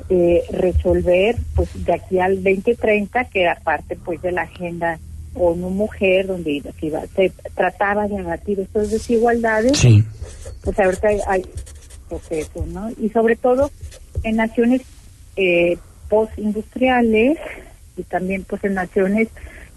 eh, 0.09 0.43
resolver 0.51 1.37
pues 1.55 1.69
de 1.85 1.95
aquí 1.95 2.19
al 2.19 2.43
2030, 2.43 3.25
que 3.27 3.43
era 3.43 3.57
parte 3.57 3.97
pues 3.97 4.23
de 4.23 4.33
la 4.33 4.43
agenda 4.43 4.99
ONU 5.35 5.71
Mujer, 5.71 6.27
donde 6.27 6.63
se, 7.15 7.33
trataba 7.55 8.07
de 8.09 8.19
abatir 8.19 8.61
estas 8.61 8.91
desigualdades, 8.91 9.85
pues 10.63 10.79
ahorita 10.79 11.09
hay, 11.09 11.21
hay 11.27 11.47
procesos, 12.09 12.67
¿no? 12.69 12.91
Y 12.99 13.09
sobre 13.11 13.37
todo 13.37 13.71
en 14.23 14.37
naciones 14.37 14.83
eh, 15.37 15.77
postindustriales 16.09 17.39
y 17.97 18.03
también 18.05 18.45
pues 18.45 18.63
en 18.65 18.75
naciones 18.75 19.29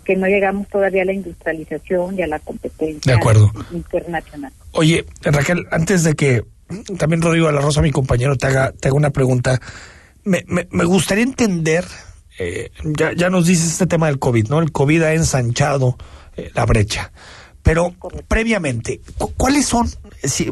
que 0.03 0.15
no 0.15 0.27
llegamos 0.27 0.67
todavía 0.69 1.01
a 1.01 1.05
la 1.05 1.13
industrialización 1.13 2.17
y 2.17 2.21
a 2.21 2.27
la 2.27 2.39
competencia 2.39 3.19
internacional. 3.71 4.53
Oye, 4.71 5.05
Raquel, 5.21 5.65
antes 5.71 6.03
de 6.03 6.15
que 6.15 6.43
también 6.97 7.21
Rodrigo 7.21 7.47
de 7.47 7.53
la 7.53 7.61
Rosa, 7.61 7.81
mi 7.81 7.91
compañero, 7.91 8.37
te 8.37 8.47
haga, 8.47 8.71
te 8.71 8.87
haga 8.87 8.97
una 8.97 9.09
pregunta, 9.09 9.59
me, 10.23 10.43
me, 10.47 10.85
gustaría 10.85 11.23
entender, 11.23 11.85
eh, 12.37 12.71
ya, 12.83 13.13
ya 13.13 13.29
nos 13.29 13.47
dices 13.47 13.71
este 13.71 13.87
tema 13.87 14.07
del 14.07 14.19
COVID, 14.19 14.49
¿no? 14.49 14.59
El 14.59 14.71
COVID 14.71 15.03
ha 15.03 15.13
ensanchado 15.13 15.97
eh, 16.35 16.51
la 16.53 16.65
brecha. 16.65 17.11
Pero 17.63 17.93
previamente, 18.29 19.01
¿cuáles 19.35 19.65
son, 19.65 19.89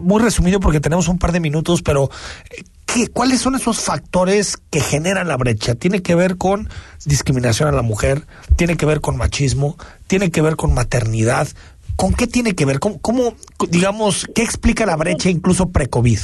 muy 0.01 0.21
resumido 0.21 0.59
porque 0.59 0.81
tenemos 0.81 1.07
un 1.07 1.17
par 1.17 1.31
de 1.31 1.39
minutos, 1.39 1.81
pero 1.81 2.09
eh, 2.49 3.07
¿cuáles 3.13 3.39
son 3.39 3.55
esos 3.55 3.79
factores 3.79 4.57
que 4.69 4.81
generan 4.81 5.29
la 5.29 5.37
brecha? 5.37 5.75
¿Tiene 5.75 6.01
que 6.01 6.13
ver 6.13 6.35
con 6.37 6.69
discriminación 7.05 7.69
a 7.69 7.71
la 7.71 7.83
mujer? 7.83 8.27
¿Tiene 8.57 8.75
que 8.75 8.85
ver 8.85 8.99
con 8.99 9.15
machismo? 9.15 9.77
¿Tiene 10.07 10.29
que 10.29 10.41
ver 10.41 10.57
con 10.57 10.73
maternidad? 10.73 11.47
¿Con 11.95 12.13
qué 12.13 12.27
tiene 12.27 12.53
que 12.53 12.65
ver? 12.65 12.79
¿Cómo, 12.79 13.35
digamos, 13.69 14.27
qué 14.35 14.41
explica 14.43 14.85
la 14.85 14.97
brecha 14.97 15.29
incluso 15.29 15.69
pre-COVID? 15.69 16.19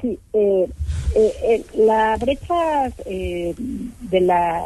Sí, 0.00 0.18
eh, 0.32 0.68
eh, 1.14 1.64
la 1.74 2.16
brecha 2.16 2.88
eh, 3.06 3.54
de 3.56 4.20
la 4.20 4.64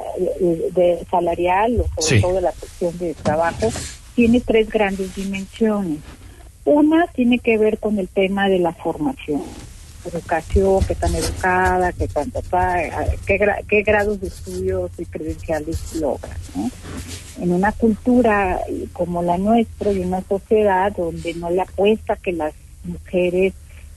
de 0.73 1.07
salarial 1.11 1.81
o 1.81 2.03
sobre 2.03 2.21
todo 2.21 2.35
de 2.35 2.41
la 2.41 2.53
cuestión 2.53 2.99
de 2.99 3.15
trabajo 3.15 3.69
tiene 4.15 4.41
tres 4.41 4.69
grandes 4.69 5.15
dimensiones. 5.15 5.99
Una 6.65 7.07
tiene 7.09 7.39
que 7.39 7.59
ver 7.59 7.79
con 7.79 7.99
el 7.99 8.09
tema 8.09 8.49
de 8.49 8.59
la 8.59 8.73
formación 8.73 9.43
educación, 10.05 10.83
qué 10.87 10.95
tan 10.95 11.15
educada, 11.15 11.93
qué 11.93 12.09
tanto, 12.09 12.41
qué, 13.27 13.39
qué 13.69 13.83
grados 13.83 14.21
de 14.21 14.29
estudios 14.29 14.91
y 14.99 15.05
credenciales 15.05 15.95
logra. 15.97 16.37
En 17.39 17.53
una 17.53 17.73
cultura 17.73 18.61
como 18.93 19.23
la 19.23 19.39
nuestra 19.39 19.93
y 19.93 20.01
una 20.01 20.23
sociedad 20.23 20.93
donde 20.97 21.35
no 21.35 21.51
le 21.51 21.63
apuesta 21.63 22.17
que 22.17 22.33
las 22.33 22.55
mujeres 22.85 23.55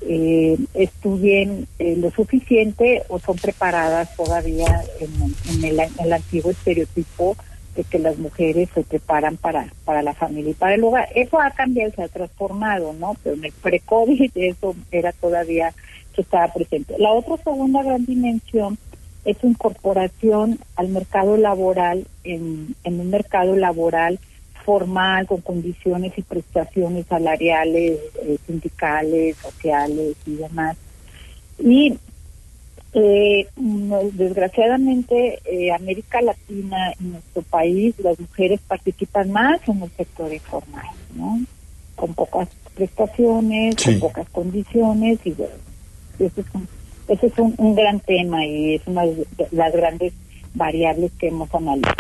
eh, 0.08 0.58
estudien 0.74 1.68
eh, 1.80 1.96
lo 1.98 2.12
suficiente 2.12 3.04
o 3.10 3.20
son 3.20 3.38
preparadas 3.38 4.16
todavía 4.16 4.84
en, 5.00 5.64
el, 5.64 5.80
en 5.80 5.92
el 6.00 6.14
antiguo 6.14 6.52
estereotipo 6.52 7.36
de 7.76 7.84
que 7.84 8.00
las 8.00 8.18
mujeres 8.18 8.70
se 8.74 8.84
preparan 8.84 9.38
para, 9.38 9.68
para 9.86 10.02
la 10.02 10.14
familia 10.14 10.52
y 10.52 10.56
para 10.56 10.76
el 10.76 10.84
hogar. 10.84 11.10
Eso 11.16 11.40
ha 11.40 11.52
cambiado, 11.52 11.92
se 11.92 12.04
ha 12.04 12.08
transformado, 12.08 12.94
¿no? 12.94 13.16
Pero 13.24 13.36
en 13.36 13.46
el 13.46 13.52
pre-COVID 13.52 14.32
eso 14.36 14.76
era 14.92 15.12
todavía 15.12 15.74
que 16.14 16.22
estaba 16.22 16.54
presente. 16.54 16.96
La 17.00 17.12
otra 17.12 17.38
segunda 17.38 17.82
gran 17.82 18.06
dimensión 18.06 18.78
es 19.26 19.38
su 19.38 19.48
incorporación 19.48 20.60
al 20.76 20.90
mercado 20.90 21.38
laboral, 21.38 22.06
en, 22.24 22.76
en 22.84 23.00
un 23.00 23.10
mercado 23.10 23.56
laboral 23.56 24.20
formal, 24.66 25.28
con 25.28 25.42
condiciones 25.42 26.14
y 26.18 26.22
prestaciones 26.22 27.06
salariales, 27.08 28.00
eh, 28.22 28.38
sindicales, 28.46 29.38
sociales 29.38 30.16
y 30.26 30.36
demás. 30.36 30.78
Y 31.60 31.98
eh, 32.96 33.48
desgraciadamente, 34.14 35.40
eh, 35.46 35.72
América 35.72 36.22
Latina 36.22 36.94
y 37.00 37.06
nuestro 37.06 37.42
país, 37.44 37.96
las 38.00 38.20
mujeres 38.20 38.60
participan 38.68 39.32
más 39.32 39.60
en 39.68 39.82
el 39.82 39.90
sector 39.92 40.32
informal, 40.32 40.86
¿no? 41.16 41.40
Con 41.96 42.14
pocas 42.14 42.50
prestaciones, 42.76 43.76
con 43.84 44.00
pocas 44.00 44.30
condiciones 44.30 45.20
y 45.24 45.32
bueno, 45.32 45.54
ese 46.20 46.42
es 46.42 46.48
un, 46.54 46.68
ese 47.08 47.28
es 47.28 47.34
un, 47.38 47.76
gran 47.76 48.00
tema 48.00 48.46
y 48.46 48.76
es 48.76 48.82
una 48.86 49.04
de 49.06 49.26
las 49.52 49.74
grandes 49.74 50.14
variables 50.54 51.12
que 51.20 51.28
hemos 51.30 51.54
analizado. 51.54 51.96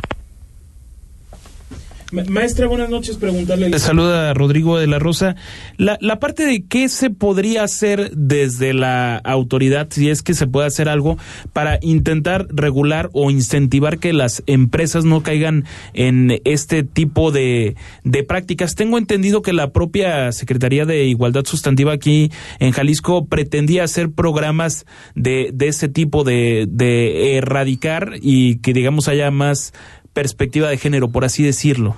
Maestra, 2.13 2.67
buenas 2.67 2.89
noches. 2.89 3.17
Preguntarle. 3.17 3.69
Le 3.69 3.79
saluda 3.79 4.29
a 4.29 4.33
Rodrigo 4.33 4.77
de 4.77 4.85
la 4.85 4.99
Rosa. 4.99 5.35
La, 5.77 5.97
la 5.99 6.19
parte 6.19 6.45
de 6.45 6.63
qué 6.65 6.87
se 6.89 7.09
podría 7.09 7.63
hacer 7.63 8.11
desde 8.11 8.73
la 8.73 9.17
autoridad, 9.17 9.87
si 9.89 10.09
es 10.09 10.21
que 10.21 10.35
se 10.35 10.45
puede 10.45 10.67
hacer 10.67 10.89
algo, 10.89 11.17
para 11.53 11.79
intentar 11.81 12.47
regular 12.51 13.09
o 13.13 13.31
incentivar 13.31 13.97
que 13.97 14.13
las 14.13 14.43
empresas 14.45 15.05
no 15.05 15.23
caigan 15.23 15.65
en 15.93 16.39
este 16.45 16.83
tipo 16.83 17.31
de, 17.31 17.75
de 18.03 18.23
prácticas. 18.23 18.75
Tengo 18.75 18.97
entendido 18.97 19.41
que 19.41 19.53
la 19.53 19.71
propia 19.71 20.31
Secretaría 20.31 20.85
de 20.85 21.05
Igualdad 21.05 21.45
Sustantiva 21.45 21.93
aquí 21.93 22.31
en 22.59 22.71
Jalisco 22.71 23.25
pretendía 23.25 23.83
hacer 23.83 24.11
programas 24.11 24.85
de, 25.15 25.49
de 25.51 25.67
ese 25.67 25.89
tipo 25.89 26.23
de, 26.23 26.67
de 26.69 27.37
erradicar 27.37 28.13
y 28.21 28.57
que, 28.57 28.73
digamos, 28.73 29.07
haya 29.07 29.31
más 29.31 29.73
perspectiva 30.13 30.69
de 30.69 30.77
género, 30.77 31.09
por 31.09 31.25
así 31.25 31.43
decirlo. 31.43 31.97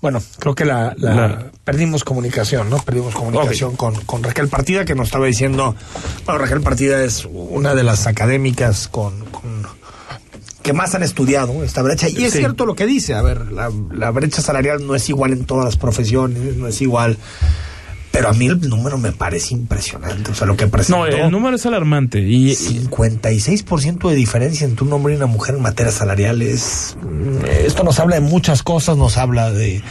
Bueno, 0.00 0.22
creo 0.38 0.54
que 0.54 0.64
la, 0.64 0.94
perdimos 1.64 2.04
comunicación, 2.04 2.70
¿no? 2.70 2.78
Perdimos 2.78 3.14
comunicación 3.14 3.74
con, 3.74 3.96
con 4.04 4.22
Raquel 4.22 4.48
Partida, 4.48 4.84
que 4.84 4.94
nos 4.94 5.08
estaba 5.08 5.26
diciendo, 5.26 5.74
bueno, 6.24 6.38
Raquel 6.38 6.60
Partida 6.60 7.02
es 7.02 7.24
una 7.24 7.74
de 7.74 7.82
las 7.82 8.06
académicas 8.06 8.86
con, 8.86 9.12
que 10.62 10.72
más 10.72 10.94
han 10.94 11.02
estudiado 11.02 11.64
esta 11.64 11.82
brecha. 11.82 12.08
Y 12.08 12.24
es 12.24 12.32
cierto 12.32 12.64
lo 12.64 12.76
que 12.76 12.86
dice, 12.86 13.14
a 13.14 13.22
ver, 13.22 13.50
la, 13.50 13.72
la 13.92 14.12
brecha 14.12 14.40
salarial 14.40 14.86
no 14.86 14.94
es 14.94 15.08
igual 15.08 15.32
en 15.32 15.44
todas 15.46 15.64
las 15.64 15.76
profesiones, 15.76 16.56
no 16.56 16.68
es 16.68 16.80
igual 16.80 17.18
Pero 18.10 18.28
a 18.30 18.32
mí 18.32 18.46
el 18.46 18.60
número 18.68 18.98
me 18.98 19.12
parece 19.12 19.54
impresionante. 19.54 20.30
O 20.30 20.34
sea, 20.34 20.46
lo 20.46 20.56
que 20.56 20.66
presentó. 20.66 20.98
No, 20.98 21.06
el 21.06 21.30
número 21.30 21.56
es 21.56 21.66
alarmante. 21.66 22.20
Y, 22.20 22.52
56% 22.52 24.08
de 24.08 24.16
diferencia 24.16 24.66
entre 24.66 24.84
un 24.84 24.92
hombre 24.92 25.12
y 25.12 25.16
una 25.16 25.26
mujer 25.26 25.56
en 25.56 25.62
materia 25.62 25.92
salarial 25.92 26.42
es. 26.42 26.96
Mm, 27.02 27.44
esto 27.44 27.84
nos 27.84 27.98
habla 27.98 28.16
de 28.16 28.22
muchas 28.22 28.62
cosas, 28.62 28.96
nos 28.96 29.18
habla 29.18 29.52
de. 29.52 29.82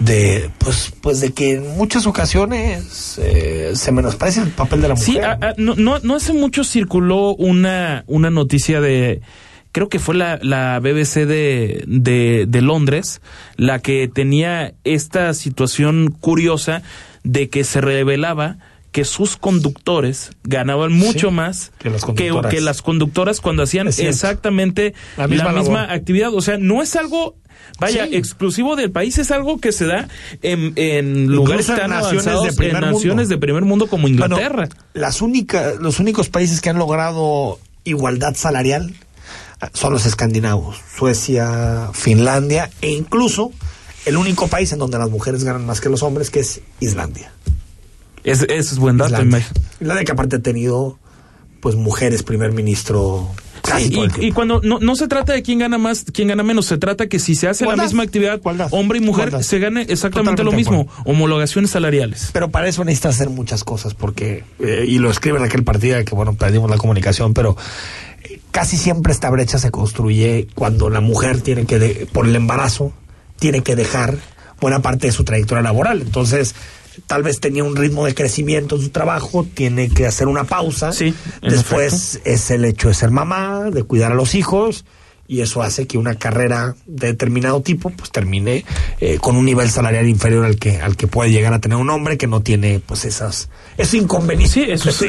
de 0.00 0.50
pues 0.58 0.92
pues 1.00 1.20
de 1.20 1.32
que 1.32 1.52
en 1.52 1.76
muchas 1.76 2.06
ocasiones 2.06 3.18
eh, 3.22 3.72
se 3.74 3.92
menosprecia 3.92 4.42
el 4.42 4.50
papel 4.50 4.82
de 4.82 4.88
la 4.88 4.94
mujer. 4.94 5.06
Sí, 5.06 5.20
no, 5.56 5.74
no, 5.76 5.98
no 6.00 6.16
hace 6.16 6.32
mucho 6.32 6.64
circuló 6.64 7.34
una, 7.34 8.04
una 8.08 8.30
noticia 8.30 8.80
de 8.80 9.22
creo 9.72 9.88
que 9.88 9.98
fue 9.98 10.14
la, 10.14 10.38
la 10.42 10.78
BBC 10.80 11.26
de, 11.26 11.84
de, 11.86 12.46
de, 12.48 12.62
Londres 12.62 13.20
la 13.56 13.78
que 13.78 14.08
tenía 14.08 14.74
esta 14.84 15.32
situación 15.34 16.10
curiosa 16.20 16.82
de 17.22 17.48
que 17.48 17.64
se 17.64 17.80
revelaba 17.80 18.58
que 18.92 19.04
sus 19.04 19.36
conductores 19.36 20.32
ganaban 20.42 20.92
mucho 20.92 21.30
más 21.30 21.72
que 21.78 21.90
las, 21.90 22.04
que, 22.04 22.60
las 22.60 22.82
conductoras 22.82 23.40
cuando 23.40 23.62
hacían 23.62 23.86
exactamente 23.86 24.94
la 25.16 25.28
misma, 25.28 25.92
actividad. 25.92 26.34
O 26.34 26.40
sea, 26.40 26.58
no 26.58 26.82
es 26.82 26.96
algo 26.96 27.36
Vaya, 27.78 28.04
exclusivo 28.04 28.74
del 28.74 28.90
país 28.90 29.18
es 29.18 29.30
algo 29.30 29.60
que 29.60 29.70
se 29.70 29.86
da 29.86 30.08
en, 30.42 30.72
en 30.76 31.26
lugares 31.26 31.66
tan 31.66 31.92
avanzados, 31.92 32.44
de 32.44 32.52
primer 32.52 32.82
en 32.82 32.92
naciones 32.92 33.28
de 33.28 33.38
primer 33.38 33.64
mundo 33.64 33.86
como 33.86 34.08
Inglaterra. 34.08 34.68
las 34.92 35.22
únicas, 35.22 35.78
los 35.78 36.00
únicos 36.00 36.28
países 36.28 36.60
que 36.60 36.70
han 36.70 36.78
logrado 36.78 37.58
igualdad 37.84 38.34
salarial 38.34 38.94
son 39.72 39.92
los 39.92 40.06
escandinavos, 40.06 40.80
Suecia, 40.96 41.90
Finlandia 41.92 42.70
e 42.80 42.90
incluso 42.90 43.52
el 44.06 44.16
único 44.16 44.48
país 44.48 44.72
en 44.72 44.78
donde 44.78 44.98
las 44.98 45.10
mujeres 45.10 45.44
ganan 45.44 45.66
más 45.66 45.80
que 45.80 45.88
los 45.88 46.02
hombres, 46.02 46.30
que 46.30 46.40
es 46.40 46.60
Islandia. 46.80 47.32
Es, 48.24 48.42
eso 48.42 48.74
es 48.74 48.78
buen 48.78 48.96
dato. 48.96 49.22
Islandia 49.80 50.04
que 50.04 50.12
aparte 50.12 50.36
ha 50.36 50.42
tenido 50.42 50.98
pues 51.60 51.76
mujeres 51.76 52.22
primer 52.22 52.52
ministro 52.52 53.30
y, 54.18 54.32
cuando 54.32 54.60
no, 54.62 54.78
no 54.80 54.96
se 54.96 55.08
trata 55.08 55.32
de 55.32 55.42
quién 55.42 55.58
gana 55.58 55.78
más, 55.78 56.04
quién 56.12 56.28
gana 56.28 56.42
menos, 56.42 56.66
se 56.66 56.78
trata 56.78 57.08
que 57.08 57.18
si 57.18 57.34
se 57.34 57.48
hace 57.48 57.66
la 57.66 57.76
misma 57.76 58.02
actividad, 58.02 58.40
hombre 58.70 58.98
y 58.98 59.00
mujer, 59.00 59.42
se 59.44 59.58
gane 59.58 59.82
exactamente 59.88 60.44
lo 60.44 60.52
mismo, 60.52 60.88
homologaciones 61.04 61.70
salariales. 61.70 62.30
Pero 62.32 62.50
para 62.50 62.68
eso 62.68 62.84
necesita 62.84 63.10
hacer 63.10 63.30
muchas 63.30 63.64
cosas, 63.64 63.94
porque, 63.94 64.44
eh, 64.60 64.84
y 64.86 64.98
lo 64.98 65.10
escribe 65.10 65.38
en 65.38 65.44
aquel 65.44 65.64
partido 65.64 66.02
que, 66.04 66.14
bueno, 66.14 66.34
perdimos 66.34 66.70
la 66.70 66.78
comunicación, 66.78 67.34
pero 67.34 67.56
casi 68.50 68.76
siempre 68.76 69.12
esta 69.12 69.30
brecha 69.30 69.58
se 69.58 69.70
construye 69.70 70.48
cuando 70.54 70.90
la 70.90 71.00
mujer 71.00 71.40
tiene 71.40 71.66
que, 71.66 72.08
por 72.12 72.26
el 72.26 72.36
embarazo, 72.36 72.92
tiene 73.38 73.62
que 73.62 73.76
dejar 73.76 74.16
buena 74.60 74.80
parte 74.80 75.06
de 75.06 75.12
su 75.12 75.24
trayectoria 75.24 75.62
laboral. 75.62 76.02
Entonces, 76.02 76.54
tal 77.06 77.22
vez 77.22 77.40
tenía 77.40 77.64
un 77.64 77.76
ritmo 77.76 78.04
de 78.04 78.14
crecimiento 78.14 78.76
en 78.76 78.82
su 78.82 78.90
trabajo, 78.90 79.46
tiene 79.54 79.88
que 79.88 80.06
hacer 80.06 80.28
una 80.28 80.44
pausa. 80.44 80.92
Sí, 80.92 81.14
Después 81.42 82.20
es 82.24 82.50
el 82.50 82.64
hecho 82.64 82.88
de 82.88 82.94
ser 82.94 83.10
mamá, 83.10 83.70
de 83.70 83.82
cuidar 83.82 84.12
a 84.12 84.14
los 84.14 84.34
hijos, 84.34 84.84
y 85.30 85.42
eso 85.42 85.62
hace 85.62 85.86
que 85.86 85.96
una 85.96 86.16
carrera 86.16 86.74
de 86.86 87.06
determinado 87.06 87.62
tipo 87.62 87.90
pues 87.90 88.10
termine 88.10 88.64
eh, 89.00 89.18
con 89.20 89.36
un 89.36 89.44
nivel 89.44 89.70
salarial 89.70 90.08
inferior 90.08 90.44
al 90.44 90.56
que 90.56 90.80
al 90.80 90.96
que 90.96 91.06
puede 91.06 91.30
llegar 91.30 91.54
a 91.54 91.60
tener 91.60 91.78
un 91.78 91.88
hombre 91.88 92.18
que 92.18 92.26
no 92.26 92.42
tiene 92.42 92.82
pues 92.84 93.04
esas 93.04 93.48
esos 93.78 93.94
inconvenientes 93.94 94.84
eso, 94.84 95.04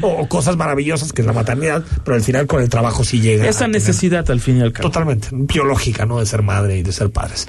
o, 0.00 0.26
cosas 0.28 0.56
maravillosas 0.56 1.12
que 1.12 1.20
es 1.20 1.26
la 1.26 1.34
maternidad 1.34 1.84
pero 2.04 2.14
al 2.14 2.22
final 2.22 2.46
con 2.46 2.62
el 2.62 2.70
trabajo 2.70 3.04
sí 3.04 3.20
llega 3.20 3.46
esa 3.46 3.68
necesidad 3.68 4.28
al 4.30 4.40
fin 4.40 4.56
y 4.56 4.62
al 4.62 4.72
cabo. 4.72 4.88
Totalmente 4.88 5.28
biológica 5.30 6.06
no 6.06 6.20
de 6.20 6.26
ser 6.26 6.40
madre 6.40 6.78
y 6.78 6.82
de 6.82 6.92
ser 6.92 7.10
padres 7.10 7.46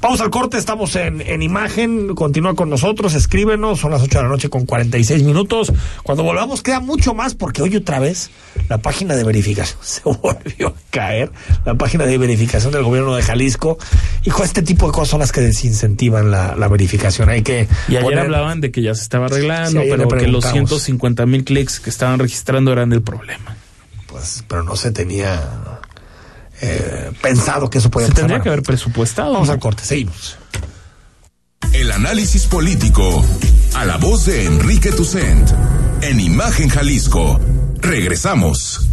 Vamos 0.00 0.22
al 0.22 0.30
corte, 0.30 0.56
estamos 0.56 0.96
en, 0.96 1.20
en 1.20 1.42
imagen, 1.42 2.14
continúa 2.14 2.54
con 2.54 2.70
nosotros, 2.70 3.14
escríbenos, 3.14 3.80
son 3.80 3.90
las 3.90 4.02
8 4.02 4.18
de 4.18 4.22
la 4.22 4.30
noche 4.30 4.48
con 4.48 4.64
46 4.64 5.22
minutos. 5.24 5.72
Cuando 6.02 6.22
volvamos 6.22 6.62
queda 6.62 6.80
mucho 6.80 7.12
más 7.12 7.34
porque 7.34 7.60
hoy 7.60 7.76
otra 7.76 7.98
vez 7.98 8.30
la 8.70 8.78
página 8.78 9.14
de 9.14 9.24
verificación 9.24 9.78
se 9.82 10.00
volvió 10.04 10.68
a 10.68 10.74
caer, 10.88 11.30
la 11.66 11.74
página 11.74 12.06
de 12.06 12.16
verificación 12.16 12.72
del 12.72 12.82
gobierno 12.82 13.14
de 13.14 13.22
Jalisco. 13.22 13.76
Hijo, 14.24 14.42
este 14.42 14.62
tipo 14.62 14.86
de 14.86 14.92
cosas 14.92 15.08
son 15.08 15.20
las 15.20 15.32
que 15.32 15.42
desincentivan 15.42 16.30
la, 16.30 16.56
la 16.56 16.68
verificación. 16.68 17.28
Hay 17.28 17.42
que 17.42 17.68
y 17.88 17.96
ayer 17.96 18.18
hablaban 18.18 18.62
de 18.62 18.70
que 18.70 18.80
ya 18.80 18.94
se 18.94 19.02
estaba 19.02 19.26
arreglando, 19.26 19.82
pero 19.82 20.08
que 20.08 20.28
los 20.28 20.46
150 20.46 21.26
mil 21.26 21.44
clics 21.44 21.78
que 21.78 21.90
estaban 21.90 22.18
registrando 22.18 22.72
eran 22.72 22.92
el 22.94 23.02
problema. 23.02 23.54
Pues, 24.06 24.44
pero 24.48 24.64
no 24.64 24.76
se 24.76 24.90
tenía 24.90 25.40
eh, 26.60 27.10
pensado 27.22 27.70
que 27.70 27.78
eso 27.78 27.90
puede 27.90 28.08
Se 28.08 28.12
tendría 28.12 28.40
que 28.40 28.48
haber 28.48 28.62
presupuestado. 28.62 29.32
Vamos 29.32 29.48
al 29.48 29.58
corte, 29.58 29.84
seguimos. 29.84 30.36
El 31.72 31.92
análisis 31.92 32.46
político 32.46 33.24
a 33.74 33.84
la 33.84 33.96
voz 33.96 34.26
de 34.26 34.44
Enrique 34.44 34.90
Tucent 34.90 35.50
en 36.02 36.20
Imagen 36.20 36.68
Jalisco. 36.68 37.40
Regresamos. 37.76 38.88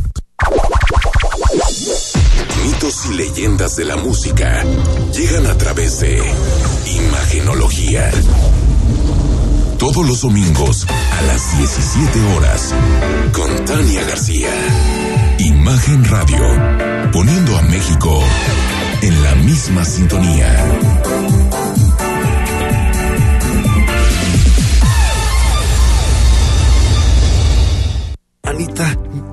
Mitos 2.64 3.06
y 3.10 3.14
leyendas 3.16 3.76
de 3.76 3.86
la 3.86 3.96
música 3.96 4.64
llegan 5.14 5.48
a 5.48 5.58
través 5.58 6.00
de 6.00 6.22
Imagenología. 6.86 8.12
Todos 9.78 10.06
los 10.08 10.22
domingos 10.22 10.86
a 10.90 11.22
las 11.24 11.58
17 11.58 12.36
horas 12.36 12.74
con 13.32 13.66
Tania 13.66 14.04
García. 14.04 14.50
Imagen 15.40 16.06
Radio, 16.06 16.97
poniendo 17.18 17.58
a 17.58 17.64
México 17.64 18.22
en 19.02 19.24
la 19.24 19.34
misma 19.34 19.84
sintonía. 19.84 20.56
Anita, 28.44 28.96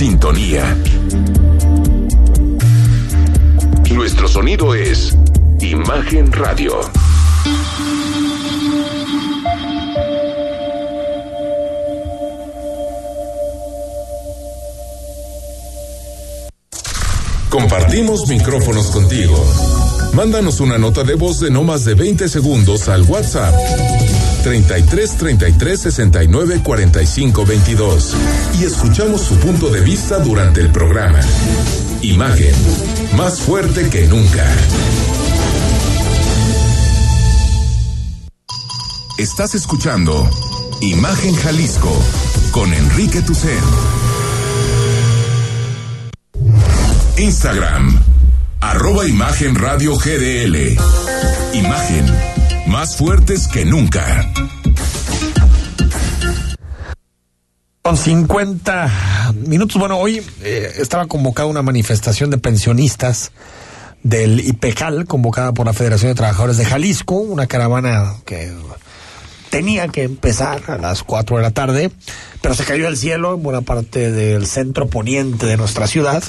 sintonía. 0.00 0.74
Nuestro 3.92 4.28
sonido 4.28 4.74
es 4.74 5.14
Imagen 5.60 6.32
Radio. 6.32 6.80
Compartimos 17.50 18.26
micrófonos 18.26 18.86
contigo. 18.92 19.36
Mándanos 20.14 20.60
una 20.60 20.78
nota 20.78 21.04
de 21.04 21.14
voz 21.14 21.40
de 21.40 21.50
no 21.50 21.62
más 21.62 21.84
de 21.84 21.92
20 21.92 22.26
segundos 22.30 22.88
al 22.88 23.02
WhatsApp 23.02 23.54
33 24.42 25.16
33 25.16 25.80
69 25.80 26.60
45 26.62 27.46
22 27.46 28.14
y 28.60 28.64
escuchamos 28.64 29.20
su 29.20 29.36
punto 29.36 29.68
de 29.70 29.80
vista 29.80 30.18
durante 30.18 30.60
el 30.60 30.70
programa. 30.70 31.20
Imagen, 32.02 32.54
más 33.16 33.40
fuerte 33.40 33.88
que 33.90 34.06
nunca. 34.06 34.46
Estás 39.18 39.54
escuchando 39.54 40.28
Imagen 40.80 41.34
Jalisco 41.36 41.92
con 42.52 42.72
Enrique 42.72 43.20
Tucen. 43.20 43.50
Instagram, 47.18 48.02
arroba 48.60 49.06
Imagen 49.06 49.56
Radio 49.56 49.94
GDL. 49.96 50.78
Imagen, 51.52 52.06
más 52.70 52.96
fuertes 52.96 53.48
que 53.48 53.64
nunca. 53.64 54.32
Con 57.82 57.96
50 57.96 59.34
minutos. 59.46 59.78
Bueno, 59.78 59.98
hoy 59.98 60.22
eh, 60.42 60.72
estaba 60.78 61.06
convocada 61.06 61.48
una 61.48 61.62
manifestación 61.62 62.30
de 62.30 62.38
pensionistas 62.38 63.32
del 64.04 64.40
IPEJAL, 64.40 65.06
convocada 65.06 65.52
por 65.52 65.66
la 65.66 65.72
Federación 65.72 66.12
de 66.12 66.14
Trabajadores 66.14 66.56
de 66.56 66.64
Jalisco, 66.64 67.16
una 67.16 67.48
caravana 67.48 68.14
que 68.24 68.52
tenía 69.50 69.88
que 69.88 70.04
empezar 70.04 70.62
a 70.68 70.78
las 70.78 71.02
4 71.02 71.38
de 71.38 71.42
la 71.42 71.50
tarde, 71.50 71.90
pero 72.40 72.54
se 72.54 72.64
cayó 72.64 72.86
el 72.86 72.96
cielo 72.96 73.34
en 73.34 73.42
buena 73.42 73.62
parte 73.62 74.12
del 74.12 74.46
centro 74.46 74.86
poniente 74.86 75.46
de 75.46 75.56
nuestra 75.56 75.88
ciudad 75.88 76.22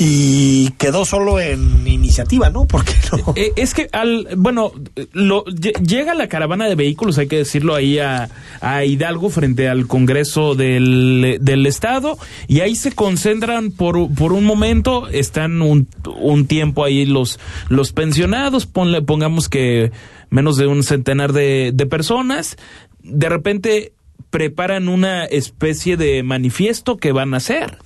y 0.00 0.70
quedó 0.78 1.04
solo 1.04 1.40
en 1.40 1.86
iniciativa, 1.86 2.50
¿no? 2.50 2.66
Porque 2.66 2.94
no. 3.10 3.32
Eh, 3.34 3.52
es 3.56 3.74
que 3.74 3.88
al, 3.90 4.28
bueno, 4.36 4.72
lo, 5.12 5.44
llega 5.44 6.14
la 6.14 6.28
caravana 6.28 6.68
de 6.68 6.76
vehículos, 6.76 7.18
hay 7.18 7.26
que 7.26 7.38
decirlo 7.38 7.74
ahí 7.74 7.98
a, 7.98 8.28
a 8.60 8.84
Hidalgo 8.84 9.28
frente 9.28 9.68
al 9.68 9.88
Congreso 9.88 10.54
del, 10.54 11.38
del 11.40 11.66
Estado 11.66 12.16
y 12.46 12.60
ahí 12.60 12.76
se 12.76 12.92
concentran 12.92 13.72
por, 13.72 14.14
por 14.14 14.32
un 14.32 14.44
momento, 14.44 15.08
están 15.08 15.60
un, 15.62 15.88
un 16.20 16.46
tiempo 16.46 16.84
ahí 16.84 17.04
los, 17.04 17.40
los 17.68 17.92
pensionados, 17.92 18.66
ponle, 18.66 19.02
pongamos 19.02 19.48
que 19.48 19.90
menos 20.30 20.56
de 20.56 20.68
un 20.68 20.84
centenar 20.84 21.32
de, 21.32 21.72
de 21.74 21.86
personas, 21.86 22.56
de 23.02 23.28
repente 23.28 23.92
preparan 24.30 24.88
una 24.88 25.24
especie 25.24 25.96
de 25.96 26.22
manifiesto 26.22 26.98
que 26.98 27.10
van 27.10 27.34
a 27.34 27.38
hacer 27.38 27.78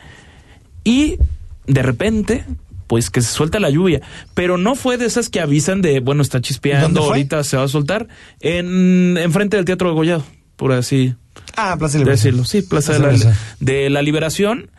y 0.85 1.19
de 1.67 1.83
repente 1.83 2.45
pues 2.87 3.09
que 3.09 3.23
se 3.23 3.33
suelta 3.33 3.59
la 3.59 3.71
lluvia. 3.71 4.03
Pero 4.35 4.59
no 4.59 4.75
fue 4.75 4.99
de 4.99 5.07
esas 5.07 5.31
que 5.31 5.41
avisan 5.41 5.81
de, 5.81 6.01
bueno, 6.01 6.21
está 6.21 6.43
chispeando, 6.43 7.05
ahorita 7.05 7.43
se 7.43 7.57
va 7.57 7.63
a 7.63 7.69
soltar. 7.69 8.07
En, 8.41 9.17
frente 9.33 9.57
del 9.57 9.65
Teatro 9.65 9.89
de 9.89 9.95
Gollado, 9.95 10.25
por 10.57 10.73
así 10.73 11.15
ah, 11.57 11.77
Plaza 11.79 11.95
de 11.95 12.05
Liberación. 12.05 12.45
Sí, 12.45 12.61
Plaza, 12.61 12.93
de, 12.93 12.99
la, 12.99 13.37
de 13.61 13.89
la 13.89 14.03
Liberación 14.03 14.71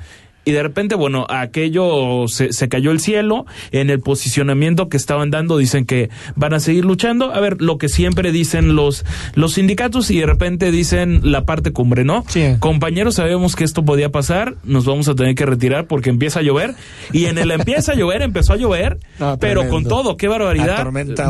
y 0.46 0.52
de 0.52 0.62
repente, 0.62 0.96
bueno, 0.96 1.26
aquello 1.30 2.28
se, 2.28 2.52
se, 2.52 2.68
cayó 2.68 2.92
el 2.92 3.00
cielo, 3.00 3.46
en 3.72 3.90
el 3.90 4.02
posicionamiento 4.02 4.90
que 4.90 4.98
estaban 4.98 5.32
dando 5.32 5.58
dicen 5.58 5.86
que 5.86 6.10
van 6.36 6.54
a 6.54 6.60
seguir 6.60 6.84
luchando, 6.86 7.34
a 7.34 7.40
ver, 7.40 7.62
lo 7.62 7.78
que 7.78 7.88
siempre 7.88 8.32
dicen 8.32 8.76
los, 8.76 9.06
los 9.36 9.54
sindicatos 9.54 10.12
y 10.12 10.20
de 10.20 10.26
repente 10.26 10.72
dicen 10.72 11.32
la 11.32 11.46
parte 11.46 11.72
cumbre, 11.72 12.04
¿no? 12.04 12.26
Sí. 12.28 12.56
Compañeros, 12.60 13.16
sabemos 13.16 13.56
que 13.56 13.64
esto 13.64 13.86
podía 13.86 14.12
pasar, 14.12 14.56
nos 14.64 14.86
vamos 14.86 15.08
a 15.08 15.16
tener 15.16 15.36
que 15.36 15.46
retirar 15.46 15.88
porque 15.88 16.10
empieza 16.10 16.40
a 16.40 16.44
llover 16.44 16.76
y 17.12 17.26
en 17.26 17.38
el 17.38 17.52
empieza 17.52 17.94
a 17.94 17.96
llover, 17.96 18.22
empezó 18.22 18.54
a 18.54 18.58
llover, 18.58 19.00
pero 19.40 19.70
con 19.70 19.86
todo, 19.86 20.18
qué 20.18 20.28
barbaridad, 20.28 20.86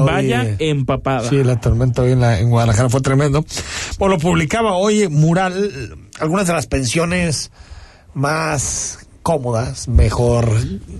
vaya 0.05 0.55
empapada. 0.59 1.29
Sí, 1.29 1.43
la 1.43 1.59
tormenta 1.59 2.01
hoy 2.01 2.13
en, 2.13 2.21
la, 2.21 2.39
en 2.39 2.49
Guadalajara 2.49 2.89
fue 2.89 3.01
tremendo. 3.01 3.45
Bueno, 3.99 4.15
lo 4.15 4.19
publicaba 4.19 4.73
hoy 4.73 5.07
Mural, 5.07 5.71
algunas 6.19 6.47
de 6.47 6.53
las 6.53 6.67
pensiones 6.67 7.51
más 8.13 9.02
cómodas, 9.23 9.87
mejor, 9.87 10.51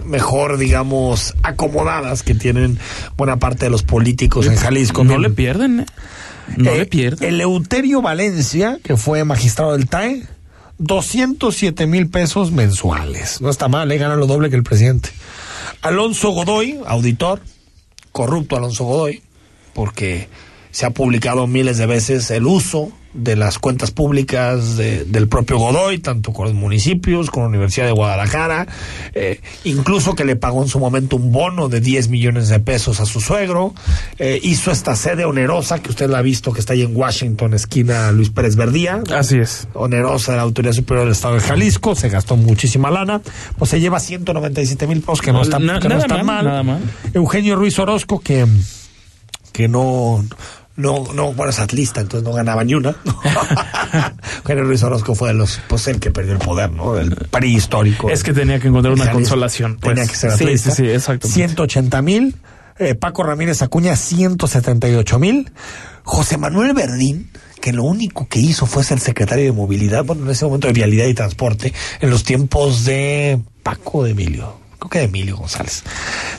mejor, 0.06 0.58
digamos, 0.58 1.36
acomodadas 1.44 2.24
que 2.24 2.34
tienen 2.34 2.80
buena 3.18 3.38
parte 3.38 3.66
de 3.66 3.70
los 3.70 3.84
políticos 3.84 4.48
en 4.48 4.56
Jalisco. 4.56 5.04
No 5.04 5.18
le 5.20 5.30
pierden, 5.30 5.82
¿eh? 5.82 5.86
No 6.58 6.72
eh, 6.72 6.80
le 6.80 6.86
pierden. 6.86 7.30
El 7.30 7.42
Euterio 7.42 8.02
Valencia, 8.02 8.80
que 8.82 8.98
fue 8.98 9.24
magistrado 9.26 9.74
del 9.74 9.88
TAE, 9.88 10.24
207 10.80 11.86
mil 11.86 12.10
pesos 12.10 12.52
mensuales. 12.52 13.42
No 13.42 13.50
está 13.50 13.68
mal, 13.68 13.92
¿eh? 13.92 13.98
gana 13.98 14.16
lo 14.16 14.26
doble 14.26 14.50
que 14.50 14.56
el 14.56 14.64
presidente. 14.64 15.10
Alonso 15.82 16.32
Godoy, 16.32 16.80
auditor, 16.88 17.42
corrupto 18.12 18.56
Alonso 18.56 18.86
Godoy, 18.86 19.22
porque 19.74 20.30
se 20.72 20.86
ha 20.86 20.92
publicado 20.92 21.46
miles 21.46 21.78
de 21.78 21.86
veces 21.86 22.32
el 22.32 22.48
uso 22.48 22.92
de 23.14 23.36
las 23.36 23.60
cuentas 23.60 23.92
públicas 23.92 24.78
del 24.78 25.28
propio 25.28 25.58
Godoy, 25.58 26.00
tanto 26.00 26.34
con 26.34 26.46
los 26.46 26.54
municipios, 26.54 27.30
con 27.30 27.44
la 27.44 27.50
Universidad 27.50 27.86
de 27.86 27.92
Guadalajara, 27.92 28.68
eh, 29.14 29.40
incluso 29.64 30.16
que 30.16 30.26
le 30.26 30.36
pagó 30.36 30.64
en 30.64 30.70
su 30.70 30.80
momento 30.80 31.16
un 31.16 31.32
bono 31.32 31.70
de 31.70 31.80
10 31.80 32.10
millones 32.10 32.50
de 32.50 32.60
pesos 32.60 33.00
a 33.00 33.06
su 33.06 33.22
suegro, 33.22 33.74
eh, 34.18 34.40
hizo 34.42 34.72
esta 34.72 34.96
sede 34.96 35.26
onerosa 35.26 35.80
que 35.80 35.90
usted 35.90 36.10
la 36.10 36.20
ha 36.20 36.22
visto 36.22 36.52
que 36.54 36.60
está 36.60 36.74
ahí 36.74 36.82
en 36.82 36.96
Washington, 36.96 37.54
esquina 37.54 38.12
Luis 38.12 38.30
Pérez 38.30 38.56
Verdía. 38.56 39.02
Así 39.16 39.38
es. 39.38 39.68
Onerosa 39.74 40.32
de 40.32 40.38
la 40.38 40.44
Autoridad 40.44 40.74
Superior 40.74 41.06
del 41.06 41.14
Estado 41.14 41.36
de 41.36 41.42
Jalisco, 41.42 41.96
se 41.96 42.10
gastó 42.10 42.36
muchísima 42.36 42.90
lana, 42.90 43.22
pues 43.58 43.72
se 43.72 43.80
lleva 43.80 44.00
197 44.00 44.88
mil 44.88 45.02
pesos, 45.02 45.22
que 45.22 45.32
no 45.32 45.42
está, 45.42 45.60
no 45.60 45.76
está 45.76 46.24
mal, 46.24 46.46
Nada 46.46 46.64
mal. 46.64 46.82
Eugenio 47.14 47.56
Ruiz 47.56 47.78
Orozco, 47.80 48.20
que, 48.20 48.46
que 49.52 49.68
no 49.68 50.24
no, 50.76 51.14
no, 51.14 51.34
bueno, 51.34 51.52
es 51.52 51.60
atlista, 51.60 52.02
entonces 52.02 52.28
no 52.28 52.34
ganaba 52.34 52.64
ni 52.64 52.74
una. 52.74 52.96
Eugenio 54.38 54.64
Ruiz 54.64 54.82
Orozco 54.84 55.14
fue 55.14 55.30
de 55.30 55.36
los, 55.36 55.62
pues 55.68 55.88
el 55.88 56.00
que 56.00 56.10
perdió 56.10 56.34
el 56.34 56.40
poder, 56.40 56.72
¿no? 56.72 56.98
El 56.98 57.16
PRI 57.16 57.56
histórico. 57.56 58.10
Es 58.10 58.24
que 58.24 58.34
tenía 58.34 58.60
que 58.60 58.70
encontrar 58.70 58.94
una 58.94 59.12
consolación. 59.12 59.78
Pues. 59.80 59.96
Tenía 59.96 60.10
que 60.10 60.16
ser 60.16 60.32
atlista. 60.32 60.72
Sí, 60.72 60.76
sí, 60.78 60.88
sí, 60.88 60.92
exacto. 60.92 61.28
180 61.28 62.02
mil. 62.02 62.36
Eh, 62.80 62.96
Paco 62.96 63.22
Ramírez 63.22 63.62
Acuña, 63.62 63.96
178 63.96 65.20
mil. 65.20 65.52
José 66.04 66.38
Manuel 66.38 66.74
Verdín, 66.74 67.30
que 67.62 67.72
lo 67.72 67.84
único 67.84 68.28
que 68.28 68.40
hizo 68.40 68.66
fue 68.66 68.84
ser 68.84 69.00
secretario 69.00 69.46
de 69.46 69.52
movilidad, 69.52 70.04
bueno, 70.04 70.24
en 70.24 70.32
ese 70.32 70.46
momento 70.46 70.68
de 70.68 70.74
vialidad 70.74 71.06
y 71.06 71.14
transporte, 71.14 71.72
en 72.02 72.10
los 72.10 72.24
tiempos 72.24 72.84
de 72.84 73.40
Paco 73.62 74.04
de 74.04 74.12
Emilio 74.12 74.63
creo 74.84 74.90
que 74.90 75.00
de 75.00 75.06
Emilio 75.06 75.38
González. 75.38 75.84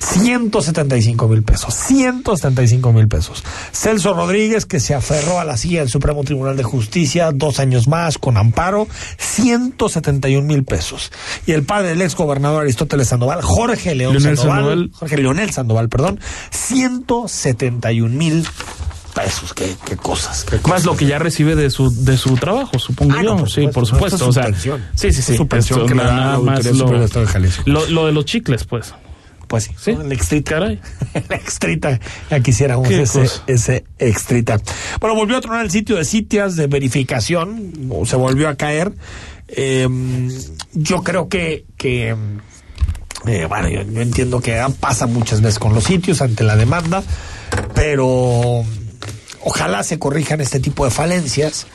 175 0.01 1.29
mil 1.29 1.43
pesos. 1.43 1.75
175 1.75 2.93
mil 2.93 3.09
pesos. 3.09 3.43
Celso 3.73 4.15
Rodríguez, 4.15 4.67
que 4.67 4.81
se 4.81 4.95
aferró 4.95 5.41
a 5.41 5.45
la 5.45 5.57
silla 5.57 5.81
del 5.81 5.89
Supremo 5.89 6.25
Tribunal 6.25 6.57
de 6.57 6.63
Justicia 6.63 7.33
dos 7.33 7.61
años 7.61 7.89
más 7.89 8.19
con 8.19 8.37
amparo, 8.37 8.87
171 9.19 10.47
mil 10.47 10.65
pesos. 10.65 11.13
Y 11.47 11.53
el 11.53 11.65
padre 11.65 11.89
del 11.89 12.03
ex 12.03 12.15
gobernador 12.15 12.63
Aristóteles 12.63 13.09
Sandoval, 13.09 13.43
Jorge 13.43 13.95
León 13.95 14.21
Sandoval, 14.21 14.91
Jorge 14.95 15.17
Leonel 15.17 15.51
Sandoval, 15.51 15.89
perdón, 15.89 16.21
171 16.51 18.15
mil 18.15 18.47
pesos, 19.15 19.55
qué, 19.55 19.75
qué 19.87 19.97
cosas. 19.97 20.45
Más 20.69 20.85
lo 20.85 20.97
que 20.97 21.07
ya 21.07 21.19
recibe 21.19 21.55
de 21.55 21.71
su 21.71 21.91
de 22.05 22.17
su 22.19 22.35
trabajo, 22.37 22.79
supongo 22.79 23.15
Ah, 23.17 23.23
yo. 23.23 23.31
no, 23.35 23.37
por 23.39 23.51
sí, 23.51 23.69
por 23.69 23.87
supuesto. 23.87 24.19
no, 24.25 24.29
o 24.31 24.33
sea, 24.33 24.43
es 24.45 24.49
su 24.49 24.53
pensión. 24.53 24.85
sí, 24.95 25.13
sí, 25.13 25.23
sí. 25.23 25.37
Su 25.37 25.47
pensión 25.49 25.81
Esto 25.81 25.89
que 25.89 25.95
nada 25.95 26.39
más 26.41 26.65
lo, 26.67 26.87
lo, 27.67 27.87
lo 27.89 28.07
de 28.07 28.13
los 28.13 28.25
chicles, 28.25 28.65
pues. 28.65 28.93
Pues 29.47 29.65
sí, 29.65 29.71
Sí. 29.79 29.91
el 29.93 30.11
extrita. 30.11 30.53
Caray. 30.55 30.81
el 31.15 31.25
extrita. 31.33 32.01
Ya 32.31 32.41
quisiéramos 32.41 32.89
Qué 32.89 33.03
ese, 33.03 33.31
ese 33.47 33.85
extrita. 33.99 34.59
Bueno, 35.01 35.15
volvió 35.15 35.37
a 35.37 35.41
tronar 35.43 35.65
el 35.65 35.71
sitio 35.71 35.97
de 35.97 36.05
sitias 36.05 36.57
de 36.57 36.67
verificación. 36.67 37.73
o 37.91 38.07
Se 38.07 38.17
volvió 38.17 38.49
a 38.49 38.55
caer. 38.57 38.93
Eh, 39.49 39.87
yo 40.73 41.03
creo 41.03 41.29
que, 41.29 41.67
que 41.77 42.17
eh, 43.27 43.47
bueno, 43.49 43.69
yo, 43.69 43.83
yo 43.83 44.01
entiendo 44.01 44.41
que 44.41 44.61
pasa 44.81 45.07
muchas 45.07 45.43
veces 45.43 45.59
con 45.59 45.75
los 45.75 45.85
sitios 45.85 46.23
ante 46.23 46.43
la 46.43 46.57
demanda, 46.57 47.03
pero 47.75 48.65
ojalá 49.45 49.83
se 49.83 49.99
corrijan 49.99 50.41
este 50.41 50.61
tipo 50.61 50.85
de 50.85 50.91
falencias 50.91 51.67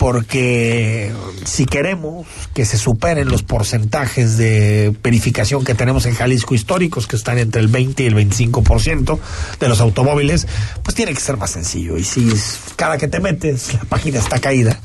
porque 0.00 1.12
si 1.44 1.66
queremos 1.66 2.26
que 2.54 2.64
se 2.64 2.78
superen 2.78 3.28
los 3.28 3.42
porcentajes 3.42 4.38
de 4.38 4.96
verificación 5.02 5.62
que 5.62 5.74
tenemos 5.74 6.06
en 6.06 6.14
Jalisco 6.14 6.54
históricos, 6.54 7.06
que 7.06 7.16
están 7.16 7.36
entre 7.36 7.60
el 7.60 7.68
20 7.68 8.04
y 8.04 8.06
el 8.06 8.16
25% 8.16 9.18
de 9.60 9.68
los 9.68 9.78
automóviles, 9.82 10.46
pues 10.82 10.94
tiene 10.94 11.12
que 11.12 11.20
ser 11.20 11.36
más 11.36 11.50
sencillo. 11.50 11.98
Y 11.98 12.04
si 12.04 12.32
cada 12.76 12.96
que 12.96 13.08
te 13.08 13.20
metes 13.20 13.74
la 13.74 13.84
página 13.84 14.20
está 14.20 14.38
caída, 14.38 14.80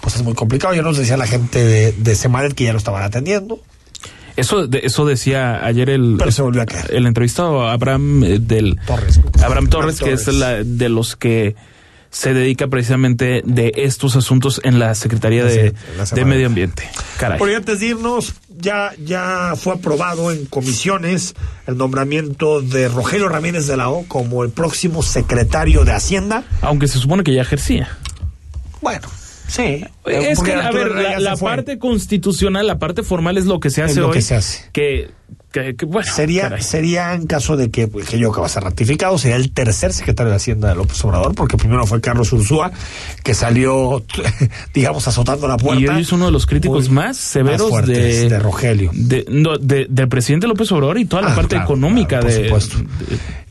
pues 0.00 0.16
es 0.16 0.24
muy 0.24 0.34
complicado. 0.34 0.74
Yo 0.74 0.82
nos 0.82 0.96
decía 0.96 1.16
la 1.16 1.28
gente 1.28 1.64
de, 1.64 1.92
de 1.92 2.16
Semanet 2.16 2.54
que 2.54 2.64
ya 2.64 2.72
lo 2.72 2.78
estaban 2.78 3.04
atendiendo. 3.04 3.60
Eso, 4.36 4.66
de- 4.66 4.80
eso 4.84 5.06
decía 5.06 5.64
ayer 5.64 5.88
el, 5.90 6.16
Pero 6.18 6.30
se 6.32 6.42
volvió 6.42 6.62
a 6.62 6.66
caer. 6.66 6.92
el 6.92 7.06
entrevistado 7.06 7.66
Abraham 7.68 8.22
eh, 8.24 8.38
del 8.38 8.78
Torres. 8.86 9.20
Abraham 9.42 9.68
Torres, 9.68 9.98
que 9.98 10.04
Torres. 10.10 10.28
es 10.28 10.34
la, 10.34 10.62
de 10.62 10.88
los 10.88 11.16
que 11.16 11.56
se 12.10 12.32
dedica 12.32 12.68
precisamente 12.68 13.42
de 13.44 13.72
estos 13.76 14.16
asuntos 14.16 14.60
en 14.64 14.78
la 14.78 14.94
Secretaría 14.94 15.44
de, 15.44 15.74
de. 16.14 16.24
Medio 16.24 16.46
Ambiente. 16.46 16.88
Caray. 17.18 17.38
Por 17.38 17.50
antes 17.50 17.80
de 17.80 17.86
irnos, 17.86 18.34
ya, 18.58 18.92
ya 19.04 19.54
fue 19.56 19.74
aprobado 19.74 20.30
en 20.32 20.46
comisiones 20.46 21.34
el 21.66 21.76
nombramiento 21.76 22.62
de 22.62 22.88
Rogelio 22.88 23.28
Ramírez 23.28 23.66
de 23.66 23.76
la 23.76 23.88
O 23.90 24.04
como 24.06 24.44
el 24.44 24.50
próximo 24.50 25.02
secretario 25.02 25.84
de 25.84 25.92
Hacienda. 25.92 26.44
Aunque 26.62 26.88
se 26.88 26.98
supone 26.98 27.22
que 27.22 27.34
ya 27.34 27.42
ejercía. 27.42 27.88
Bueno, 28.80 29.08
sí. 29.46 29.84
Es 30.06 30.40
que, 30.40 30.52
a 30.52 30.70
ver, 30.70 31.20
la, 31.20 31.36
parte 31.36 31.78
constitucional, 31.78 32.66
la 32.66 32.78
parte 32.78 33.02
formal 33.02 33.36
es 33.36 33.46
lo 33.46 33.60
que 33.60 33.70
se 33.70 33.82
hace 33.82 34.00
lo 34.00 34.08
hoy. 34.08 34.14
Que 34.14 34.22
se 34.22 34.34
hace. 34.34 34.64
Que 34.72 35.10
sería, 36.04 36.60
sería 36.60 37.14
en 37.14 37.26
caso 37.26 37.56
de 37.56 37.70
que, 37.70 37.88
pues, 37.88 38.08
que 38.08 38.18
yo 38.18 38.30
acabo 38.30 38.46
de 38.46 38.52
ser 38.52 38.62
ratificado, 38.62 39.16
sería 39.18 39.36
el 39.36 39.50
tercer 39.52 39.92
secretario 39.92 40.30
de 40.30 40.36
Hacienda 40.36 40.68
de 40.68 40.74
López 40.74 41.02
Obrador, 41.04 41.34
porque 41.34 41.56
primero 41.56 41.86
fue 41.86 42.00
Carlos 42.00 42.32
Ursúa, 42.32 42.70
que 43.22 43.34
salió, 43.34 44.02
digamos, 44.74 45.06
azotando 45.08 45.48
la 45.48 45.56
puerta. 45.56 45.82
Y 45.82 45.88
hoy 45.88 46.02
es 46.02 46.12
uno 46.12 46.26
de 46.26 46.32
los 46.32 46.46
críticos 46.46 46.90
más 46.90 47.16
severos 47.16 47.70
de, 47.86 48.38
Rogelio. 48.38 48.90
De, 48.92 49.86
del 49.88 50.08
presidente 50.08 50.46
López 50.46 50.70
Obrador 50.72 50.98
y 50.98 51.06
toda 51.06 51.22
la 51.22 51.32
ah, 51.32 51.34
parte 51.34 51.56
económica 51.56 52.20
de, 52.20 52.52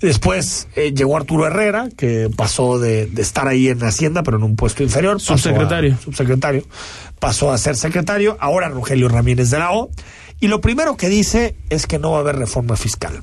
Después 0.02 0.68
eh, 0.76 0.94
llegó 0.94 1.18
Arturo 1.18 1.48
Herrera, 1.48 1.90
que 1.96 2.30
pasó 2.36 2.78
de, 2.80 3.10
estar 3.18 3.48
ahí 3.48 3.70
en 3.70 3.84
Hacienda, 3.84 4.24
pero 4.24 4.38
en 4.38 4.44
un 4.44 4.56
puesto 4.56 4.84
inferior. 4.84 5.20
Subsecretario. 5.20 5.98
subsecretario. 5.98 6.64
Pasó 7.20 7.52
a 7.52 7.58
ser 7.58 7.76
secretario. 7.76 8.38
Ahora 8.40 8.70
Rogelio 8.70 9.08
Ramírez 9.08 9.50
de 9.50 9.60
la 9.60 9.72
O 9.72 9.90
y 10.40 10.48
lo 10.48 10.62
primero 10.62 10.98
que 10.98 11.10
dice 11.10 11.56
es 11.70 11.88
que 11.88 12.00
no 12.00 12.12
va 12.12 12.18
a 12.18 12.22
haber 12.22 12.38
reforma 12.38 12.76
fiscal. 12.76 13.22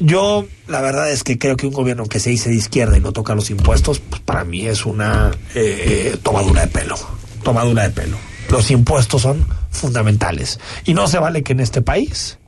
Yo, 0.00 0.46
la 0.66 0.80
verdad 0.80 1.10
es 1.10 1.22
que 1.22 1.38
creo 1.38 1.56
que 1.56 1.66
un 1.66 1.72
gobierno 1.72 2.06
que 2.06 2.20
se 2.20 2.30
dice 2.30 2.50
de 2.50 2.56
izquierda 2.56 2.96
y 2.96 3.00
no 3.00 3.12
toca 3.12 3.34
los 3.34 3.50
impuestos, 3.50 4.00
pues 4.00 4.20
para 4.22 4.44
mí 4.44 4.66
es 4.66 4.86
una 4.86 5.30
eh, 5.54 6.16
tomadura 6.22 6.62
de 6.62 6.68
pelo. 6.68 6.96
Tomadura 7.42 7.84
de 7.84 7.90
pelo. 7.90 8.16
Los 8.50 8.70
impuestos 8.70 9.22
son 9.22 9.46
fundamentales. 9.70 10.58
Y 10.84 10.94
no 10.94 11.06
se 11.06 11.18
vale 11.18 11.42
que 11.42 11.52
en 11.52 11.60
este 11.60 11.82
país 11.82 12.38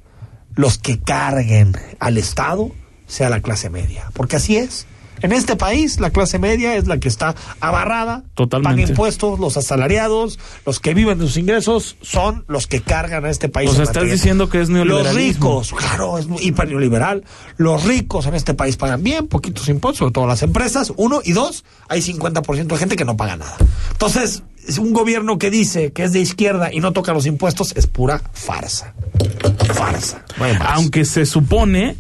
los 0.55 0.79
que 0.79 0.99
carguen 0.99 1.77
al 2.01 2.19
Estado 2.19 2.73
sea 3.07 3.31
la 3.31 3.41
clase 3.41 3.71
media. 3.71 4.11
Porque 4.15 4.37
así 4.37 4.57
es. 4.57 4.87
En 5.23 5.33
este 5.33 5.57
país, 5.57 5.99
la 6.01 6.11
clase 6.11 6.39
media 6.39 6.77
es 6.77 6.87
la 6.87 6.99
que 6.99 7.09
está 7.09 7.35
abarrada, 7.61 8.25
Totalmente. 8.35 8.83
paga 8.83 8.91
impuestos, 8.91 9.39
los 9.39 9.57
asalariados, 9.57 10.39
los 10.65 10.81
que 10.81 10.95
viven 10.95 11.19
de 11.19 11.27
sus 11.27 11.37
ingresos 11.37 11.97
son 12.03 12.45
los 12.49 12.67
que 12.67 12.83
cargan 12.83 13.25
a 13.25 13.31
este 13.31 13.49
país. 13.49 13.71
O 13.71 13.75
sea, 13.75 13.85
estás 13.85 14.05
diciendo 14.05 14.49
que 14.49 14.61
es 14.61 14.69
neoliberal. 14.69 15.05
Los 15.05 15.15
ricos, 15.15 15.73
claro, 15.73 16.19
es 16.19 16.27
hiper 16.41 16.69
neoliberal. 16.69 17.25
Los 17.57 17.85
ricos 17.85 18.27
en 18.27 18.35
este 18.35 18.55
país 18.55 18.77
pagan 18.77 19.03
bien, 19.03 19.27
poquitos 19.27 19.69
impuestos, 19.69 19.99
sobre 19.99 20.13
todo 20.13 20.27
las 20.27 20.43
empresas, 20.43 20.93
uno, 20.97 21.21
y 21.25 21.33
dos, 21.33 21.65
hay 21.89 22.01
50% 22.01 22.67
de 22.67 22.77
gente 22.77 22.97
que 22.97 23.05
no 23.05 23.17
paga 23.17 23.37
nada. 23.37 23.57
Entonces, 23.93 24.43
un 24.79 24.93
gobierno 24.93 25.39
que 25.39 25.51
dice 25.51 25.93
que 25.93 26.05
es 26.05 26.13
de 26.13 26.21
izquierda 26.21 26.73
y 26.73 26.81
no 26.81 26.93
toca 26.93 27.13
los 27.13 27.27
impuestos 27.27 27.73
es 27.77 27.87
pura 27.87 28.21
farsa. 28.33 28.95
Farsa. 29.75 30.25
Aunque 30.61 31.05
se 31.05 31.25
supone 31.25 31.97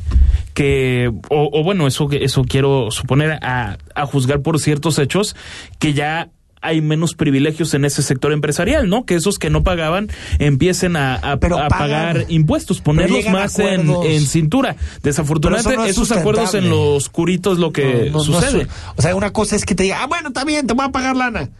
que, 0.57 1.12
o, 1.28 1.62
bueno, 1.62 1.86
eso, 1.86 2.09
eso 2.12 2.42
quiero 2.42 2.90
suponer 2.90 3.32
a, 3.42 3.76
a 3.94 4.07
juzgar 4.07 4.40
por 4.40 4.59
ciertos 4.59 4.98
hechos, 4.98 5.36
que 5.78 5.92
ya 5.92 6.30
hay 6.62 6.80
menos 6.80 7.14
privilegios 7.14 7.74
en 7.74 7.84
ese 7.84 8.02
sector 8.02 8.32
empresarial, 8.32 8.88
¿no? 8.88 9.04
Que 9.04 9.16
esos 9.16 9.38
que 9.38 9.50
no 9.50 9.62
pagaban 9.62 10.09
empiecen 10.38 10.96
a, 10.96 11.16
a, 11.16 11.38
pagar 11.38 12.24
impuestos, 12.28 12.80
ponerlos 12.80 13.26
más 13.26 13.59
en, 13.59 13.90
en, 13.90 14.22
cintura. 14.22 14.76
Desafortunadamente, 15.02 15.90
esos 15.90 16.11
acuerdos 16.11 16.54
en 16.54 16.70
los 16.70 17.11
curitos 17.11 17.59
lo 17.59 17.70
que 17.70 18.11
sucede. 18.12 18.66
o 18.96 19.02
sea, 19.02 19.14
una 19.14 19.34
cosa 19.34 19.57
es 19.57 19.66
que 19.66 19.74
te 19.74 19.82
diga, 19.82 20.04
ah, 20.04 20.07
bueno, 20.07 20.28
está 20.28 20.46
bien, 20.46 20.66
te 20.66 20.72
voy 20.72 20.86
a 20.86 20.90
pagar 20.90 21.16
lana. 21.16 21.50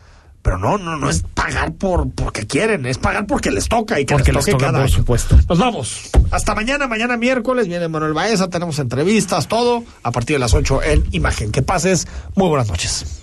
Pero 0.47 0.59
no, 0.59 0.79
no, 0.79 0.97
no 0.97 1.11
es 1.11 1.25
pagar 1.35 1.73
por 1.73 2.09
porque 2.13 2.47
quieren, 2.47 2.87
es 2.87 2.99
pagar 2.99 3.27
porque 3.27 3.51
les 3.51 3.69
toca 3.69 3.99
y 3.99 4.07
que 4.07 4.15
porque 4.15 4.33
les, 4.33 4.45
toque 4.45 4.65
toca, 4.65 4.71
por 4.71 4.89
supuesto. 4.89 5.37
Nos 5.49 5.59
vamos. 5.59 6.03
Hasta 6.31 6.55
mañana, 6.55 6.87
mañana 6.87 7.17
miércoles 7.17 7.67
viene 7.67 7.89
Manuel 7.89 8.13
Baeza, 8.13 8.49
tenemos 8.49 8.79
entrevistas, 8.79 9.49
todo 9.49 9.83
a 10.05 10.13
partir 10.13 10.37
de 10.37 10.39
las 10.39 10.55
8 10.55 10.85
en 10.85 11.05
Imagen. 11.11 11.51
Que 11.51 11.63
pases 11.63 12.07
muy 12.37 12.49
buenas 12.49 12.69
noches. 12.69 13.23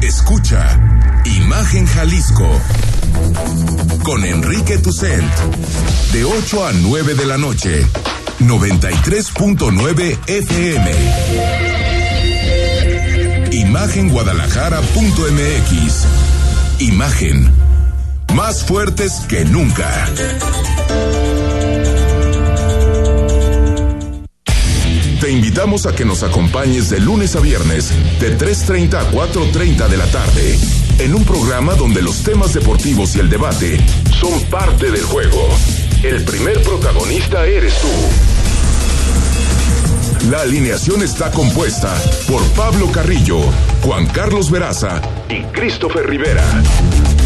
Escucha 0.00 0.76
Imagen 1.24 1.86
Jalisco 1.86 2.50
con 4.02 4.24
Enrique 4.24 4.76
Tucent 4.78 5.32
de 6.12 6.24
8 6.24 6.66
a 6.66 6.72
9 6.72 7.14
de 7.14 7.26
la 7.26 7.38
noche, 7.38 7.86
93.9 8.40 10.18
FM 10.26 11.75
imagenguadalajara.mx. 13.56 16.06
Imagen. 16.80 17.50
Más 18.34 18.64
fuertes 18.64 19.20
que 19.28 19.44
nunca. 19.46 20.10
Te 25.20 25.30
invitamos 25.30 25.86
a 25.86 25.94
que 25.94 26.04
nos 26.04 26.22
acompañes 26.22 26.90
de 26.90 27.00
lunes 27.00 27.34
a 27.34 27.40
viernes 27.40 27.90
de 28.20 28.36
3.30 28.36 28.94
a 28.94 29.10
4.30 29.10 29.88
de 29.88 29.96
la 29.96 30.04
tarde 30.06 30.58
en 30.98 31.14
un 31.14 31.24
programa 31.24 31.74
donde 31.74 32.02
los 32.02 32.22
temas 32.22 32.52
deportivos 32.52 33.16
y 33.16 33.20
el 33.20 33.30
debate 33.30 33.80
son 34.20 34.38
parte 34.50 34.90
del 34.90 35.02
juego. 35.02 35.48
El 36.02 36.22
primer 36.24 36.60
protagonista 36.62 37.46
eres 37.46 37.72
tú. 37.80 37.88
La 40.24 40.40
alineación 40.40 41.02
está 41.02 41.30
compuesta 41.30 41.94
por 42.26 42.42
Pablo 42.54 42.90
Carrillo, 42.90 43.38
Juan 43.82 44.06
Carlos 44.06 44.50
Veraza 44.50 45.00
y 45.28 45.42
Christopher 45.52 46.04
Rivera. 46.08 46.42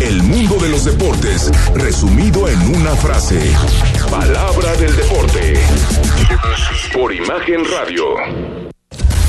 El 0.01 0.23
mundo 0.23 0.57
de 0.57 0.69
los 0.69 0.85
deportes, 0.85 1.51
resumido 1.75 2.47
en 2.47 2.61
una 2.77 2.91
frase. 2.97 3.41
Palabra 4.11 4.77
del 4.77 4.95
deporte. 4.95 5.55
Por 6.93 7.15
Imagen 7.15 7.65
Radio. 7.71 8.05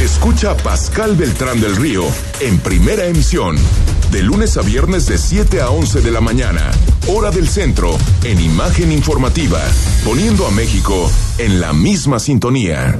Escucha 0.02 0.52
a 0.52 0.58
Pascal 0.58 1.16
Beltrán 1.16 1.62
del 1.62 1.78
Río 1.78 2.04
en 2.42 2.60
primera 2.60 3.06
emisión, 3.06 3.56
de 4.12 4.22
lunes 4.22 4.58
a 4.58 4.64
viernes 4.64 5.06
de 5.06 5.18
7 5.18 5.62
a 5.62 5.70
11 5.70 6.02
de 6.02 6.12
la 6.12 6.20
mañana, 6.20 6.72
hora 7.08 7.32
del 7.32 7.48
centro, 7.48 7.98
en 8.26 8.42
Imagen 8.42 8.92
Informativa, 8.92 9.62
poniendo 10.04 10.46
a 10.46 10.52
México 10.52 11.10
en 11.38 11.62
la 11.62 11.72
misma 11.72 12.20
sintonía 12.20 13.00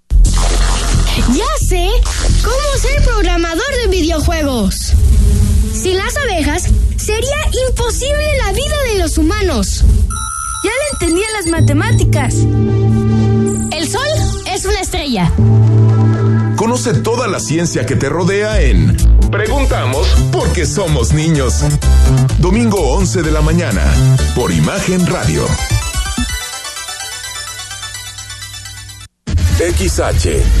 Ya 1.29 1.65
sé 1.65 1.89
cómo 2.43 2.77
ser 2.81 3.03
programador 3.03 3.75
de 3.83 3.87
videojuegos. 3.89 4.93
Sin 5.73 5.97
las 5.97 6.15
abejas, 6.17 6.63
sería 6.97 7.37
imposible 7.69 8.37
la 8.45 8.51
vida 8.51 8.75
de 8.91 8.99
los 8.99 9.17
humanos. 9.17 9.83
Ya 10.63 10.69
le 10.69 10.89
entendí 10.93 11.21
las 11.37 11.47
matemáticas. 11.47 12.35
El 13.71 13.89
sol 13.89 14.07
es 14.51 14.65
una 14.65 14.81
estrella. 14.81 15.31
Conoce 16.55 16.93
toda 16.95 17.27
la 17.27 17.39
ciencia 17.39 17.85
que 17.85 17.95
te 17.95 18.09
rodea 18.09 18.61
en 18.61 18.95
Preguntamos 19.31 20.07
porque 20.29 20.65
somos 20.65 21.13
niños. 21.13 21.63
Domingo 22.39 22.77
11 22.95 23.21
de 23.21 23.31
la 23.31 23.41
mañana, 23.41 23.81
por 24.35 24.51
Imagen 24.51 25.07
Radio. 25.07 25.47
XH 29.57 30.60